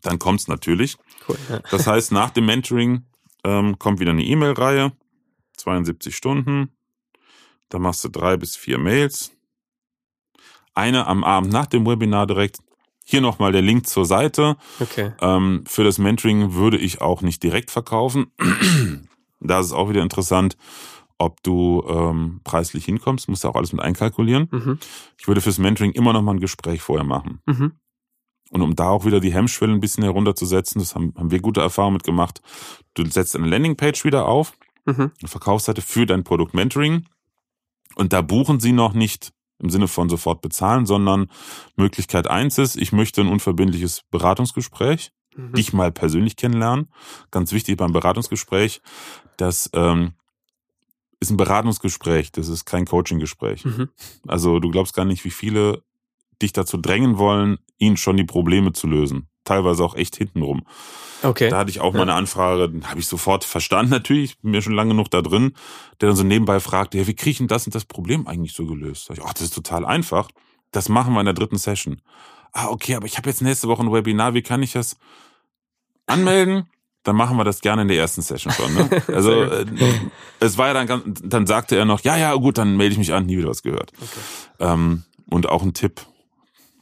dann 0.01 0.19
kommt's 0.19 0.47
natürlich. 0.47 0.97
Cool. 1.27 1.37
Ja. 1.49 1.59
Das 1.71 1.87
heißt, 1.87 2.11
nach 2.11 2.29
dem 2.29 2.45
Mentoring 2.45 3.05
ähm, 3.43 3.79
kommt 3.79 3.99
wieder 3.99 4.11
eine 4.11 4.23
E-Mail-Reihe, 4.23 4.91
72 5.57 6.15
Stunden. 6.15 6.71
Da 7.69 7.79
machst 7.79 8.03
du 8.03 8.09
drei 8.09 8.37
bis 8.37 8.55
vier 8.55 8.77
Mails. 8.77 9.31
Eine 10.73 11.07
am 11.07 11.23
Abend 11.23 11.51
nach 11.51 11.65
dem 11.65 11.85
Webinar 11.85 12.27
direkt. 12.27 12.59
Hier 13.11 13.19
nochmal 13.19 13.51
der 13.51 13.61
Link 13.61 13.87
zur 13.87 14.05
Seite. 14.05 14.55
Okay. 14.79 15.11
Ähm, 15.19 15.65
für 15.67 15.83
das 15.83 15.97
Mentoring 15.97 16.53
würde 16.53 16.77
ich 16.77 17.01
auch 17.01 17.21
nicht 17.21 17.43
direkt 17.43 17.69
verkaufen. 17.69 18.27
da 19.41 19.59
ist 19.59 19.65
es 19.65 19.73
auch 19.73 19.89
wieder 19.89 20.01
interessant, 20.01 20.55
ob 21.17 21.43
du 21.43 21.83
ähm, 21.89 22.39
preislich 22.45 22.85
hinkommst. 22.85 23.27
Musst 23.27 23.43
du 23.43 23.49
auch 23.49 23.55
alles 23.55 23.73
mit 23.73 23.81
einkalkulieren. 23.81 24.47
Mhm. 24.49 24.79
Ich 25.17 25.27
würde 25.27 25.41
fürs 25.41 25.57
Mentoring 25.57 25.91
immer 25.91 26.13
noch 26.13 26.21
mal 26.21 26.35
ein 26.35 26.39
Gespräch 26.39 26.81
vorher 26.81 27.03
machen. 27.05 27.41
Mhm. 27.45 27.73
Und 28.49 28.61
um 28.61 28.75
da 28.77 28.87
auch 28.87 29.03
wieder 29.05 29.19
die 29.19 29.33
Hemmschwelle 29.33 29.73
ein 29.73 29.81
bisschen 29.81 30.05
herunterzusetzen, 30.05 30.79
das 30.79 30.95
haben, 30.95 31.13
haben 31.17 31.31
wir 31.31 31.41
gute 31.41 31.59
Erfahrungen 31.59 31.95
mit 31.95 32.03
gemacht. 32.03 32.41
Du 32.93 33.05
setzt 33.05 33.35
eine 33.35 33.47
Landingpage 33.47 34.05
wieder 34.05 34.25
auf, 34.25 34.53
Mhm. 34.85 35.11
eine 35.19 35.27
Verkaufsseite 35.27 35.81
für 35.81 36.05
dein 36.05 36.23
Produkt 36.23 36.53
Mentoring. 36.53 37.05
Und 37.95 38.13
da 38.13 38.21
buchen 38.21 38.61
sie 38.61 38.71
noch 38.71 38.93
nicht 38.93 39.33
im 39.61 39.69
Sinne 39.69 39.87
von 39.87 40.09
sofort 40.09 40.41
bezahlen, 40.41 40.85
sondern 40.85 41.29
Möglichkeit 41.75 42.27
eins 42.27 42.57
ist, 42.57 42.75
ich 42.75 42.91
möchte 42.91 43.21
ein 43.21 43.27
unverbindliches 43.27 44.03
Beratungsgespräch, 44.09 45.11
Mhm. 45.35 45.53
dich 45.53 45.71
mal 45.71 45.91
persönlich 45.91 46.35
kennenlernen. 46.35 46.89
Ganz 47.31 47.53
wichtig 47.53 47.77
beim 47.77 47.93
Beratungsgespräch, 47.93 48.81
das 49.37 49.69
ähm, 49.73 50.13
ist 51.19 51.31
ein 51.31 51.37
Beratungsgespräch, 51.37 52.31
das 52.31 52.49
ist 52.49 52.65
kein 52.65 52.85
Coaching-Gespräch. 52.85 53.63
Mhm. 53.63 53.89
Also 54.27 54.59
du 54.59 54.69
glaubst 54.71 54.93
gar 54.93 55.05
nicht, 55.05 55.23
wie 55.23 55.31
viele 55.31 55.83
dich 56.41 56.51
dazu 56.51 56.77
drängen 56.77 57.17
wollen, 57.17 57.59
ihnen 57.77 57.97
schon 57.97 58.17
die 58.17 58.23
Probleme 58.23 58.73
zu 58.73 58.87
lösen. 58.87 59.27
Teilweise 59.43 59.83
auch 59.83 59.95
echt 59.95 60.15
hintenrum. 60.17 60.63
Okay. 61.23 61.49
Da 61.49 61.57
hatte 61.59 61.69
ich 61.69 61.79
auch 61.79 61.93
mal 61.93 61.99
Ja. 61.99 62.03
eine 62.03 62.13
Anfrage, 62.15 62.71
habe 62.83 62.99
ich 62.99 63.07
sofort 63.07 63.43
verstanden 63.43 63.91
natürlich, 63.91 64.39
bin 64.39 64.51
mir 64.51 64.61
schon 64.61 64.73
lange 64.73 64.89
genug 64.91 65.09
da 65.11 65.21
drin, 65.21 65.53
der 65.99 66.09
dann 66.09 66.15
so 66.15 66.23
nebenbei 66.23 66.59
fragte, 66.59 66.97
ja, 66.97 67.07
wie 67.07 67.13
kriege 67.15 67.31
ich 67.31 67.37
denn 67.37 67.47
das 67.47 67.65
und 67.65 67.73
das 67.75 67.85
Problem 67.85 68.27
eigentlich 68.27 68.53
so 68.53 68.65
gelöst? 68.65 69.05
Sag 69.05 69.17
ich, 69.17 69.23
ach, 69.23 69.33
das 69.33 69.43
ist 69.43 69.55
total 69.55 69.85
einfach. 69.85 70.29
Das 70.71 70.89
machen 70.89 71.13
wir 71.13 71.19
in 71.19 71.25
der 71.25 71.33
dritten 71.35 71.57
Session. 71.57 72.01
Ah, 72.53 72.67
okay, 72.67 72.95
aber 72.95 73.05
ich 73.05 73.17
habe 73.17 73.29
jetzt 73.29 73.41
nächste 73.41 73.67
Woche 73.67 73.81
ein 73.83 73.91
Webinar, 73.93 74.33
wie 74.33 74.41
kann 74.41 74.61
ich 74.63 74.73
das 74.73 74.97
anmelden? 76.07 76.65
Dann 77.03 77.15
machen 77.15 77.35
wir 77.37 77.43
das 77.43 77.61
gerne 77.61 77.81
in 77.83 77.87
der 77.87 77.97
ersten 77.97 78.21
Session 78.21 78.53
schon. 78.53 78.73
Ne? 78.75 78.89
Also 79.07 79.41
äh, 79.43 79.65
es 80.39 80.57
war 80.57 80.67
ja 80.67 80.73
dann 80.73 80.87
ganz, 80.87 81.21
dann 81.23 81.47
sagte 81.47 81.75
er 81.75 81.85
noch, 81.85 82.01
ja, 82.01 82.15
ja, 82.15 82.33
gut, 82.35 82.57
dann 82.57 82.77
melde 82.77 82.93
ich 82.93 82.99
mich 82.99 83.13
an, 83.13 83.25
nie 83.25 83.37
wieder 83.37 83.49
was 83.49 83.63
gehört. 83.63 83.91
Okay. 83.99 84.19
Ähm, 84.71 85.03
und 85.29 85.49
auch 85.49 85.63
ein 85.63 85.73
Tipp, 85.73 86.01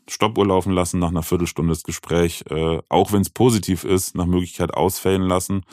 Stoppuhr 0.09 0.45
laufen 0.47 0.73
lassen 0.73 0.99
nach 0.99 1.09
einer 1.09 1.23
Viertelstunde 1.23 1.71
das 1.71 1.83
Gespräch, 1.83 2.43
äh, 2.49 2.81
auch 2.89 3.11
wenn 3.11 3.21
es 3.21 3.29
positiv 3.29 3.83
ist, 3.83 4.15
nach 4.15 4.25
Möglichkeit 4.25 4.73
ausfällen 4.73 5.21
lassen, 5.23 5.63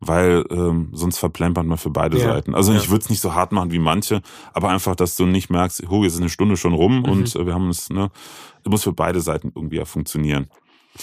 weil 0.00 0.44
ähm, 0.50 0.90
sonst 0.92 1.18
verplempert 1.18 1.64
man 1.66 1.78
für 1.78 1.90
beide 1.90 2.18
Ja, 2.18 2.24
Seiten. 2.34 2.54
Also 2.54 2.72
ja. 2.72 2.78
ich 2.78 2.90
würde 2.90 3.02
es 3.04 3.10
nicht 3.10 3.20
so 3.20 3.34
hart 3.34 3.52
machen 3.52 3.70
wie 3.72 3.78
manche, 3.78 4.20
aber 4.52 4.68
einfach, 4.70 4.96
dass 4.96 5.16
du 5.16 5.26
nicht 5.26 5.48
merkst, 5.50 5.84
oh, 5.88 6.02
jetzt 6.02 6.14
ist 6.14 6.20
eine 6.20 6.28
Stunde 6.28 6.56
schon 6.56 6.74
rum 6.74 6.98
Mhm. 6.98 7.04
und 7.04 7.36
äh, 7.36 7.46
wir 7.46 7.54
haben 7.54 7.68
es, 7.68 7.88
ne, 7.90 8.10
es 8.64 8.70
muss 8.70 8.82
für 8.82 8.92
beide 8.92 9.20
Seiten 9.20 9.52
irgendwie 9.54 9.76
ja 9.76 9.84
funktionieren. 9.84 10.48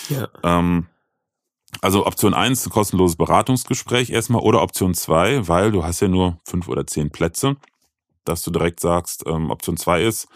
Ja. 0.09 0.27
Ähm, 0.43 0.87
also 1.81 2.05
Option 2.05 2.33
eins 2.33 2.69
kostenloses 2.69 3.15
Beratungsgespräch 3.15 4.09
erstmal 4.09 4.41
oder 4.41 4.61
Option 4.61 4.93
zwei, 4.93 5.47
weil 5.47 5.71
du 5.71 5.83
hast 5.85 6.01
ja 6.01 6.09
nur 6.09 6.39
fünf 6.43 6.67
oder 6.67 6.85
zehn 6.85 7.09
Plätze, 7.11 7.55
dass 8.25 8.43
du 8.43 8.51
direkt 8.51 8.81
sagst, 8.81 9.23
ähm, 9.25 9.49
Option 9.49 9.77
zwei 9.77 10.03
ist, 10.03 10.27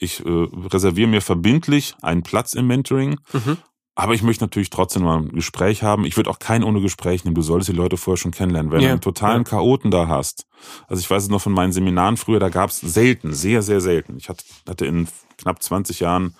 ich 0.00 0.24
äh, 0.24 0.28
reserviere 0.72 1.08
mir 1.08 1.20
verbindlich 1.22 1.94
einen 2.02 2.22
Platz 2.24 2.54
im 2.54 2.66
Mentoring, 2.66 3.20
Mhm. 3.32 3.58
aber 3.94 4.14
ich 4.14 4.22
möchte 4.22 4.42
natürlich 4.44 4.70
trotzdem 4.70 5.02
mal 5.04 5.18
ein 5.18 5.28
Gespräch 5.28 5.82
haben. 5.82 6.04
Ich 6.04 6.16
würde 6.16 6.30
auch 6.30 6.38
kein 6.38 6.64
ohne 6.64 6.80
Gespräch 6.80 7.24
nehmen. 7.24 7.34
Du 7.34 7.42
solltest 7.42 7.68
die 7.70 7.76
Leute 7.76 7.96
vorher 7.96 8.16
schon 8.16 8.32
kennenlernen. 8.32 8.72
Wenn 8.72 8.80
Ja, 8.80 8.88
du 8.88 8.92
einen 8.92 9.00
totalen. 9.02 9.44
Chaoten 9.44 9.90
da 9.90 10.08
hast, 10.08 10.46
also 10.88 11.00
ich 11.00 11.10
weiß 11.10 11.24
es 11.24 11.28
noch 11.28 11.42
von 11.42 11.52
meinen 11.52 11.72
Seminaren 11.72 12.16
früher, 12.16 12.40
da 12.40 12.48
gab 12.48 12.70
es 12.70 12.80
selten, 12.80 13.32
sehr, 13.34 13.62
sehr 13.62 13.80
selten. 13.80 14.16
Ich 14.16 14.28
hatte, 14.28 14.44
hatte 14.68 14.86
in 14.86 15.06
knapp 15.38 15.62
20 15.62 16.00
Jahren, 16.00 16.34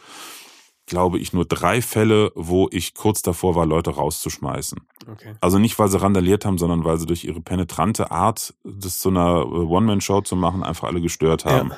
glaube 0.87 1.19
ich, 1.21 1.33
nur 1.33 1.45
drei 1.45 1.83
Fälle, 1.83 2.33
wo 2.35 2.69
ich 2.73 2.95
kurz 2.95 3.23
davor 3.23 3.55
war, 3.55 3.65
Leute 3.65 3.91
rauszuschmeißen. 3.91 4.81
Okay. 5.13 5.35
Also 5.41 5.59
nicht, 5.59 5.79
weil 5.79 5.89
sie 5.89 6.01
randaliert 6.01 6.45
haben, 6.45 6.59
sondern 6.59 6.85
weil 6.85 6.99
sie 6.99 7.07
durch 7.07 7.25
ihre 7.25 7.41
penetrante 7.41 8.11
Art, 8.11 8.55
das 8.65 8.99
zu 8.99 9.09
einer 9.11 9.43
äh, 9.43 9.45
One-Man-Show 9.45 10.23
zu 10.23 10.35
machen, 10.35 10.63
einfach 10.65 10.89
alle 10.89 11.01
gestört 11.01 11.45
haben. 11.45 11.71
Ja. 11.71 11.77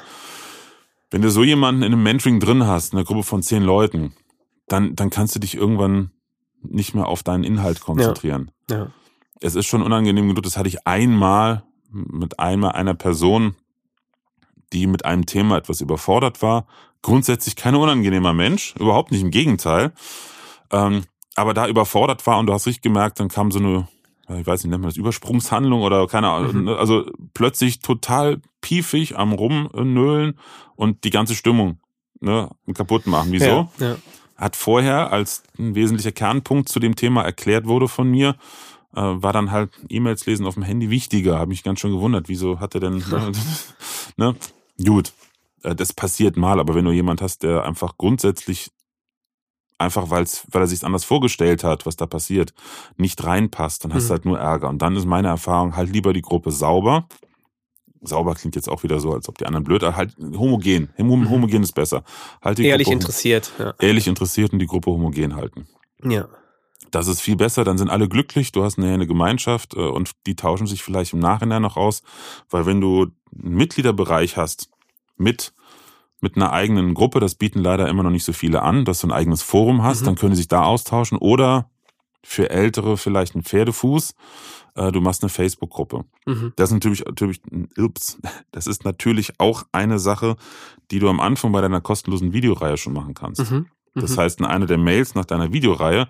Wenn 1.12 1.20
du 1.20 1.30
so 1.30 1.44
jemanden 1.44 1.82
in 1.82 1.92
einem 1.92 2.02
Mentoring 2.02 2.40
drin 2.40 2.66
hast, 2.66 2.94
eine 2.94 3.04
Gruppe 3.04 3.22
von 3.22 3.42
zehn 3.42 3.62
Leuten, 3.62 4.14
dann, 4.66 4.96
dann 4.96 5.10
kannst 5.10 5.34
du 5.34 5.40
dich 5.40 5.54
irgendwann 5.54 6.10
nicht 6.62 6.94
mehr 6.94 7.06
auf 7.06 7.22
deinen 7.22 7.44
Inhalt 7.44 7.80
konzentrieren. 7.80 8.50
Ja. 8.70 8.88
Es 9.38 9.54
ist 9.54 9.66
schon 9.66 9.82
unangenehm 9.82 10.28
genug, 10.28 10.42
das 10.42 10.56
hatte 10.56 10.68
ich 10.68 10.86
einmal 10.86 11.64
mit 11.90 12.38
einmal 12.38 12.72
einer 12.72 12.94
Person, 12.94 13.56
die 14.72 14.86
mit 14.86 15.04
einem 15.04 15.26
Thema 15.26 15.58
etwas 15.58 15.82
überfordert 15.82 16.40
war. 16.40 16.66
Grundsätzlich 17.02 17.56
kein 17.56 17.74
unangenehmer 17.74 18.32
Mensch, 18.32 18.74
überhaupt 18.78 19.12
nicht, 19.12 19.20
im 19.20 19.30
Gegenteil. 19.30 19.92
Ähm, 20.70 21.02
aber 21.34 21.52
da 21.52 21.68
überfordert 21.68 22.26
war 22.26 22.38
und 22.38 22.46
du 22.46 22.54
hast 22.54 22.66
richtig 22.66 22.82
gemerkt, 22.82 23.20
dann 23.20 23.28
kam 23.28 23.50
so 23.50 23.58
eine, 23.58 23.70
ja, 23.70 23.86
ich 24.28 24.46
weiß 24.46 24.62
nicht, 24.64 24.70
nennt 24.70 24.82
man 24.82 24.90
das 24.90 24.96
Übersprungshandlung 24.96 25.82
oder 25.82 26.06
keine 26.06 26.30
Ahnung, 26.30 26.56
Mhm. 26.56 26.64
ne, 26.64 26.76
also 26.76 27.04
plötzlich 27.34 27.80
total 27.80 28.40
piefig 28.60 29.18
am 29.18 29.32
Rumnölen 29.32 30.38
und 30.76 31.04
die 31.04 31.10
ganze 31.10 31.34
Stimmung 31.34 31.78
ne, 32.20 32.48
kaputt 32.74 33.06
machen. 33.06 33.32
Wieso? 33.32 33.68
Ja. 33.78 33.86
ja. 33.86 33.96
hat 34.36 34.56
vorher, 34.56 35.12
als 35.12 35.42
ein 35.58 35.74
wesentlicher 35.74 36.12
Kernpunkt 36.12 36.68
zu 36.68 36.80
dem 36.80 36.96
Thema 36.96 37.22
erklärt 37.22 37.66
wurde 37.66 37.86
von 37.88 38.10
mir, 38.10 38.36
äh, 38.94 39.00
war 39.00 39.32
dann 39.32 39.50
halt 39.52 39.70
E-Mails 39.88 40.26
lesen 40.26 40.46
auf 40.46 40.54
dem 40.54 40.62
Handy 40.64 40.90
wichtiger. 40.90 41.38
Habe 41.38 41.48
mich 41.50 41.62
ganz 41.62 41.80
schön 41.80 41.92
gewundert, 41.92 42.28
wieso 42.28 42.58
hat 42.60 42.74
er 42.74 42.80
denn, 42.80 43.02
ne? 44.16 44.34
Gut, 44.84 45.12
äh, 45.62 45.74
das 45.74 45.92
passiert 45.92 46.36
mal, 46.36 46.58
aber 46.60 46.74
wenn 46.74 46.84
du 46.84 46.90
jemand 46.92 47.22
hast, 47.22 47.42
der 47.42 47.64
einfach 47.64 47.96
grundsätzlich 47.98 48.70
einfach, 49.82 50.10
weil's, 50.10 50.46
weil 50.50 50.62
er 50.62 50.66
sich 50.66 50.84
anders 50.84 51.04
vorgestellt 51.04 51.64
hat, 51.64 51.84
was 51.86 51.96
da 51.96 52.06
passiert, 52.06 52.54
nicht 52.96 53.22
reinpasst, 53.22 53.84
dann 53.84 53.92
hast 53.94 54.04
Mhm. 54.04 54.08
du 54.08 54.12
halt 54.12 54.24
nur 54.24 54.38
Ärger. 54.38 54.68
Und 54.68 54.80
dann 54.80 54.96
ist 54.96 55.06
meine 55.06 55.28
Erfahrung, 55.28 55.76
halt 55.76 55.90
lieber 55.92 56.12
die 56.12 56.22
Gruppe 56.22 56.50
sauber, 56.50 57.06
sauber 58.00 58.34
klingt 58.34 58.56
jetzt 58.56 58.68
auch 58.68 58.82
wieder 58.82 58.98
so, 59.00 59.12
als 59.12 59.28
ob 59.28 59.38
die 59.38 59.46
anderen 59.46 59.64
blöd, 59.64 59.82
halt 59.82 60.16
homogen, 60.18 60.90
homogen 60.98 61.62
ist 61.62 61.72
besser. 61.72 62.02
Halt 62.42 62.58
die 62.58 62.64
ehrlich 62.66 62.86
Gruppe, 62.86 62.98
interessiert. 62.98 63.52
Ja. 63.58 63.74
Ehrlich 63.78 64.08
interessiert 64.08 64.52
und 64.52 64.58
die 64.58 64.66
Gruppe 64.66 64.90
homogen 64.90 65.36
halten. 65.36 65.68
Ja. 66.02 66.28
Das 66.90 67.06
ist 67.06 67.22
viel 67.22 67.36
besser, 67.36 67.64
dann 67.64 67.78
sind 67.78 67.88
alle 67.90 68.08
glücklich, 68.08 68.52
du 68.52 68.64
hast 68.64 68.76
eine, 68.78 68.92
eine 68.92 69.06
Gemeinschaft 69.06 69.74
äh, 69.74 69.78
und 69.80 70.10
die 70.26 70.36
tauschen 70.36 70.66
sich 70.66 70.82
vielleicht 70.82 71.12
im 71.14 71.20
Nachhinein 71.20 71.62
noch 71.62 71.76
aus, 71.76 72.02
weil 72.50 72.66
wenn 72.66 72.80
du 72.80 73.06
einen 73.32 73.54
Mitgliederbereich 73.54 74.36
hast 74.36 74.68
mit 75.16 75.54
mit 76.22 76.36
einer 76.36 76.52
eigenen 76.52 76.94
Gruppe, 76.94 77.20
das 77.20 77.34
bieten 77.34 77.58
leider 77.58 77.88
immer 77.88 78.02
noch 78.02 78.10
nicht 78.10 78.24
so 78.24 78.32
viele 78.32 78.62
an, 78.62 78.84
dass 78.84 79.00
du 79.00 79.08
ein 79.08 79.12
eigenes 79.12 79.42
Forum 79.42 79.82
hast, 79.82 80.02
mhm. 80.02 80.06
dann 80.06 80.14
können 80.14 80.34
sie 80.34 80.42
sich 80.42 80.48
da 80.48 80.62
austauschen 80.62 81.18
oder 81.18 81.68
für 82.24 82.50
Ältere 82.50 82.96
vielleicht 82.96 83.34
ein 83.34 83.42
Pferdefuß, 83.42 84.14
äh, 84.76 84.92
du 84.92 85.00
machst 85.00 85.22
eine 85.22 85.30
Facebook-Gruppe. 85.30 86.04
Mhm. 86.24 86.52
Das 86.56 86.70
ist 86.70 86.74
natürlich, 86.74 87.04
natürlich, 87.04 87.40
ups, 87.76 88.18
das 88.52 88.68
ist 88.68 88.84
natürlich 88.84 89.38
auch 89.38 89.64
eine 89.72 89.98
Sache, 89.98 90.36
die 90.90 91.00
du 91.00 91.08
am 91.08 91.20
Anfang 91.20 91.52
bei 91.52 91.60
deiner 91.60 91.80
kostenlosen 91.80 92.32
Videoreihe 92.32 92.76
schon 92.76 92.92
machen 92.92 93.14
kannst. 93.14 93.50
Mhm. 93.50 93.66
Das 93.94 94.16
mhm. 94.16 94.20
heißt, 94.20 94.40
in 94.40 94.46
einer 94.46 94.66
der 94.66 94.78
Mails 94.78 95.14
nach 95.14 95.24
deiner 95.24 95.52
Videoreihe 95.52 96.08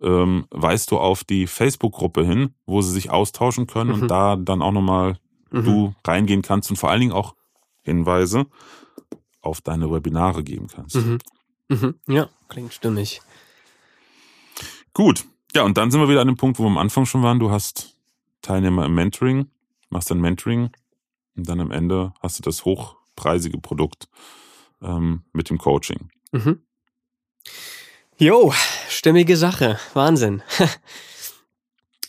ähm, 0.00 0.46
weist 0.50 0.90
du 0.90 0.98
auf 0.98 1.22
die 1.22 1.46
Facebook-Gruppe 1.46 2.24
hin, 2.24 2.54
wo 2.66 2.82
sie 2.82 2.92
sich 2.92 3.10
austauschen 3.10 3.66
können 3.66 3.94
mhm. 3.94 4.02
und 4.02 4.08
da 4.08 4.36
dann 4.36 4.62
auch 4.62 4.72
nochmal 4.72 5.18
mhm. 5.50 5.64
du 5.64 5.94
reingehen 6.06 6.42
kannst 6.42 6.70
und 6.70 6.76
vor 6.76 6.90
allen 6.90 7.00
Dingen 7.00 7.12
auch 7.12 7.34
Hinweise 7.82 8.46
auf 9.42 9.60
deine 9.60 9.90
Webinare 9.90 10.42
geben 10.42 10.68
kannst. 10.68 10.96
Mhm. 10.96 11.18
Mhm. 11.68 11.94
Ja, 12.06 12.28
klingt 12.48 12.72
stimmig. 12.72 13.20
Gut. 14.94 15.24
Ja, 15.54 15.62
und 15.64 15.76
dann 15.76 15.90
sind 15.90 16.00
wir 16.00 16.08
wieder 16.08 16.22
an 16.22 16.28
dem 16.28 16.36
Punkt, 16.36 16.58
wo 16.58 16.62
wir 16.64 16.68
am 16.68 16.78
Anfang 16.78 17.04
schon 17.04 17.22
waren. 17.22 17.38
Du 17.38 17.50
hast 17.50 17.96
Teilnehmer 18.40 18.86
im 18.86 18.94
Mentoring, 18.94 19.48
machst 19.90 20.10
dann 20.10 20.20
Mentoring 20.20 20.70
und 21.36 21.48
dann 21.48 21.60
am 21.60 21.70
Ende 21.70 22.14
hast 22.20 22.38
du 22.38 22.42
das 22.42 22.64
hochpreisige 22.64 23.58
Produkt 23.58 24.08
ähm, 24.80 25.24
mit 25.32 25.50
dem 25.50 25.58
Coaching. 25.58 26.10
Mhm. 26.32 26.62
Jo, 28.16 28.54
stimmige 28.88 29.36
Sache. 29.36 29.78
Wahnsinn. 29.94 30.42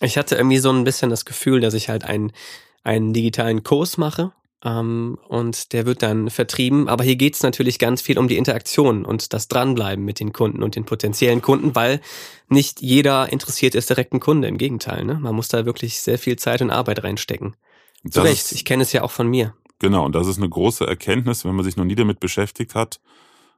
Ich 0.03 0.17
hatte 0.17 0.35
irgendwie 0.35 0.57
so 0.57 0.69
ein 0.69 0.83
bisschen 0.83 1.09
das 1.09 1.23
Gefühl, 1.23 1.61
dass 1.61 1.73
ich 1.73 1.87
halt 1.87 2.03
einen, 2.03 2.33
einen 2.83 3.13
digitalen 3.13 3.63
Kurs 3.63 3.97
mache. 3.97 4.33
Ähm, 4.63 5.17
und 5.27 5.73
der 5.73 5.85
wird 5.85 6.01
dann 6.01 6.29
vertrieben. 6.29 6.87
Aber 6.87 7.03
hier 7.03 7.15
geht 7.15 7.35
es 7.35 7.43
natürlich 7.43 7.79
ganz 7.79 8.01
viel 8.01 8.17
um 8.17 8.27
die 8.27 8.37
Interaktion 8.37 9.05
und 9.05 9.33
das 9.33 9.47
Dranbleiben 9.47 10.05
mit 10.05 10.19
den 10.19 10.31
Kunden 10.31 10.63
und 10.63 10.75
den 10.75 10.85
potenziellen 10.85 11.41
Kunden, 11.41 11.75
weil 11.75 11.99
nicht 12.47 12.81
jeder 12.81 13.31
interessiert 13.31 13.75
ist 13.75 13.89
direkt 13.89 14.13
ein 14.13 14.19
Kunde. 14.19 14.47
Im 14.47 14.57
Gegenteil, 14.57 15.03
ne? 15.03 15.19
Man 15.19 15.35
muss 15.35 15.49
da 15.49 15.65
wirklich 15.65 15.99
sehr 15.99 16.17
viel 16.17 16.37
Zeit 16.37 16.61
und 16.61 16.71
Arbeit 16.71 17.03
reinstecken. 17.03 17.55
Zu 18.03 18.19
das 18.19 18.23
Recht, 18.23 18.51
ich 18.51 18.65
kenne 18.65 18.83
es 18.83 18.93
ja 18.93 19.01
auch 19.01 19.11
von 19.11 19.27
mir. 19.27 19.53
Genau, 19.79 20.05
und 20.05 20.15
das 20.15 20.27
ist 20.27 20.37
eine 20.37 20.49
große 20.49 20.85
Erkenntnis, 20.85 21.43
wenn 21.43 21.55
man 21.55 21.65
sich 21.65 21.75
noch 21.75 21.85
nie 21.85 21.95
damit 21.95 22.19
beschäftigt 22.19 22.75
hat. 22.75 23.01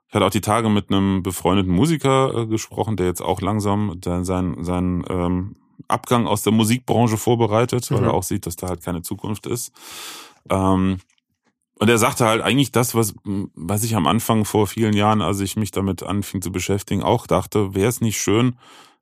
Ich 0.08 0.16
hatte 0.16 0.26
auch 0.26 0.32
die 0.32 0.41
Tage 0.41 0.70
mit 0.70 0.89
einem 0.89 1.24
befreundeten 1.24 1.72
Musiker 1.72 2.34
äh, 2.36 2.45
gesprochen, 2.47 2.95
der 2.95 3.08
jetzt 3.08 3.22
auch 3.22 3.41
langsam 3.41 3.99
seinen 4.03 4.64
sein, 4.64 5.06
ähm, 5.10 5.56
Abgang 5.88 6.26
aus 6.26 6.41
der 6.41 6.53
Musikbranche 6.53 7.18
vorbereitet, 7.18 7.91
weil 7.91 8.01
mhm. 8.01 8.06
er 8.06 8.14
auch 8.14 8.24
sieht, 8.24 8.45
dass 8.45 8.56
da 8.56 8.70
halt 8.70 8.84
keine 8.84 9.01
Zukunft 9.01 9.45
ist. 9.45 9.72
Ähm, 10.50 11.00
und 11.78 11.89
er 11.89 11.98
sagte 11.98 12.26
halt 12.26 12.41
eigentlich 12.41 12.72
das, 12.72 12.96
was, 12.96 13.14
was 13.24 13.84
ich 13.84 13.96
am 13.96 14.08
Anfang 14.08 14.46
vor 14.46 14.66
vielen 14.68 14.93
Jahren, 14.93 15.22
als 15.22 15.41
ich 15.41 15.58
mich 15.58 15.72
damit 15.72 16.04
anfing 16.04 16.41
zu 16.41 16.52
beschäftigen, 16.52 17.04
auch 17.04 17.28
dachte, 17.28 17.76
wäre 17.76 17.89
es 17.89 18.00
nicht 18.00 18.22
schön, 18.22 18.56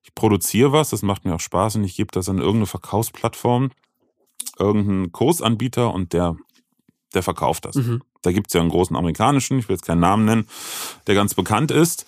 ich 0.04 0.14
produziere 0.16 0.72
was, 0.72 0.89
das 0.89 1.02
macht 1.02 1.24
mir 1.24 1.36
auch 1.36 1.39
Spaß 1.39 1.78
und 1.78 1.84
ich 1.84 1.96
gebe 1.96 2.12
das 2.12 2.30
an 2.30 2.39
irgendeine 2.39 2.66
Verkaufsplattform, 2.66 3.72
irgendeinen 4.58 5.12
Kursanbieter 5.12 5.94
und 5.94 6.14
der, 6.14 6.36
der 7.14 7.24
verkauft 7.24 7.66
das. 7.66 7.76
Mhm. 7.76 8.02
Da 8.22 8.32
gibt's 8.32 8.54
ja 8.54 8.62
einen 8.62 8.70
großen 8.70 8.96
amerikanischen, 8.96 9.60
ich 9.60 9.70
will 9.70 9.76
jetzt 9.76 9.86
keinen 9.86 10.00
Namen 10.00 10.26
nennen, 10.26 10.48
der 11.08 11.16
ganz 11.16 11.36
bekannt 11.36 11.72
ist. 11.72 12.06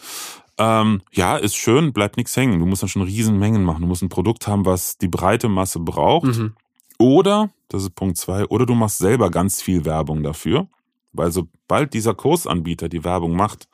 Ähm, 0.57 1.01
ja, 1.11 1.35
ist 1.37 1.55
schön, 1.55 1.93
bleibt 1.93 2.17
nichts 2.17 2.35
hängen. 2.35 2.59
Du 2.59 2.65
musst 2.65 2.81
dann 2.81 2.89
schon 2.89 3.01
Riesenmengen 3.01 3.63
machen. 3.63 3.81
Du 3.81 3.87
musst 3.87 4.01
ein 4.01 4.09
Produkt 4.09 4.47
haben, 4.47 4.65
was 4.65 4.97
die 4.97 5.09
breite 5.09 5.49
Masse 5.49 5.79
braucht. 5.79 6.27
Mhm. 6.27 6.53
Oder, 6.97 7.49
das 7.69 7.83
ist 7.83 7.95
Punkt 7.95 8.17
zwei, 8.17 8.45
oder 8.45 8.65
du 8.65 8.73
machst 8.73 8.99
selber 8.99 9.29
ganz 9.29 9.61
viel 9.61 9.85
Werbung 9.85 10.23
dafür. 10.23 10.67
Weil 11.13 11.31
sobald 11.31 11.93
dieser 11.93 12.13
Kursanbieter 12.13 12.89
die 12.89 13.05
Werbung 13.05 13.35
macht, 13.35 13.69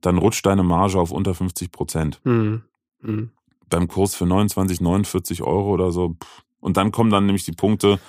dann 0.00 0.18
rutscht 0.18 0.44
deine 0.44 0.64
Marge 0.64 0.98
auf 0.98 1.12
unter 1.12 1.32
50 1.34 1.70
Prozent. 1.70 2.20
Mhm. 2.24 2.62
Mhm. 3.00 3.30
Beim 3.68 3.86
Kurs 3.86 4.16
für 4.16 4.26
29, 4.26 4.80
49 4.80 5.42
Euro 5.42 5.70
oder 5.70 5.92
so. 5.92 6.16
Und 6.60 6.76
dann 6.76 6.90
kommen 6.90 7.10
dann 7.10 7.26
nämlich 7.26 7.44
die 7.44 7.52
Punkte, 7.52 8.00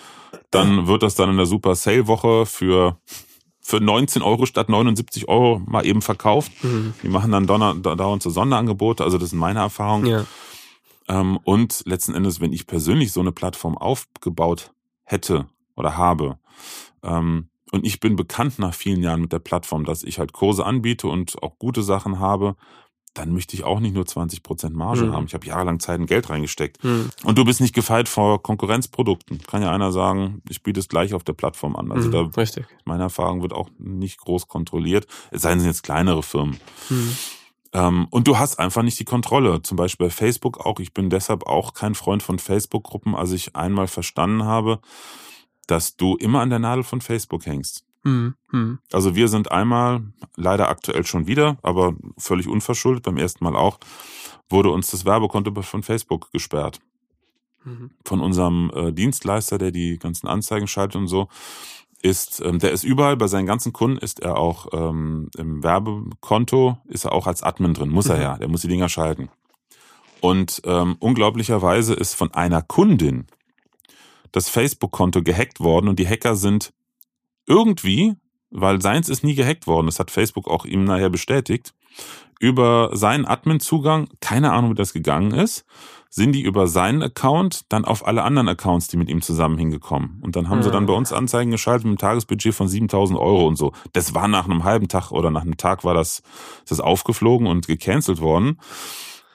dann 0.49 0.87
wird 0.87 1.03
das 1.03 1.15
dann 1.15 1.29
in 1.29 1.37
der 1.37 1.45
Super 1.45 1.75
Sale 1.75 2.07
Woche 2.07 2.45
für 2.45 2.97
für 3.65 3.79
19 3.79 4.21
Euro 4.21 4.45
statt 4.45 4.67
79 4.67 5.29
Euro 5.29 5.61
mal 5.65 5.85
eben 5.85 6.01
verkauft. 6.01 6.51
Mhm. 6.63 6.95
Die 7.01 7.07
machen 7.07 7.31
dann 7.31 7.47
dauernd 7.47 8.21
so 8.21 8.29
Sonderangebote, 8.29 9.03
also 9.03 9.17
das 9.17 9.29
sind 9.29 9.39
meine 9.39 9.59
Erfahrungen. 9.59 10.05
Ja. 10.05 10.25
Ähm, 11.13 11.37
und 11.43 11.83
letzten 11.85 12.15
Endes, 12.15 12.41
wenn 12.41 12.53
ich 12.53 12.65
persönlich 12.65 13.11
so 13.11 13.19
eine 13.19 13.31
Plattform 13.31 13.77
aufgebaut 13.77 14.73
hätte 15.03 15.47
oder 15.75 15.97
habe, 15.97 16.39
ähm, 17.03 17.49
und 17.71 17.87
ich 17.87 17.99
bin 17.99 18.15
bekannt 18.15 18.59
nach 18.59 18.73
vielen 18.75 19.01
Jahren 19.01 19.21
mit 19.21 19.33
der 19.33 19.39
Plattform, 19.39 19.83
dass 19.83 20.03
ich 20.03 20.19
halt 20.19 20.31
Kurse 20.31 20.63
anbiete 20.63 21.07
und 21.07 21.41
auch 21.41 21.57
gute 21.57 21.81
Sachen 21.81 22.19
habe, 22.19 22.55
dann 23.15 23.33
möchte 23.33 23.55
ich 23.55 23.63
auch 23.63 23.79
nicht 23.79 23.93
nur 23.93 24.05
20% 24.05 24.71
Marge 24.71 25.05
mhm. 25.05 25.13
haben. 25.13 25.25
Ich 25.25 25.33
habe 25.33 25.45
jahrelang 25.45 25.79
Zeit 25.79 25.99
und 25.99 26.07
Geld 26.07 26.29
reingesteckt. 26.29 26.83
Mhm. 26.83 27.09
Und 27.23 27.37
du 27.37 27.45
bist 27.45 27.61
nicht 27.61 27.73
gefeit 27.73 28.09
vor 28.09 28.41
Konkurrenzprodukten. 28.41 29.39
Kann 29.47 29.61
ja 29.61 29.71
einer 29.71 29.91
sagen, 29.91 30.41
ich 30.49 30.63
biete 30.63 30.79
es 30.79 30.87
gleich 30.87 31.13
auf 31.13 31.23
der 31.23 31.33
Plattform 31.33 31.75
an. 31.75 31.91
Also 31.91 32.07
mhm, 32.09 32.11
da, 32.11 32.21
richtig. 32.41 32.65
meine 32.85 33.03
Erfahrung 33.03 33.41
wird 33.41 33.53
auch 33.53 33.69
nicht 33.77 34.19
groß 34.19 34.47
kontrolliert. 34.47 35.07
Es 35.31 35.43
seien 35.43 35.63
jetzt 35.63 35.83
kleinere 35.83 36.23
Firmen. 36.23 36.57
Ähm, 37.73 38.07
und 38.11 38.27
du 38.27 38.37
hast 38.37 38.59
einfach 38.59 38.83
nicht 38.83 38.99
die 38.99 39.05
Kontrolle. 39.05 39.61
Zum 39.63 39.77
Beispiel 39.77 40.07
bei 40.07 40.11
Facebook 40.11 40.59
auch. 40.59 40.79
Ich 40.79 40.93
bin 40.93 41.09
deshalb 41.09 41.47
auch 41.47 41.73
kein 41.73 41.95
Freund 41.95 42.21
von 42.23 42.39
Facebook-Gruppen, 42.39 43.15
als 43.15 43.31
ich 43.31 43.55
einmal 43.55 43.87
verstanden 43.87 44.43
habe, 44.43 44.79
dass 45.67 45.95
du 45.97 46.15
immer 46.15 46.41
an 46.41 46.49
der 46.49 46.59
Nadel 46.59 46.83
von 46.83 47.01
Facebook 47.01 47.45
hängst. 47.45 47.83
Mhm. 48.03 48.35
Mhm. 48.51 48.79
Also 48.91 49.15
wir 49.15 49.27
sind 49.27 49.51
einmal, 49.51 50.03
leider 50.35 50.69
aktuell 50.69 51.05
schon 51.05 51.25
wieder, 51.25 51.57
aber 51.63 51.95
völlig 52.17 52.47
unverschuldet, 52.47 53.03
beim 53.03 53.17
ersten 53.17 53.43
Mal 53.43 53.55
auch, 53.55 53.79
wurde 54.49 54.69
uns 54.69 54.91
das 54.91 55.05
Werbekonto 55.05 55.61
von 55.61 55.83
Facebook 55.83 56.31
gesperrt. 56.31 56.79
Mhm. 57.63 57.91
Von 58.05 58.19
unserem 58.19 58.71
äh, 58.75 58.91
Dienstleister, 58.91 59.57
der 59.57 59.71
die 59.71 59.97
ganzen 59.97 60.27
Anzeigen 60.27 60.67
schaltet 60.67 60.97
und 60.97 61.07
so, 61.07 61.29
ist, 62.03 62.41
ähm, 62.41 62.59
der 62.59 62.73
ist 62.73 62.83
überall, 62.83 63.17
bei 63.17 63.27
seinen 63.27 63.47
ganzen 63.47 63.73
Kunden 63.73 63.97
ist 63.97 64.19
er 64.19 64.37
auch 64.37 64.67
ähm, 64.73 65.29
im 65.37 65.63
Werbekonto, 65.63 66.77
ist 66.85 67.05
er 67.05 67.13
auch 67.13 67.25
als 67.27 67.41
Admin 67.41 67.73
drin, 67.73 67.89
muss 67.89 68.07
er 68.07 68.17
mhm. 68.17 68.21
ja, 68.21 68.37
der 68.37 68.49
muss 68.49 68.61
die 68.61 68.67
Dinger 68.67 68.89
schalten. 68.89 69.29
Und 70.19 70.61
ähm, 70.65 70.97
unglaublicherweise 70.99 71.93
ist 71.93 72.13
von 72.13 72.33
einer 72.33 72.61
Kundin 72.61 73.25
das 74.31 74.49
Facebook-Konto 74.49 75.23
gehackt 75.23 75.61
worden 75.61 75.87
und 75.87 75.97
die 75.97 76.07
Hacker 76.07 76.35
sind 76.35 76.73
irgendwie, 77.47 78.15
weil 78.49 78.81
seins 78.81 79.07
ist 79.07 79.23
nie 79.23 79.35
gehackt 79.35 79.65
worden, 79.65 79.85
das 79.85 79.99
hat 79.99 80.11
Facebook 80.11 80.47
auch 80.47 80.65
ihm 80.65 80.83
nachher 80.83 81.09
bestätigt, 81.09 81.73
über 82.39 82.89
seinen 82.93 83.25
Admin-Zugang, 83.25 84.09
keine 84.19 84.51
Ahnung, 84.51 84.71
wie 84.71 84.75
das 84.75 84.91
gegangen 84.91 85.31
ist, 85.31 85.65
sind 86.15 86.33
die 86.33 86.43
über 86.43 86.67
seinen 86.67 87.01
Account 87.01 87.61
dann 87.69 87.85
auf 87.85 88.05
alle 88.05 88.21
anderen 88.21 88.47
Accounts, 88.47 88.87
die 88.87 88.97
mit 88.97 89.09
ihm 89.09 89.23
zusammen 89.23 89.57
hingekommen. 89.57 90.19
Und 90.21 90.35
dann 90.35 90.47
haben 90.47 90.59
mhm. 90.59 90.63
sie 90.63 90.69
dann 90.69 90.85
bei 90.85 90.93
uns 90.93 91.11
Anzeigen 91.11 91.49
geschaltet 91.49 91.85
mit 91.85 91.89
einem 91.89 91.97
Tagesbudget 91.97 92.53
von 92.53 92.67
7000 92.67 93.17
Euro 93.17 93.47
und 93.47 93.55
so. 93.55 93.71
Das 93.93 94.13
war 94.13 94.27
nach 94.27 94.45
einem 94.45 94.63
halben 94.63 94.87
Tag 94.87 95.09
oder 95.09 95.31
nach 95.31 95.41
einem 95.41 95.57
Tag 95.57 95.83
war 95.83 95.95
das, 95.95 96.21
das 96.69 96.79
aufgeflogen 96.79 97.47
und 97.47 97.65
gecancelt 97.65 98.21
worden. 98.21 98.59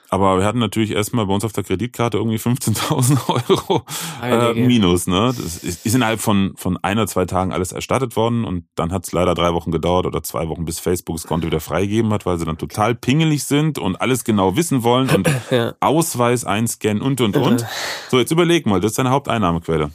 Aber 0.09 0.39
wir 0.39 0.45
hatten 0.45 0.59
natürlich 0.59 0.91
erstmal 0.91 1.27
bei 1.27 1.33
uns 1.33 1.45
auf 1.45 1.53
der 1.53 1.63
Kreditkarte 1.63 2.17
irgendwie 2.17 2.37
15.000 2.37 3.29
Euro 3.49 3.83
äh, 4.23 4.53
Minus. 4.53 5.05
Ne? 5.05 5.27
Das 5.27 5.39
ist, 5.39 5.85
ist 5.85 5.95
innerhalb 5.95 6.19
von, 6.19 6.53
von 6.55 6.77
ein 6.81 6.97
oder 6.97 7.07
zwei 7.07 7.25
Tagen 7.25 7.53
alles 7.53 7.71
erstattet 7.71 8.15
worden 8.15 8.43
und 8.43 8.65
dann 8.75 8.91
hat 8.91 9.05
es 9.05 9.11
leider 9.11 9.35
drei 9.35 9.53
Wochen 9.53 9.71
gedauert 9.71 10.07
oder 10.07 10.23
zwei 10.23 10.47
Wochen, 10.47 10.65
bis 10.65 10.79
Facebook 10.79 11.17
das 11.17 11.27
Konto 11.27 11.45
wieder 11.45 11.59
freigegeben 11.59 12.11
hat, 12.11 12.25
weil 12.25 12.39
sie 12.39 12.45
dann 12.45 12.57
total 12.57 12.95
pingelig 12.95 13.43
sind 13.43 13.77
und 13.77 14.01
alles 14.01 14.23
genau 14.23 14.55
wissen 14.55 14.83
wollen 14.83 15.09
und 15.09 15.29
ja. 15.51 15.73
Ausweis 15.79 16.43
einscannen 16.43 17.01
und 17.03 17.21
und 17.21 17.37
und. 17.37 17.65
So, 18.09 18.17
jetzt 18.17 18.31
überleg 18.31 18.65
mal, 18.65 18.79
das 18.79 18.93
ist 18.93 18.99
deine 18.99 19.11
Haupteinnahmequelle. 19.11 19.91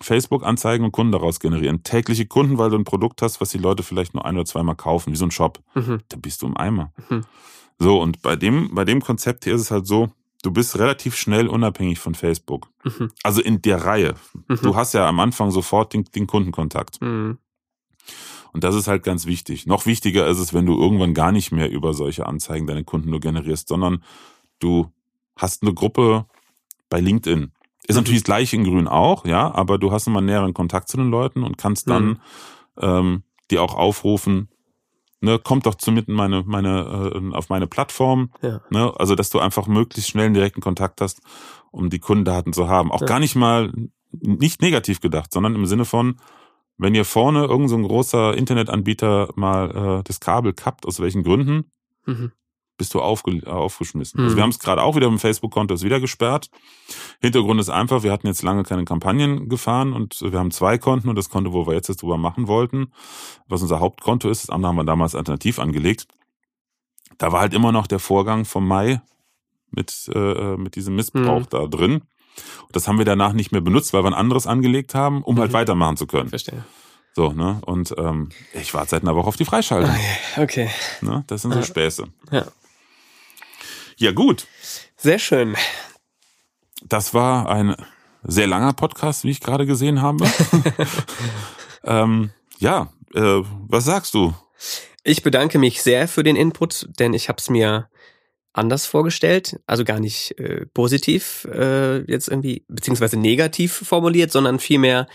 Facebook-Anzeigen 0.00 0.84
und 0.84 0.92
Kunden 0.92 1.12
daraus 1.12 1.40
generieren. 1.40 1.82
Tägliche 1.82 2.26
Kunden, 2.26 2.58
weil 2.58 2.70
du 2.70 2.76
ein 2.76 2.84
Produkt 2.84 3.22
hast, 3.22 3.40
was 3.40 3.50
die 3.50 3.58
Leute 3.58 3.82
vielleicht 3.82 4.14
nur 4.14 4.24
ein 4.24 4.36
oder 4.36 4.44
zweimal 4.44 4.76
kaufen, 4.76 5.12
wie 5.12 5.16
so 5.16 5.24
ein 5.24 5.30
Shop. 5.30 5.60
Mhm. 5.74 6.00
Da 6.08 6.16
bist 6.16 6.42
du 6.42 6.46
im 6.46 6.56
Eimer. 6.56 6.92
Mhm. 7.08 7.24
So, 7.78 8.00
und 8.00 8.22
bei 8.22 8.36
dem, 8.36 8.74
bei 8.74 8.84
dem 8.84 9.00
Konzept 9.00 9.44
hier 9.44 9.54
ist 9.54 9.60
es 9.62 9.70
halt 9.70 9.86
so, 9.86 10.10
du 10.42 10.50
bist 10.50 10.78
relativ 10.78 11.16
schnell 11.16 11.46
unabhängig 11.48 11.98
von 11.98 12.14
Facebook. 12.14 12.70
Mhm. 12.84 13.10
Also 13.22 13.40
in 13.40 13.62
der 13.62 13.84
Reihe. 13.84 14.14
Mhm. 14.48 14.58
Du 14.62 14.76
hast 14.76 14.94
ja 14.94 15.08
am 15.08 15.20
Anfang 15.20 15.50
sofort 15.50 15.92
den, 15.92 16.04
den 16.04 16.26
Kundenkontakt. 16.26 17.00
Mhm. 17.00 17.38
Und 18.52 18.64
das 18.64 18.74
ist 18.74 18.88
halt 18.88 19.02
ganz 19.04 19.26
wichtig. 19.26 19.66
Noch 19.66 19.86
wichtiger 19.86 20.26
ist 20.26 20.38
es, 20.38 20.54
wenn 20.54 20.66
du 20.66 20.80
irgendwann 20.80 21.14
gar 21.14 21.32
nicht 21.32 21.52
mehr 21.52 21.70
über 21.70 21.92
solche 21.94 22.26
Anzeigen 22.26 22.66
deine 22.66 22.82
Kunden 22.84 23.10
nur 23.10 23.20
generierst, 23.20 23.68
sondern 23.68 24.02
du 24.58 24.90
hast 25.36 25.62
eine 25.62 25.74
Gruppe 25.74 26.26
bei 26.88 26.98
LinkedIn 27.00 27.52
Ist 27.86 27.96
natürlich 27.96 28.20
das 28.22 28.24
gleiche 28.26 28.56
in 28.56 28.64
Grün 28.64 28.88
auch, 28.88 29.24
ja, 29.26 29.54
aber 29.54 29.78
du 29.78 29.92
hast 29.92 30.06
immer 30.06 30.20
näheren 30.22 30.54
Kontakt 30.54 30.88
zu 30.88 30.96
den 30.96 31.10
Leuten 31.10 31.44
und 31.44 31.58
kannst 31.58 31.88
dann 31.88 32.04
Mhm. 32.06 32.18
ähm, 32.80 33.22
die 33.50 33.58
auch 33.58 33.74
aufrufen, 33.74 34.48
ne, 35.20 35.38
kommt 35.38 35.66
doch 35.66 35.74
zu 35.74 35.90
mitten 35.92 36.12
meine, 36.12 36.42
meine, 36.46 37.12
äh, 37.14 37.34
auf 37.34 37.48
meine 37.48 37.66
Plattform, 37.66 38.30
Ja. 38.42 38.60
ne, 38.70 38.92
also 38.98 39.14
dass 39.14 39.30
du 39.30 39.38
einfach 39.38 39.66
möglichst 39.66 40.10
schnell 40.10 40.26
einen 40.26 40.34
direkten 40.34 40.60
Kontakt 40.60 41.00
hast, 41.00 41.20
um 41.70 41.90
die 41.90 41.98
Kundendaten 41.98 42.52
zu 42.52 42.68
haben. 42.68 42.90
Auch 42.92 43.00
Ja. 43.00 43.06
gar 43.06 43.20
nicht 43.20 43.34
mal, 43.36 43.72
nicht 44.12 44.62
negativ 44.62 45.00
gedacht, 45.00 45.32
sondern 45.32 45.54
im 45.54 45.66
Sinne 45.66 45.84
von, 45.84 46.16
wenn 46.78 46.94
ihr 46.94 47.04
vorne 47.04 47.44
irgend 47.44 47.68
so 47.70 47.76
ein 47.76 47.82
großer 47.82 48.36
Internetanbieter 48.36 49.30
mal 49.34 49.98
äh, 49.98 50.02
das 50.04 50.20
Kabel 50.20 50.52
kappt, 50.52 50.86
aus 50.86 51.00
welchen 51.00 51.22
Gründen, 51.24 51.70
Mhm. 52.06 52.32
Bist 52.78 52.94
du 52.94 53.00
aufge 53.02 53.32
äh, 53.44 53.46
aufgeschmissen. 53.50 54.18
Mhm. 54.20 54.24
Also 54.24 54.36
wir 54.36 54.42
haben 54.42 54.50
es 54.50 54.58
gerade 54.58 54.82
auch 54.82 54.96
wieder 54.96 55.06
im 55.08 55.18
Facebook-Konto 55.18 55.74
ist 55.74 55.82
wieder 55.84 56.00
gesperrt. 56.00 56.48
Hintergrund 57.20 57.60
ist 57.60 57.68
einfach, 57.68 58.02
wir 58.02 58.12
hatten 58.12 58.26
jetzt 58.26 58.42
lange 58.42 58.62
keine 58.62 58.84
Kampagnen 58.86 59.48
gefahren 59.50 59.92
und 59.92 60.20
wir 60.22 60.38
haben 60.38 60.50
zwei 60.50 60.78
Konten 60.78 61.08
und 61.10 61.16
das 61.16 61.28
Konto, 61.28 61.52
wo 61.52 61.66
wir 61.66 61.74
jetzt 61.74 61.88
jetzt 61.88 62.00
drüber 62.02 62.16
machen 62.16 62.46
wollten, 62.48 62.92
was 63.48 63.60
unser 63.60 63.80
Hauptkonto 63.80 64.30
ist, 64.30 64.44
das 64.44 64.50
andere 64.50 64.70
haben 64.70 64.76
wir 64.76 64.84
damals 64.84 65.14
alternativ 65.14 65.58
angelegt. 65.58 66.06
Da 67.18 67.32
war 67.32 67.40
halt 67.40 67.52
immer 67.52 67.72
noch 67.72 67.86
der 67.86 67.98
Vorgang 67.98 68.44
vom 68.44 68.66
Mai 68.66 69.02
mit, 69.70 70.08
äh, 70.14 70.56
mit 70.56 70.76
diesem 70.76 70.94
Missbrauch 70.96 71.40
Mhm. 71.40 71.46
da 71.50 71.66
drin. 71.66 71.92
Und 72.66 72.76
das 72.76 72.86
haben 72.86 72.98
wir 72.98 73.04
danach 73.04 73.32
nicht 73.32 73.50
mehr 73.50 73.60
benutzt, 73.60 73.92
weil 73.92 74.04
wir 74.04 74.08
ein 74.08 74.14
anderes 74.14 74.46
angelegt 74.46 74.94
haben, 74.94 75.22
um 75.24 75.38
halt 75.40 75.50
Mhm. 75.50 75.54
weitermachen 75.54 75.96
zu 75.96 76.06
können. 76.06 76.28
Verstehe. 76.28 76.64
So, 77.14 77.32
ne? 77.32 77.60
Und 77.66 77.92
ähm, 77.98 78.28
ich 78.54 78.72
warte 78.74 78.90
seit 78.90 79.02
einer 79.02 79.16
Woche 79.16 79.26
auf 79.26 79.36
die 79.36 79.44
Freischaltung. 79.44 79.92
Okay. 80.36 80.70
Ne? 81.00 81.24
Das 81.26 81.42
sind 81.42 81.52
so. 81.52 81.62
Späße. 81.62 82.04
Ja. 82.30 82.44
Ja, 83.98 84.12
gut. 84.12 84.46
Sehr 84.96 85.18
schön. 85.18 85.56
Das 86.84 87.14
war 87.14 87.50
ein 87.50 87.74
sehr 88.22 88.46
langer 88.46 88.72
Podcast, 88.72 89.24
wie 89.24 89.30
ich 89.30 89.40
gerade 89.40 89.66
gesehen 89.66 90.00
habe. 90.00 90.24
ähm, 91.84 92.30
ja, 92.60 92.92
äh, 93.12 93.42
was 93.42 93.86
sagst 93.86 94.14
du? 94.14 94.34
Ich 95.02 95.24
bedanke 95.24 95.58
mich 95.58 95.82
sehr 95.82 96.06
für 96.06 96.22
den 96.22 96.36
Input, 96.36 96.88
denn 97.00 97.12
ich 97.12 97.28
habe 97.28 97.38
es 97.40 97.50
mir 97.50 97.88
anders 98.52 98.86
vorgestellt, 98.86 99.58
also 99.66 99.82
gar 99.82 99.98
nicht 99.98 100.38
äh, 100.38 100.66
positiv 100.66 101.48
äh, 101.52 101.98
jetzt 102.08 102.28
irgendwie, 102.28 102.64
beziehungsweise 102.68 103.16
negativ 103.16 103.82
formuliert, 103.84 104.30
sondern 104.30 104.60
vielmehr 104.60 105.08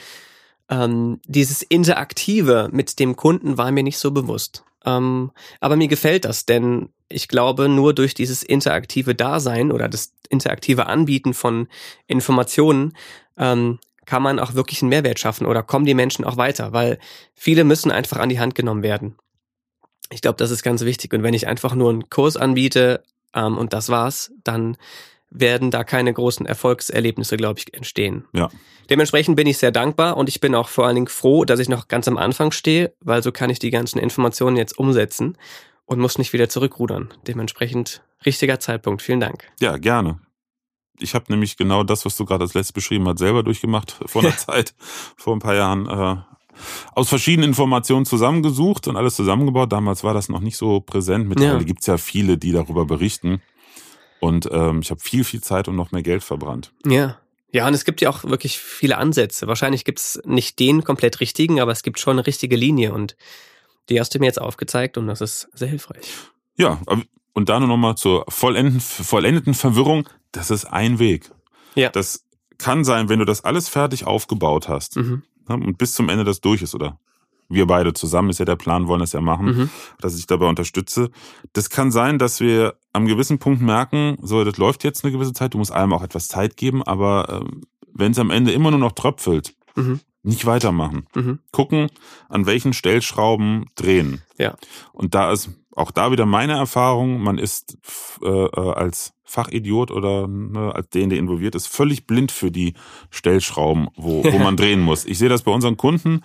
ähm, 0.69 1.21
dieses 1.25 1.61
Interaktive 1.61 2.67
mit 2.73 2.99
dem 2.99 3.15
Kunden 3.15 3.57
war 3.57 3.71
mir 3.71 3.83
nicht 3.83 3.97
so 3.97 4.11
bewusst. 4.11 4.65
Ähm, 4.85 5.31
aber 5.59 5.75
mir 5.75 5.87
gefällt 5.87 6.25
das, 6.25 6.45
denn 6.45 6.89
ich 7.09 7.27
glaube, 7.27 7.69
nur 7.69 7.93
durch 7.93 8.13
dieses 8.13 8.43
interaktive 8.43 9.15
Dasein 9.15 9.71
oder 9.71 9.87
das 9.87 10.13
interaktive 10.29 10.87
Anbieten 10.87 11.33
von 11.33 11.67
Informationen 12.07 12.93
ähm, 13.37 13.79
kann 14.05 14.23
man 14.23 14.39
auch 14.39 14.55
wirklich 14.55 14.81
einen 14.81 14.89
Mehrwert 14.89 15.19
schaffen 15.19 15.45
oder 15.45 15.63
kommen 15.63 15.85
die 15.85 15.93
Menschen 15.93 16.25
auch 16.25 16.37
weiter, 16.37 16.73
weil 16.73 16.99
viele 17.33 17.63
müssen 17.63 17.91
einfach 17.91 18.17
an 18.17 18.29
die 18.29 18.39
Hand 18.39 18.55
genommen 18.55 18.83
werden. 18.83 19.15
Ich 20.09 20.21
glaube, 20.21 20.37
das 20.37 20.51
ist 20.51 20.63
ganz 20.63 20.83
wichtig. 20.83 21.13
Und 21.13 21.23
wenn 21.23 21.33
ich 21.33 21.47
einfach 21.47 21.75
nur 21.75 21.89
einen 21.89 22.09
Kurs 22.09 22.37
anbiete 22.37 23.03
ähm, 23.33 23.57
und 23.57 23.73
das 23.73 23.89
war's, 23.89 24.31
dann 24.43 24.77
werden 25.35 25.71
da 25.71 25.83
keine 25.83 26.13
großen 26.13 26.45
Erfolgserlebnisse, 26.45 27.37
glaube 27.37 27.59
ich, 27.59 27.73
entstehen. 27.73 28.25
Ja. 28.33 28.49
Dementsprechend 28.89 29.35
bin 29.35 29.47
ich 29.47 29.57
sehr 29.57 29.71
dankbar 29.71 30.17
und 30.17 30.29
ich 30.29 30.39
bin 30.39 30.53
auch 30.55 30.67
vor 30.69 30.85
allen 30.85 30.95
Dingen 30.95 31.07
froh, 31.07 31.43
dass 31.45 31.59
ich 31.59 31.69
noch 31.69 31.87
ganz 31.87 32.07
am 32.07 32.17
Anfang 32.17 32.51
stehe, 32.51 32.93
weil 33.01 33.23
so 33.23 33.31
kann 33.31 33.49
ich 33.49 33.59
die 33.59 33.71
ganzen 33.71 33.97
Informationen 33.97 34.57
jetzt 34.57 34.77
umsetzen 34.77 35.37
und 35.85 35.99
muss 35.99 36.17
nicht 36.17 36.33
wieder 36.33 36.49
zurückrudern. 36.49 37.13
Dementsprechend 37.27 38.03
richtiger 38.25 38.59
Zeitpunkt. 38.59 39.01
Vielen 39.01 39.19
Dank. 39.19 39.49
Ja, 39.59 39.77
gerne. 39.77 40.19
Ich 40.99 41.15
habe 41.15 41.25
nämlich 41.29 41.57
genau 41.57 41.83
das, 41.83 42.05
was 42.05 42.15
du 42.15 42.25
gerade 42.25 42.43
als 42.43 42.53
letztes 42.53 42.73
beschrieben 42.73 43.07
hast, 43.07 43.17
selber 43.19 43.41
durchgemacht 43.43 43.97
vor 44.05 44.21
einer 44.23 44.37
Zeit, 44.37 44.75
vor 45.17 45.35
ein 45.35 45.39
paar 45.39 45.55
Jahren. 45.55 45.87
Äh, 45.87 46.21
aus 46.93 47.09
verschiedenen 47.09 47.49
Informationen 47.49 48.05
zusammengesucht 48.05 48.87
und 48.87 48.95
alles 48.95 49.15
zusammengebaut. 49.15 49.71
Damals 49.71 50.03
war 50.03 50.13
das 50.13 50.29
noch 50.29 50.39
nicht 50.41 50.55
so 50.57 50.81
präsent. 50.81 51.27
Mittlerweile 51.27 51.57
Ja. 51.59 51.63
gibt's 51.63 51.87
ja 51.87 51.97
viele, 51.97 52.37
die 52.37 52.51
darüber 52.51 52.85
berichten. 52.85 53.41
Und 54.23 54.47
ähm, 54.51 54.79
ich 54.81 54.89
habe 54.89 55.01
viel, 55.01 55.23
viel 55.23 55.41
Zeit 55.41 55.67
und 55.67 55.75
noch 55.75 55.91
mehr 55.91 56.01
Geld 56.03 56.23
verbrannt. 56.23 56.71
Ja. 56.85 57.17
Ja, 57.51 57.67
und 57.67 57.73
es 57.75 57.85
gibt 57.85 58.01
ja 58.01 58.09
auch 58.09 58.23
wirklich 58.23 58.57
viele 58.57 58.97
Ansätze. 58.97 59.45
Wahrscheinlich 59.47 59.85
gibt's 59.85 60.19
nicht 60.25 60.57
den 60.59 60.83
komplett 60.83 61.19
richtigen, 61.19 61.59
aber 61.59 61.71
es 61.71 61.83
gibt 61.83 61.99
schon 61.99 62.13
eine 62.17 62.25
richtige 62.25 62.55
Linie 62.55 62.93
und 62.93 63.15
die 63.89 63.99
hast 63.99 64.15
du 64.15 64.19
mir 64.19 64.25
jetzt 64.25 64.41
aufgezeigt 64.41 64.97
und 64.97 65.05
das 65.07 65.21
ist 65.21 65.49
sehr 65.53 65.67
hilfreich. 65.67 66.07
Ja, 66.57 66.81
und 67.33 67.49
da 67.49 67.59
nur 67.59 67.67
nochmal 67.67 67.95
zur 67.95 68.25
vollenden, 68.29 68.79
vollendeten 68.79 69.53
Verwirrung. 69.53 70.09
Das 70.31 70.49
ist 70.49 70.65
ein 70.65 70.97
Weg. 70.97 71.29
Ja. 71.75 71.89
Das 71.89 72.23
kann 72.57 72.83
sein, 72.83 73.09
wenn 73.09 73.19
du 73.19 73.25
das 73.25 73.43
alles 73.43 73.69
fertig 73.69 74.05
aufgebaut 74.05 74.67
hast 74.67 74.95
Mhm. 74.95 75.23
ne, 75.47 75.55
und 75.55 75.77
bis 75.77 75.93
zum 75.93 76.09
Ende 76.09 76.23
das 76.23 76.41
durch 76.41 76.61
ist, 76.63 76.73
oder 76.73 76.97
wir 77.49 77.67
beide 77.67 77.93
zusammen, 77.93 78.29
ist 78.29 78.39
ja 78.39 78.45
der 78.45 78.55
Plan, 78.55 78.87
wollen 78.87 78.99
das 79.01 79.13
ja 79.13 79.21
machen, 79.21 79.45
Mhm. 79.45 79.69
dass 79.99 80.17
ich 80.17 80.27
dabei 80.27 80.47
unterstütze. 80.47 81.09
Das 81.53 81.69
kann 81.69 81.91
sein, 81.91 82.17
dass 82.19 82.39
wir 82.39 82.75
am 82.93 83.05
gewissen 83.05 83.39
Punkt 83.39 83.61
merken, 83.61 84.17
so, 84.21 84.43
das 84.43 84.57
läuft 84.57 84.83
jetzt 84.83 85.03
eine 85.03 85.11
gewisse 85.11 85.33
Zeit, 85.33 85.53
du 85.53 85.57
musst 85.57 85.71
allem 85.71 85.93
auch 85.93 86.03
etwas 86.03 86.27
Zeit 86.27 86.57
geben, 86.57 86.83
aber 86.83 87.41
ähm, 87.41 87.61
wenn 87.93 88.11
es 88.11 88.19
am 88.19 88.31
Ende 88.31 88.51
immer 88.51 88.71
nur 88.71 88.79
noch 88.79 88.93
tröpfelt, 88.93 89.55
Mhm. 89.75 89.99
nicht 90.23 90.45
weitermachen. 90.45 91.05
Mhm. 91.15 91.39
Gucken, 91.51 91.89
an 92.29 92.45
welchen 92.45 92.73
Stellschrauben 92.73 93.65
drehen. 93.75 94.21
Ja. 94.37 94.55
Und 94.93 95.15
da 95.15 95.31
ist 95.31 95.49
auch 95.75 95.89
da 95.91 96.11
wieder 96.11 96.25
meine 96.27 96.53
Erfahrung, 96.53 97.21
man 97.21 97.37
ist 97.39 97.77
äh, 98.23 98.27
äh, 98.27 98.71
als 98.73 99.13
Fachidiot 99.23 99.89
oder 99.89 100.27
ne, 100.27 100.71
als 100.75 100.89
den, 100.89 101.09
der 101.09 101.17
involviert 101.17 101.55
ist, 101.55 101.65
völlig 101.67 102.05
blind 102.05 102.31
für 102.31 102.51
die 102.51 102.75
Stellschrauben, 103.09 103.87
wo, 103.95 104.23
wo 104.23 104.37
man 104.39 104.55
drehen 104.57 104.81
muss. 104.81 105.05
Ich 105.05 105.17
sehe 105.17 105.29
das 105.29 105.41
bei 105.43 105.51
unseren 105.51 105.75
Kunden 105.77 106.21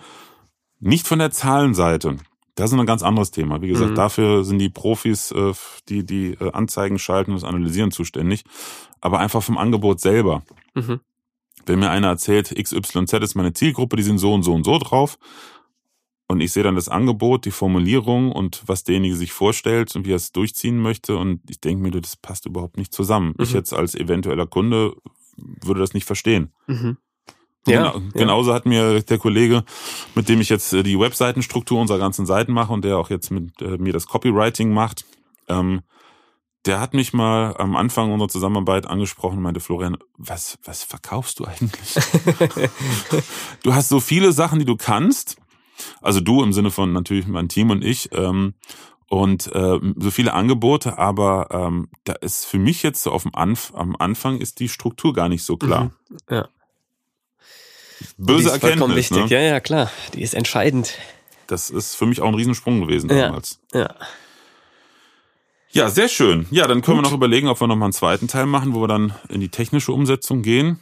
nicht 0.79 1.07
von 1.07 1.19
der 1.19 1.31
Zahlenseite. 1.31 2.17
Das 2.55 2.71
ist 2.73 2.77
ein 2.79 2.85
ganz 2.85 3.03
anderes 3.03 3.31
Thema. 3.31 3.61
Wie 3.61 3.69
gesagt, 3.69 3.91
Mhm. 3.91 3.95
dafür 3.95 4.43
sind 4.43 4.59
die 4.59 4.69
Profis, 4.69 5.31
äh, 5.31 5.53
die 5.87 6.05
die 6.05 6.31
äh, 6.33 6.51
Anzeigen 6.51 6.99
schalten 6.99 7.31
und 7.31 7.41
das 7.41 7.47
Analysieren 7.49 7.91
zuständig. 7.91 8.43
Aber 9.01 9.19
einfach 9.19 9.41
vom 9.41 9.57
Angebot 9.57 9.99
selber. 10.01 10.43
Mhm. 10.75 10.99
Wenn 11.65 11.79
mir 11.79 11.89
einer 11.89 12.07
erzählt, 12.09 12.53
XYZ 12.53 13.13
ist 13.23 13.35
meine 13.35 13.53
Zielgruppe, 13.53 13.95
die 13.95 14.03
sind 14.03 14.17
so 14.17 14.33
und 14.33 14.43
so 14.43 14.53
und 14.53 14.65
so 14.65 14.77
drauf. 14.77 15.17
Und 16.27 16.41
ich 16.41 16.51
sehe 16.51 16.63
dann 16.63 16.75
das 16.75 16.89
Angebot, 16.89 17.45
die 17.45 17.51
Formulierung 17.51 18.31
und 18.31 18.61
was 18.67 18.83
derjenige 18.83 19.15
sich 19.15 19.31
vorstellt 19.31 19.95
und 19.95 20.05
wie 20.05 20.11
er 20.11 20.15
es 20.17 20.31
durchziehen 20.31 20.79
möchte. 20.79 21.17
Und 21.17 21.41
ich 21.49 21.59
denke 21.59 21.81
mir, 21.81 21.91
das 21.91 22.17
passt 22.17 22.45
überhaupt 22.45 22.77
nicht 22.77 22.93
zusammen. 22.93 23.33
Ich 23.39 23.49
Mhm. 23.51 23.55
jetzt 23.55 23.73
als 23.73 23.95
eventueller 23.95 24.45
Kunde 24.47 24.95
würde 25.37 25.79
das 25.79 25.93
nicht 25.93 26.05
verstehen. 26.05 26.51
Mhm. 26.67 26.97
Ja, 27.69 27.91
genau, 27.91 28.05
ja. 28.05 28.11
Genauso 28.13 28.53
hat 28.53 28.65
mir 28.65 29.01
der 29.01 29.17
Kollege, 29.17 29.63
mit 30.15 30.29
dem 30.29 30.41
ich 30.41 30.49
jetzt 30.49 30.73
äh, 30.73 30.83
die 30.83 30.99
Webseitenstruktur 30.99 31.79
unserer 31.79 31.99
ganzen 31.99 32.25
Seiten 32.25 32.53
mache 32.53 32.73
und 32.73 32.83
der 32.83 32.97
auch 32.97 33.09
jetzt 33.09 33.31
mit 33.31 33.61
äh, 33.61 33.77
mir 33.77 33.93
das 33.93 34.07
Copywriting 34.07 34.71
macht, 34.73 35.05
ähm, 35.47 35.81
der 36.65 36.79
hat 36.79 36.93
mich 36.93 37.13
mal 37.13 37.55
am 37.57 37.75
Anfang 37.75 38.11
unserer 38.11 38.29
Zusammenarbeit 38.29 38.85
angesprochen 38.85 39.37
und 39.37 39.43
meinte, 39.43 39.61
Florian, 39.61 39.97
was, 40.17 40.57
was 40.63 40.83
verkaufst 40.83 41.39
du 41.39 41.45
eigentlich? 41.45 41.95
du 43.63 43.73
hast 43.73 43.89
so 43.89 43.99
viele 43.99 44.33
Sachen, 44.33 44.59
die 44.59 44.65
du 44.65 44.75
kannst. 44.75 45.37
Also 46.01 46.19
du 46.19 46.43
im 46.43 46.51
Sinne 46.51 46.71
von 46.71 46.91
natürlich 46.91 47.27
mein 47.27 47.47
Team 47.47 47.69
und 47.69 47.83
ich. 47.83 48.09
Ähm, 48.11 48.55
und 49.07 49.47
äh, 49.55 49.79
so 49.95 50.11
viele 50.11 50.33
Angebote, 50.33 50.99
aber 50.99 51.47
ähm, 51.49 51.89
da 52.03 52.13
ist 52.13 52.45
für 52.45 52.59
mich 52.59 52.83
jetzt 52.83 53.01
so 53.01 53.11
auf 53.11 53.23
dem 53.23 53.33
Anf 53.33 53.73
am 53.75 53.95
Anfang 53.97 54.37
ist 54.37 54.59
die 54.59 54.69
Struktur 54.69 55.13
gar 55.13 55.29
nicht 55.29 55.43
so 55.43 55.57
klar. 55.57 55.85
Mhm. 56.09 56.17
Ja. 56.29 56.49
Die 57.99 58.05
Böse 58.17 58.49
ist 58.49 58.59
vollkommen 58.59 58.71
Erkenntnis. 58.91 58.95
wichtig. 59.11 59.29
Ne? 59.29 59.35
Ja, 59.35 59.41
ja, 59.41 59.59
klar. 59.59 59.91
Die 60.13 60.21
ist 60.21 60.33
entscheidend. 60.33 60.93
Das 61.47 61.69
ist 61.69 61.95
für 61.95 62.05
mich 62.05 62.21
auch 62.21 62.27
ein 62.27 62.35
Riesensprung 62.35 62.81
gewesen 62.81 63.09
Ja. 63.09 63.27
damals. 63.27 63.59
Ja. 63.73 63.95
Ja, 65.71 65.89
sehr 65.89 66.07
schön. 66.09 66.47
Ja, 66.49 66.67
dann 66.67 66.81
können 66.81 66.97
wir 66.97 67.01
Gut. 67.03 67.11
noch 67.11 67.17
überlegen, 67.17 67.47
ob 67.47 67.59
wir 67.61 67.67
noch 67.67 67.75
mal 67.75 67.85
einen 67.85 67.93
zweiten 67.93 68.27
Teil 68.27 68.47
machen, 68.47 68.73
wo 68.73 68.81
wir 68.81 68.87
dann 68.87 69.13
in 69.29 69.39
die 69.39 69.49
technische 69.49 69.91
Umsetzung 69.91 70.41
gehen. 70.41 70.79